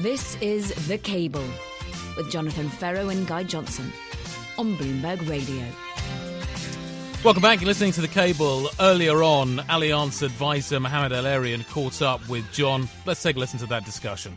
This 0.03 0.37
is 0.41 0.89
The 0.89 0.99
Cable 0.99 1.45
with 2.17 2.29
Jonathan 2.29 2.69
Ferro 2.69 3.09
and 3.11 3.25
Guy 3.25 3.45
Johnson 3.45 3.93
on 4.59 4.77
Bloomberg 4.77 5.29
Radio. 5.29 5.65
Welcome 7.23 7.41
back. 7.41 7.61
You're 7.61 7.69
listening 7.69 7.93
to 7.93 8.01
The 8.01 8.09
Cable. 8.09 8.69
Earlier 8.81 9.23
on, 9.23 9.59
Allianz 9.59 10.25
advisor 10.25 10.81
Mohamed 10.81 11.13
El-Erian 11.13 11.65
caught 11.69 12.03
up 12.03 12.29
with 12.29 12.51
John. 12.53 12.89
Let's 13.07 13.23
take 13.23 13.37
a 13.37 13.39
listen 13.39 13.61
to 13.61 13.67
that 13.67 13.85
discussion. 13.85 14.37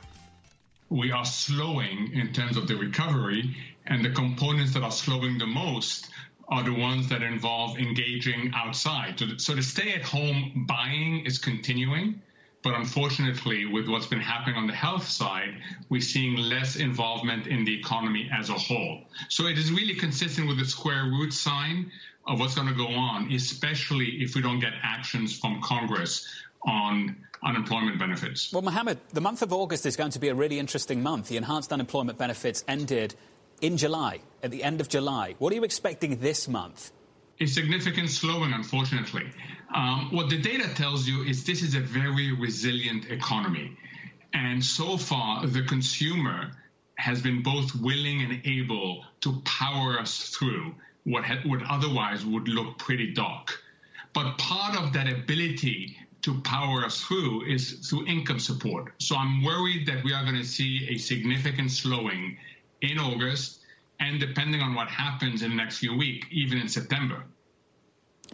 We 0.89 1.11
are 1.11 1.26
slowing 1.26 2.11
in 2.13 2.32
terms 2.32 2.57
of 2.57 2.68
the 2.68 2.76
recovery, 2.76 3.55
and 3.88 4.05
the 4.05 4.11
components 4.11 4.72
that 4.76 4.84
are 4.84 4.91
slowing 4.91 5.39
the 5.39 5.47
most 5.47 6.11
are 6.47 6.61
the 6.61 6.76
ones 6.76 7.09
that 7.09 7.24
involve 7.24 7.80
engaging 7.80 8.51
outside. 8.53 9.18
So 9.18 9.26
the, 9.26 9.39
so 9.39 9.55
the 9.55 9.63
stay 9.63 9.95
at 9.95 10.03
home 10.03 10.68
buying 10.68 11.26
is 11.26 11.39
continuing 11.39 12.22
but 12.66 12.74
unfortunately, 12.74 13.68
with 13.68 13.88
what's 13.88 14.07
been 14.07 14.20
happening 14.20 14.55
on 14.55 14.66
the 14.66 14.74
health 14.74 15.07
side, 15.07 15.53
we're 15.89 16.01
seeing 16.01 16.36
less 16.36 16.78
involvement 16.78 17.45
in 17.45 17.63
the 17.63 17.80
economy 17.80 18.28
as 18.34 18.49
a 18.49 18.53
whole. 18.53 19.03
So 19.30 19.45
it 19.45 19.59
is 19.59 19.72
really 19.72 19.93
consistent 19.93 20.47
with 20.47 20.57
the 20.57 20.66
square 20.66 21.03
root 21.03 21.32
sign 21.32 21.91
of 22.26 22.39
what's 22.39 22.55
going 22.55 22.68
to 22.68 22.74
go 22.74 22.88
on, 22.88 23.32
especially 23.32 24.24
if 24.24 24.34
we 24.34 24.41
don't 24.41 24.59
get 24.59 24.74
actions 24.82 25.38
from 25.38 25.61
Congress 25.61 26.28
on 26.66 27.16
unemployment 27.43 27.99
benefits. 27.99 28.51
Well, 28.51 28.63
Mohamed, 28.63 28.97
the 29.13 29.22
month 29.22 29.43
of 29.43 29.53
August 29.53 29.86
is 29.86 29.95
going 29.95 30.11
to 30.11 30.20
be 30.20 30.30
a 30.30 30.36
really 30.36 30.57
interesting 30.57 31.03
month. 31.03 31.28
The 31.28 31.38
enhanced 31.38 31.72
unemployment 31.72 32.18
benefits 32.18 32.66
ended 32.68 33.13
in 33.61 33.78
July, 33.78 34.22
at 34.41 34.49
the 34.49 34.63
end 34.63 34.82
of 34.82 34.89
July. 34.89 35.36
What 35.38 35.53
are 35.53 35.55
you 35.55 35.63
expecting 35.63 36.18
this 36.18 36.47
month? 36.47 36.91
A 37.39 37.45
significant 37.45 38.09
slowing, 38.09 38.53
unfortunately. 38.53 39.30
Um, 39.76 40.07
what 40.13 40.30
the 40.30 40.38
data 40.38 40.73
tells 40.73 41.05
you 41.05 41.23
is 41.23 41.43
this 41.43 41.61
is 41.61 41.76
a 41.76 41.82
very 41.82 42.32
resilient 42.32 43.11
economy. 43.11 43.78
And 44.34 44.63
so 44.63 44.95
far, 44.97 45.45
the 45.45 45.63
consumer 45.63 46.51
has 46.97 47.21
been 47.21 47.43
both 47.43 47.76
willing 47.76 48.21
and 48.21 48.41
able 48.45 49.03
to 49.19 49.41
power 49.43 49.99
us 49.99 50.30
through 50.30 50.73
what, 51.03 51.26
ha- 51.26 51.41
what 51.45 51.61
otherwise 51.69 52.26
would 52.26 52.47
look 52.47 52.78
pretty 52.78 53.13
dark. 53.13 53.59
But 54.13 54.38
part 54.38 54.78
of 54.82 54.93
that 54.93 55.11
ability 55.11 55.97
to 56.21 56.39
power 56.41 56.86
us 56.86 57.01
through 57.01 57.45
is 57.45 57.88
through 57.89 58.07
income 58.07 58.39
support. 58.39 58.93
So 58.99 59.17
I'm 59.17 59.43
worried 59.43 59.88
that 59.88 60.05
we 60.05 60.13
are 60.13 60.23
going 60.23 60.38
to 60.38 60.45
see 60.45 60.88
a 60.89 60.97
significant 60.97 61.69
slowing 61.69 62.38
in 62.80 62.97
August 62.97 63.59
and 63.99 64.21
depending 64.21 64.61
on 64.61 64.73
what 64.73 64.88
happens 64.88 65.41
in 65.41 65.49
the 65.49 65.55
next 65.57 65.80
few 65.80 65.97
weeks, 65.97 66.26
even 66.32 66.59
in 66.59 66.69
September. 66.69 67.26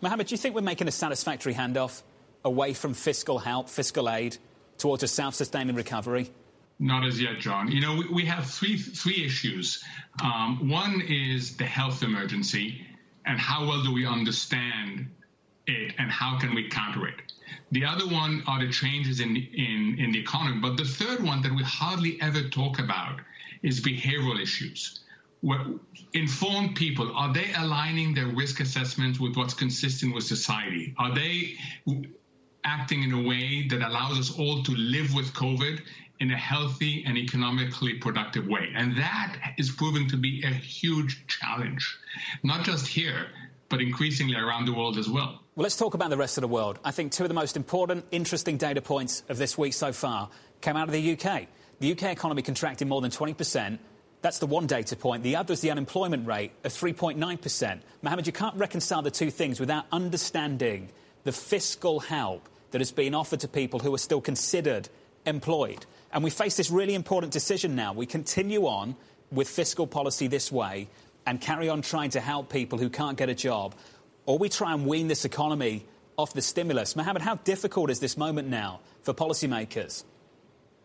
Mohamed, 0.01 0.27
do 0.27 0.33
you 0.33 0.37
think 0.37 0.55
we're 0.55 0.61
making 0.61 0.87
a 0.87 0.91
satisfactory 0.91 1.53
handoff 1.53 2.01
away 2.45 2.73
from 2.73 2.93
fiscal 2.93 3.39
help, 3.39 3.69
fiscal 3.69 4.09
aid, 4.09 4.37
towards 4.77 5.03
a 5.03 5.07
self-sustaining 5.07 5.75
recovery? 5.75 6.31
Not 6.79 7.05
as 7.05 7.21
yet, 7.21 7.39
John. 7.39 7.69
You 7.71 7.81
know, 7.81 7.95
we, 7.95 8.07
we 8.07 8.25
have 8.25 8.49
three 8.49 8.77
three 8.77 9.23
issues. 9.23 9.83
Um, 10.23 10.69
one 10.69 11.01
is 11.01 11.55
the 11.57 11.65
health 11.65 12.01
emergency, 12.01 12.87
and 13.25 13.39
how 13.39 13.67
well 13.67 13.83
do 13.83 13.93
we 13.93 14.07
understand 14.07 15.07
it, 15.67 15.93
and 15.99 16.09
how 16.09 16.39
can 16.39 16.55
we 16.55 16.69
counter 16.69 17.07
it? 17.07 17.15
The 17.71 17.85
other 17.85 18.07
one 18.07 18.43
are 18.47 18.65
the 18.65 18.71
changes 18.71 19.19
in 19.19 19.35
in 19.35 19.97
in 19.99 20.11
the 20.11 20.19
economy. 20.19 20.59
But 20.59 20.77
the 20.77 20.85
third 20.85 21.23
one 21.23 21.43
that 21.43 21.53
we 21.53 21.61
hardly 21.61 22.19
ever 22.19 22.49
talk 22.49 22.79
about 22.79 23.19
is 23.61 23.79
behavioral 23.79 24.41
issues 24.41 25.01
informed 26.13 26.75
people 26.75 27.11
are 27.15 27.33
they 27.33 27.51
aligning 27.57 28.13
their 28.13 28.27
risk 28.27 28.59
assessments 28.59 29.19
with 29.19 29.35
what's 29.35 29.55
consistent 29.55 30.13
with 30.13 30.23
society 30.23 30.93
are 30.99 31.13
they 31.15 31.55
acting 32.63 33.01
in 33.01 33.11
a 33.11 33.27
way 33.27 33.67
that 33.67 33.81
allows 33.81 34.19
us 34.19 34.37
all 34.37 34.61
to 34.61 34.71
live 34.75 35.13
with 35.15 35.33
covid 35.33 35.81
in 36.19 36.29
a 36.29 36.37
healthy 36.37 37.03
and 37.07 37.17
economically 37.17 37.95
productive 37.95 38.45
way 38.45 38.71
and 38.75 38.95
that 38.95 39.53
is 39.57 39.71
proving 39.71 40.07
to 40.07 40.15
be 40.15 40.43
a 40.43 40.53
huge 40.53 41.25
challenge 41.27 41.97
not 42.43 42.63
just 42.63 42.85
here 42.85 43.27
but 43.67 43.81
increasingly 43.81 44.35
around 44.35 44.65
the 44.65 44.73
world 44.73 44.97
as 44.97 45.09
well 45.09 45.41
well, 45.53 45.63
let's 45.63 45.75
talk 45.75 45.95
about 45.95 46.09
the 46.09 46.17
rest 46.17 46.37
of 46.37 46.43
the 46.43 46.47
world. 46.47 46.79
I 46.81 46.91
think 46.91 47.11
two 47.11 47.23
of 47.23 47.27
the 47.27 47.35
most 47.35 47.57
important, 47.57 48.05
interesting 48.09 48.55
data 48.55 48.81
points 48.81 49.23
of 49.27 49.37
this 49.37 49.57
week 49.57 49.73
so 49.73 49.91
far 49.91 50.29
came 50.61 50.77
out 50.77 50.87
of 50.87 50.93
the 50.93 51.11
UK. 51.11 51.47
The 51.81 51.91
UK 51.91 52.03
economy 52.03 52.41
contracted 52.41 52.87
more 52.87 53.01
than 53.01 53.11
20%, 53.11 53.77
that's 54.22 54.39
the 54.39 54.45
one 54.45 54.67
data 54.67 54.95
point. 54.95 55.24
The 55.24 55.36
other 55.36 55.53
is 55.53 55.61
the 55.61 55.72
unemployment 55.72 56.28
rate 56.28 56.51
of 56.63 56.72
3.9%. 56.72 57.80
Mohamed, 58.01 58.28
you 58.28 58.34
can't 58.34 58.55
reconcile 58.55 59.01
the 59.01 59.11
two 59.11 59.32
things 59.32 59.59
without 59.59 59.86
understanding 59.91 60.89
the 61.24 61.32
fiscal 61.32 61.99
help 61.99 62.47
that 62.72 62.82
has 62.82 62.91
been 62.91 63.15
offered 63.15 63.39
to 63.41 63.47
people 63.47 63.80
who 63.80 63.93
are 63.93 63.99
still 63.99 64.22
considered 64.22 64.89
employed. 65.26 65.86
And 66.13 66.24
we 66.24 66.30
face 66.30 66.57
this 66.57 66.69
really 66.69 66.93
important 66.93 67.34
decision 67.34 67.76
now. 67.76 67.93
We 67.93 68.05
continue 68.05 68.67
on 68.67 68.95
with 69.32 69.47
fiscal 69.47 69.88
policy 69.88 70.28
this 70.28 70.51
way 70.51 70.88
and 71.26 71.39
carry 71.39 71.69
on 71.69 71.82
trying 71.82 72.11
to 72.11 72.19
help 72.19 72.49
people 72.49 72.78
who 72.80 72.89
can't 72.89 73.17
get 73.17 73.30
a 73.30 73.36
job, 73.36 73.76
or 74.26 74.38
we 74.38 74.49
try 74.49 74.74
and 74.74 74.86
wean 74.86 75.07
this 75.07 75.26
economy 75.26 75.86
off 76.17 76.34
the 76.34 76.41
stimulus. 76.41 76.95
Mohamed, 76.95 77.22
how 77.22 77.36
difficult 77.36 77.89
is 77.89 77.99
this 77.99 78.17
moment 78.17 78.47
now 78.47 78.82
for 79.03 79.13
policymakers? 79.13 80.03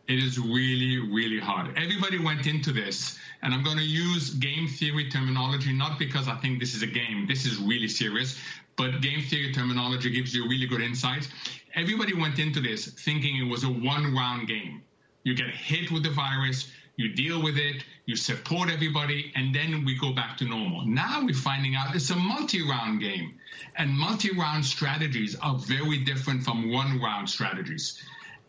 It 0.08 0.22
is 0.22 0.38
really, 0.38 0.98
really 0.98 1.40
hard. 1.40 1.76
Everybody 1.76 2.18
went 2.18 2.46
into 2.46 2.72
this 2.72 3.18
and 3.42 3.52
I'm 3.52 3.62
going 3.62 3.76
to 3.76 3.84
use 3.84 4.30
game 4.34 4.68
theory 4.68 5.10
terminology, 5.10 5.72
not 5.72 5.98
because 5.98 6.28
I 6.28 6.36
think 6.36 6.60
this 6.60 6.74
is 6.74 6.82
a 6.82 6.86
game, 6.86 7.26
this 7.26 7.44
is 7.44 7.58
really 7.58 7.88
serious, 7.88 8.38
but 8.76 9.00
game 9.00 9.22
theory 9.22 9.52
terminology 9.52 10.10
gives 10.10 10.34
you 10.34 10.48
really 10.48 10.66
good 10.66 10.80
insights. 10.80 11.28
Everybody 11.74 12.14
went 12.14 12.38
into 12.38 12.60
this 12.60 12.86
thinking 12.86 13.36
it 13.36 13.50
was 13.50 13.64
a 13.64 13.68
one 13.68 14.14
round 14.14 14.48
game. 14.48 14.82
You 15.24 15.34
get 15.34 15.50
hit 15.50 15.90
with 15.90 16.04
the 16.04 16.10
virus, 16.10 16.70
you 16.96 17.12
deal 17.14 17.42
with 17.42 17.58
it, 17.58 17.84
you 18.06 18.16
support 18.16 18.70
everybody, 18.70 19.32
and 19.34 19.54
then 19.54 19.84
we 19.84 19.98
go 19.98 20.12
back 20.12 20.36
to 20.38 20.44
normal. 20.44 20.86
Now 20.86 21.24
we're 21.24 21.34
finding 21.34 21.74
out 21.74 21.94
it's 21.94 22.10
a 22.10 22.16
multi 22.16 22.62
round 22.62 23.00
game, 23.00 23.34
and 23.76 23.90
multi 23.90 24.30
round 24.36 24.64
strategies 24.64 25.36
are 25.42 25.58
very 25.58 25.98
different 26.04 26.42
from 26.42 26.72
one 26.72 27.00
round 27.00 27.28
strategies. 27.28 28.02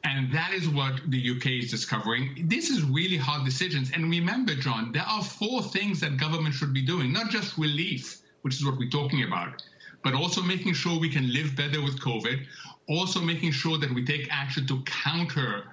And 0.04 0.32
that 0.32 0.54
is 0.54 0.70
what 0.70 1.02
the 1.08 1.32
UK 1.32 1.48
is 1.64 1.72
discovering. 1.72 2.46
This 2.48 2.70
is 2.70 2.84
really 2.84 3.18
hard 3.18 3.46
decisions. 3.46 3.92
And 3.94 4.10
remember, 4.10 4.56
John, 4.56 4.92
there 4.92 5.04
are 5.04 5.24
four 5.24 5.62
things 5.62 6.00
that 6.02 6.18
government 6.18 6.56
should 6.56 6.74
be 6.74 6.82
doing, 6.82 7.12
not 7.12 7.30
just 7.30 7.58
relief, 7.58 8.22
which 8.42 8.56
is 8.56 8.66
what 8.66 8.78
we're 8.78 8.90
talking 8.90 9.24
about, 9.24 9.64
but 10.04 10.14
also 10.14 10.42
making 10.42 10.74
sure 10.74 11.00
we 11.00 11.10
can 11.10 11.32
live 11.34 11.56
better 11.56 11.82
with 11.82 12.00
COVID, 12.00 12.46
also 12.88 13.20
making 13.20 13.52
sure 13.52 13.78
that 13.78 13.94
we 13.94 14.06
take 14.06 14.28
action 14.32 14.66
to 14.68 14.82
counter 14.84 15.66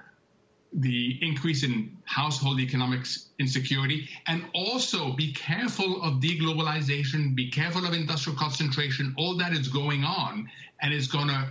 the 0.73 1.17
increase 1.21 1.63
in 1.63 1.95
household 2.03 2.59
economic 2.59 3.05
insecurity, 3.39 4.09
and 4.27 4.43
also 4.53 5.13
be 5.13 5.31
careful 5.31 6.03
of 6.03 6.15
deglobalization, 6.15 7.33
be 7.33 7.49
careful 7.49 7.85
of 7.85 7.93
industrial 7.93 8.37
concentration. 8.37 9.13
All 9.17 9.37
that 9.37 9.53
is 9.53 9.69
going 9.69 10.03
on, 10.03 10.49
and 10.81 10.93
it's 10.93 11.07
going 11.07 11.29
to 11.29 11.47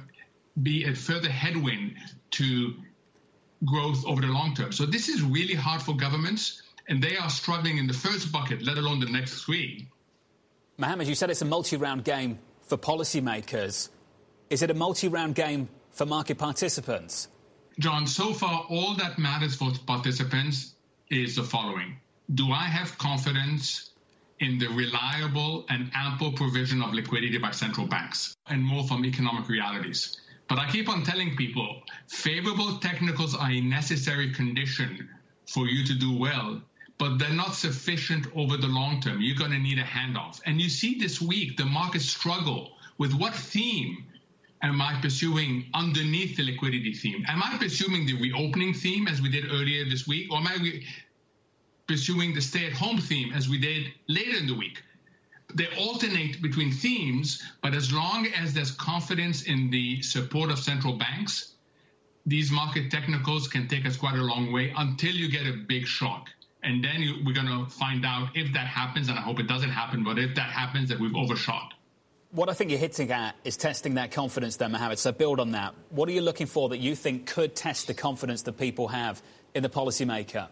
be 0.62 0.84
a 0.84 0.94
further 0.94 1.28
headwind 1.28 1.96
to 2.32 2.74
growth 3.64 4.04
over 4.06 4.20
the 4.20 4.28
long 4.28 4.54
term. 4.54 4.72
So 4.72 4.86
this 4.86 5.08
is 5.08 5.22
really 5.22 5.54
hard 5.54 5.82
for 5.82 5.96
governments, 5.96 6.62
and 6.88 7.02
they 7.02 7.16
are 7.16 7.30
struggling 7.30 7.78
in 7.78 7.86
the 7.86 7.94
first 7.94 8.30
bucket, 8.30 8.62
let 8.62 8.78
alone 8.78 9.00
the 9.00 9.10
next 9.10 9.44
three. 9.44 9.88
Mohamed, 10.76 11.08
you 11.08 11.14
said 11.14 11.30
it's 11.30 11.42
a 11.42 11.46
multi-round 11.46 12.04
game 12.04 12.38
for 12.62 12.76
policymakers. 12.76 13.88
Is 14.50 14.62
it 14.62 14.70
a 14.70 14.74
multi-round 14.74 15.34
game 15.34 15.68
for 15.92 16.06
market 16.06 16.38
participants? 16.38 17.28
John, 17.78 18.06
so 18.06 18.32
far 18.32 18.66
all 18.68 18.94
that 18.96 19.18
matters 19.18 19.56
for 19.56 19.72
participants 19.86 20.74
is 21.10 21.36
the 21.36 21.42
following. 21.42 21.96
Do 22.34 22.50
I 22.52 22.64
have 22.64 22.96
confidence 22.98 23.90
in 24.40 24.58
the 24.58 24.68
reliable 24.68 25.64
and 25.68 25.90
ample 25.94 26.32
provision 26.32 26.82
of 26.82 26.92
liquidity 26.92 27.38
by 27.38 27.50
central 27.50 27.86
banks 27.86 28.36
and 28.46 28.62
more 28.62 28.84
from 28.84 29.04
economic 29.04 29.48
realities? 29.48 30.20
But 30.48 30.58
I 30.58 30.70
keep 30.70 30.88
on 30.88 31.02
telling 31.02 31.36
people 31.36 31.82
favorable 32.08 32.78
technicals 32.78 33.34
are 33.34 33.50
a 33.50 33.60
necessary 33.60 34.32
condition 34.32 35.08
for 35.46 35.66
you 35.66 35.84
to 35.86 35.94
do 35.94 36.16
well, 36.16 36.60
but 36.98 37.18
they're 37.18 37.30
not 37.30 37.54
sufficient 37.54 38.26
over 38.34 38.56
the 38.56 38.66
long 38.66 39.00
term. 39.00 39.20
You're 39.20 39.36
going 39.36 39.50
to 39.50 39.58
need 39.58 39.78
a 39.78 39.84
handoff. 39.84 40.40
And 40.46 40.60
you 40.60 40.68
see 40.68 40.98
this 40.98 41.20
week 41.20 41.56
the 41.56 41.64
market 41.64 42.02
struggle 42.02 42.72
with 42.98 43.14
what 43.14 43.34
theme 43.34 44.04
am 44.62 44.80
I 44.80 44.98
pursuing 45.00 45.66
underneath 45.74 46.36
the 46.36 46.42
liquidity 46.42 46.94
theme? 46.94 47.24
Am 47.28 47.42
I 47.42 47.56
pursuing 47.58 48.06
the 48.06 48.20
reopening 48.20 48.72
theme 48.74 49.08
as 49.08 49.20
we 49.20 49.28
did 49.28 49.44
earlier 49.50 49.84
this 49.84 50.06
week, 50.06 50.32
or 50.32 50.38
am 50.38 50.46
I 50.46 50.80
pursuing 51.86 52.34
the 52.34 52.40
stay 52.40 52.66
at 52.66 52.72
home 52.72 52.98
theme 52.98 53.32
as 53.32 53.48
we 53.48 53.58
did 53.58 53.88
later 54.08 54.36
in 54.38 54.46
the 54.46 54.54
week? 54.54 54.82
They 55.54 55.68
alternate 55.78 56.42
between 56.42 56.72
themes, 56.72 57.42
but 57.62 57.74
as 57.74 57.92
long 57.92 58.26
as 58.36 58.52
there's 58.52 58.72
confidence 58.72 59.44
in 59.44 59.70
the 59.70 60.02
support 60.02 60.50
of 60.50 60.58
central 60.58 60.94
banks, 60.94 61.54
these 62.26 62.50
market 62.50 62.90
technicals 62.90 63.46
can 63.46 63.68
take 63.68 63.86
us 63.86 63.96
quite 63.96 64.16
a 64.16 64.22
long 64.22 64.52
way 64.52 64.72
until 64.76 65.12
you 65.12 65.30
get 65.30 65.46
a 65.46 65.52
big 65.52 65.86
shock. 65.86 66.28
And 66.62 66.82
then 66.82 67.02
you, 67.02 67.16
we're 67.24 67.34
going 67.34 67.46
to 67.46 67.70
find 67.70 68.04
out 68.04 68.30
if 68.34 68.52
that 68.54 68.66
happens, 68.66 69.08
and 69.08 69.18
I 69.18 69.22
hope 69.22 69.38
it 69.38 69.46
doesn't 69.46 69.70
happen, 69.70 70.02
but 70.02 70.18
if 70.18 70.34
that 70.34 70.50
happens, 70.50 70.88
that 70.88 70.98
we've 70.98 71.14
overshot. 71.14 71.74
What 72.30 72.48
I 72.48 72.54
think 72.54 72.70
you're 72.70 72.80
hitting 72.80 73.12
at 73.12 73.36
is 73.44 73.56
testing 73.56 73.94
that 73.94 74.10
confidence, 74.10 74.56
then, 74.56 74.72
Mohamed. 74.72 74.98
So 74.98 75.12
build 75.12 75.38
on 75.38 75.52
that. 75.52 75.74
What 75.90 76.08
are 76.08 76.12
you 76.12 76.22
looking 76.22 76.48
for 76.48 76.70
that 76.70 76.78
you 76.78 76.96
think 76.96 77.26
could 77.26 77.54
test 77.54 77.86
the 77.86 77.94
confidence 77.94 78.42
that 78.42 78.58
people 78.58 78.88
have 78.88 79.22
in 79.54 79.62
the 79.62 79.68
policymaker? 79.68 80.48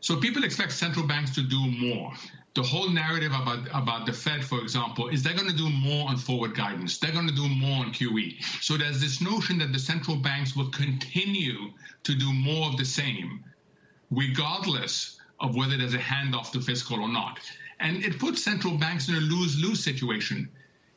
So 0.00 0.16
people 0.16 0.42
expect 0.42 0.72
central 0.72 1.06
banks 1.06 1.34
to 1.34 1.42
do 1.42 1.64
more. 1.66 2.12
The 2.54 2.62
whole 2.62 2.90
narrative 2.90 3.32
about, 3.32 3.68
about 3.68 4.06
the 4.06 4.12
Fed, 4.12 4.44
for 4.44 4.60
example, 4.60 5.08
is 5.08 5.22
they're 5.22 5.34
going 5.34 5.48
to 5.50 5.56
do 5.56 5.70
more 5.70 6.08
on 6.08 6.16
forward 6.16 6.56
guidance. 6.56 6.98
They're 6.98 7.12
going 7.12 7.28
to 7.28 7.34
do 7.34 7.48
more 7.48 7.84
on 7.84 7.92
QE. 7.92 8.42
So 8.60 8.76
there's 8.76 9.00
this 9.00 9.20
notion 9.20 9.58
that 9.58 9.72
the 9.72 9.78
central 9.78 10.16
banks 10.16 10.56
will 10.56 10.70
continue 10.70 11.70
to 12.02 12.14
do 12.14 12.32
more 12.32 12.68
of 12.68 12.76
the 12.76 12.84
same 12.84 13.44
regardless 14.10 15.20
of 15.38 15.56
whether 15.56 15.76
there's 15.76 15.94
a 15.94 15.98
handoff 15.98 16.52
to 16.52 16.60
fiscal 16.60 17.00
or 17.00 17.08
not. 17.08 17.38
And 17.78 18.04
it 18.04 18.18
puts 18.18 18.42
central 18.42 18.76
banks 18.76 19.08
in 19.08 19.14
a 19.14 19.20
lose 19.20 19.58
lose 19.60 19.82
situation. 19.82 20.50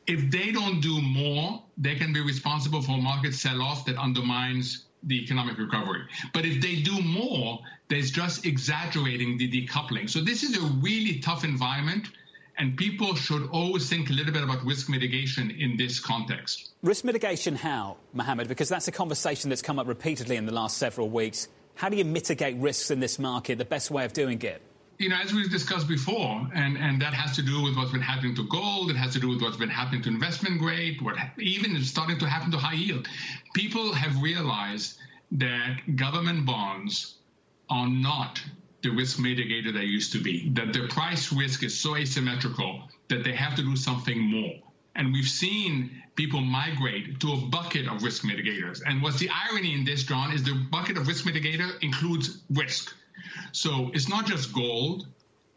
If 0.06 0.30
they 0.30 0.52
don't 0.52 0.80
do 0.80 1.00
more, 1.00 1.62
they 1.78 1.94
can 1.94 2.12
be 2.12 2.20
responsible 2.20 2.82
for 2.82 2.92
a 2.92 3.00
market 3.00 3.34
sell 3.34 3.62
off 3.62 3.86
that 3.86 3.96
undermines 3.96 4.84
the 5.06 5.22
economic 5.22 5.58
recovery. 5.58 6.02
But 6.32 6.44
if 6.44 6.60
they 6.60 6.76
do 6.76 7.00
more, 7.02 7.60
there's 7.88 8.10
just 8.10 8.46
exaggerating 8.46 9.38
the 9.38 9.50
decoupling. 9.50 10.08
So 10.08 10.20
this 10.20 10.42
is 10.42 10.56
a 10.56 10.66
really 10.82 11.20
tough 11.20 11.44
environment. 11.44 12.08
And 12.56 12.76
people 12.76 13.16
should 13.16 13.48
always 13.50 13.88
think 13.88 14.10
a 14.10 14.12
little 14.12 14.32
bit 14.32 14.44
about 14.44 14.64
risk 14.64 14.88
mitigation 14.88 15.50
in 15.50 15.76
this 15.76 15.98
context. 15.98 16.70
Risk 16.82 17.04
mitigation, 17.04 17.56
how, 17.56 17.96
Mohamed? 18.12 18.46
Because 18.46 18.68
that's 18.68 18.86
a 18.86 18.92
conversation 18.92 19.50
that's 19.50 19.62
come 19.62 19.80
up 19.80 19.88
repeatedly 19.88 20.36
in 20.36 20.46
the 20.46 20.52
last 20.52 20.78
several 20.78 21.10
weeks. 21.10 21.48
How 21.74 21.88
do 21.88 21.96
you 21.96 22.04
mitigate 22.04 22.56
risks 22.58 22.92
in 22.92 23.00
this 23.00 23.18
market? 23.18 23.58
The 23.58 23.64
best 23.64 23.90
way 23.90 24.04
of 24.04 24.12
doing 24.12 24.40
it? 24.42 24.62
You 24.98 25.08
know, 25.08 25.16
as 25.16 25.32
we've 25.32 25.50
discussed 25.50 25.88
before, 25.88 26.48
and, 26.54 26.78
and 26.78 27.02
that 27.02 27.14
has 27.14 27.34
to 27.36 27.42
do 27.42 27.62
with 27.62 27.76
what's 27.76 27.90
been 27.90 28.00
happening 28.00 28.34
to 28.36 28.46
gold, 28.48 28.90
it 28.90 28.96
has 28.96 29.12
to 29.14 29.20
do 29.20 29.28
with 29.28 29.42
what's 29.42 29.56
been 29.56 29.68
happening 29.68 30.02
to 30.02 30.08
investment 30.08 30.60
grade, 30.60 31.00
what 31.00 31.16
even 31.38 31.74
is 31.74 31.88
starting 31.90 32.18
to 32.18 32.28
happen 32.28 32.50
to 32.52 32.58
high 32.58 32.74
yield. 32.74 33.08
People 33.54 33.92
have 33.92 34.22
realized 34.22 34.98
that 35.32 35.96
government 35.96 36.46
bonds 36.46 37.18
are 37.70 37.88
not 37.88 38.40
the 38.82 38.90
risk 38.90 39.18
mitigator 39.18 39.72
they 39.72 39.84
used 39.84 40.12
to 40.12 40.22
be, 40.22 40.50
that 40.50 40.72
the 40.72 40.86
price 40.88 41.32
risk 41.32 41.64
is 41.64 41.78
so 41.78 41.96
asymmetrical 41.96 42.88
that 43.08 43.24
they 43.24 43.32
have 43.34 43.56
to 43.56 43.62
do 43.62 43.74
something 43.74 44.20
more. 44.20 44.54
And 44.94 45.12
we've 45.12 45.28
seen 45.28 46.02
people 46.14 46.40
migrate 46.40 47.18
to 47.20 47.32
a 47.32 47.36
bucket 47.36 47.88
of 47.88 48.02
risk 48.02 48.22
mitigators. 48.22 48.80
And 48.86 49.02
what's 49.02 49.18
the 49.18 49.30
irony 49.50 49.74
in 49.74 49.84
this, 49.84 50.04
John, 50.04 50.32
is 50.32 50.44
the 50.44 50.54
bucket 50.70 50.96
of 50.96 51.08
risk 51.08 51.24
mitigator 51.24 51.82
includes 51.82 52.42
risk. 52.50 52.94
So 53.54 53.92
it's 53.94 54.08
not 54.08 54.26
just 54.26 54.52
gold, 54.52 55.06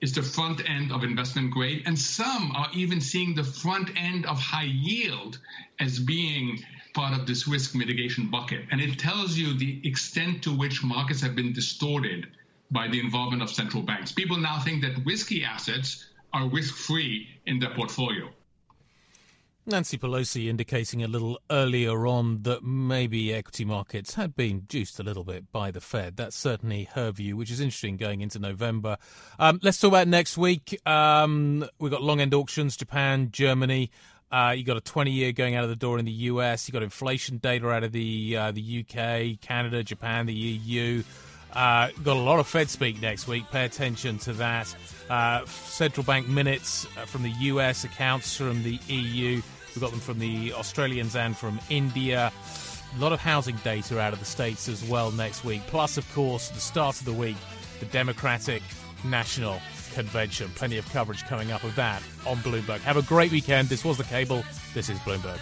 it's 0.01 0.11
the 0.11 0.21
front 0.21 0.61
end 0.69 0.91
of 0.91 1.03
investment 1.03 1.51
grade. 1.51 1.81
And 1.87 1.97
some 1.97 2.51
are 2.55 2.67
even 2.71 3.01
seeing 3.01 3.33
the 3.33 3.43
front 3.43 3.89
end 3.95 4.27
of 4.27 4.39
high 4.39 4.69
yield 4.71 5.39
as 5.79 5.97
being 5.97 6.59
part 6.93 7.19
of 7.19 7.25
this 7.25 7.47
risk 7.47 7.73
mitigation 7.73 8.29
bucket. 8.29 8.65
And 8.69 8.79
it 8.79 8.99
tells 8.99 9.35
you 9.35 9.57
the 9.57 9.81
extent 9.83 10.43
to 10.43 10.55
which 10.55 10.83
markets 10.83 11.21
have 11.21 11.35
been 11.35 11.53
distorted 11.53 12.27
by 12.69 12.87
the 12.87 12.99
involvement 12.99 13.41
of 13.41 13.49
central 13.49 13.81
banks. 13.81 14.11
People 14.11 14.37
now 14.37 14.59
think 14.59 14.83
that 14.83 15.03
risky 15.03 15.43
assets 15.43 16.05
are 16.33 16.47
risk 16.49 16.75
free 16.75 17.27
in 17.47 17.57
their 17.57 17.73
portfolio. 17.73 18.29
Nancy 19.67 19.97
Pelosi 19.97 20.47
indicating 20.47 21.03
a 21.03 21.07
little 21.07 21.37
earlier 21.51 22.07
on 22.07 22.43
that 22.43 22.63
maybe 22.63 23.33
equity 23.33 23.65
markets 23.65 24.13
had 24.13 24.33
been 24.33 24.63
juiced 24.69 24.97
a 24.97 25.03
little 25.03 25.25
bit 25.25 25.51
by 25.51 25.71
the 25.71 25.81
Fed. 25.81 26.15
That's 26.15 26.37
certainly 26.37 26.85
her 26.93 27.11
view, 27.11 27.35
which 27.35 27.51
is 27.51 27.59
interesting 27.59 27.97
going 27.97 28.21
into 28.21 28.39
November. 28.39 28.97
Um, 29.37 29.59
let's 29.61 29.77
talk 29.77 29.89
about 29.89 30.07
next 30.07 30.37
week. 30.37 30.79
Um, 30.87 31.67
we've 31.79 31.91
got 31.91 32.01
long 32.01 32.21
end 32.21 32.33
auctions, 32.33 32.77
Japan, 32.77 33.29
Germany. 33.31 33.91
Uh, 34.31 34.53
you 34.55 34.63
got 34.63 34.77
a 34.77 34.81
20 34.81 35.11
year 35.11 35.33
going 35.33 35.55
out 35.55 35.65
of 35.65 35.69
the 35.69 35.75
door 35.75 35.99
in 35.99 36.05
the 36.05 36.11
US. 36.11 36.67
You 36.67 36.71
got 36.71 36.83
inflation 36.83 37.37
data 37.37 37.69
out 37.69 37.83
of 37.83 37.91
the 37.91 38.37
uh, 38.37 38.51
the 38.53 38.85
UK, 38.85 39.41
Canada, 39.41 39.83
Japan, 39.83 40.27
the 40.27 40.33
EU. 40.33 41.03
Uh, 41.53 41.89
got 42.03 42.15
a 42.15 42.19
lot 42.19 42.39
of 42.39 42.47
Fed 42.47 42.69
speak 42.69 43.01
next 43.01 43.27
week. 43.27 43.43
Pay 43.51 43.65
attention 43.65 44.17
to 44.19 44.33
that. 44.33 44.73
Uh, 45.09 45.45
central 45.45 46.05
bank 46.05 46.27
minutes 46.27 46.85
uh, 46.97 47.05
from 47.05 47.23
the 47.23 47.31
US, 47.31 47.83
accounts 47.83 48.37
from 48.37 48.63
the 48.63 48.79
EU. 48.87 49.41
We've 49.77 49.83
got 49.83 49.91
them 49.91 49.99
from 49.99 50.17
the 50.17 50.53
Australians 50.53 51.15
and 51.15 51.37
from 51.37 51.59
India. 51.69 52.31
A 52.95 52.99
lot 52.99 53.13
of 53.13 53.19
housing 53.19 53.57
data 53.57 53.99
out 53.99 54.11
of 54.11 54.17
the 54.17 54.25
States 54.25 54.67
as 54.67 54.83
well 54.83 55.11
next 55.11 55.45
week. 55.45 55.61
Plus, 55.67 55.97
of 55.97 56.13
course, 56.15 56.49
the 56.49 56.59
start 56.59 56.99
of 56.99 57.05
the 57.05 57.13
week, 57.13 57.37
the 57.79 57.85
Democratic 57.85 58.63
National 59.05 59.59
Convention. 59.93 60.49
Plenty 60.55 60.79
of 60.79 60.89
coverage 60.89 61.23
coming 61.25 61.51
up 61.51 61.63
of 61.63 61.75
that 61.75 62.01
on 62.25 62.37
Bloomberg. 62.37 62.79
Have 62.79 62.97
a 62.97 63.03
great 63.03 63.31
weekend. 63.31 63.69
This 63.69 63.85
was 63.85 63.99
The 63.99 64.03
Cable. 64.05 64.43
This 64.73 64.89
is 64.89 64.97
Bloomberg. 65.01 65.37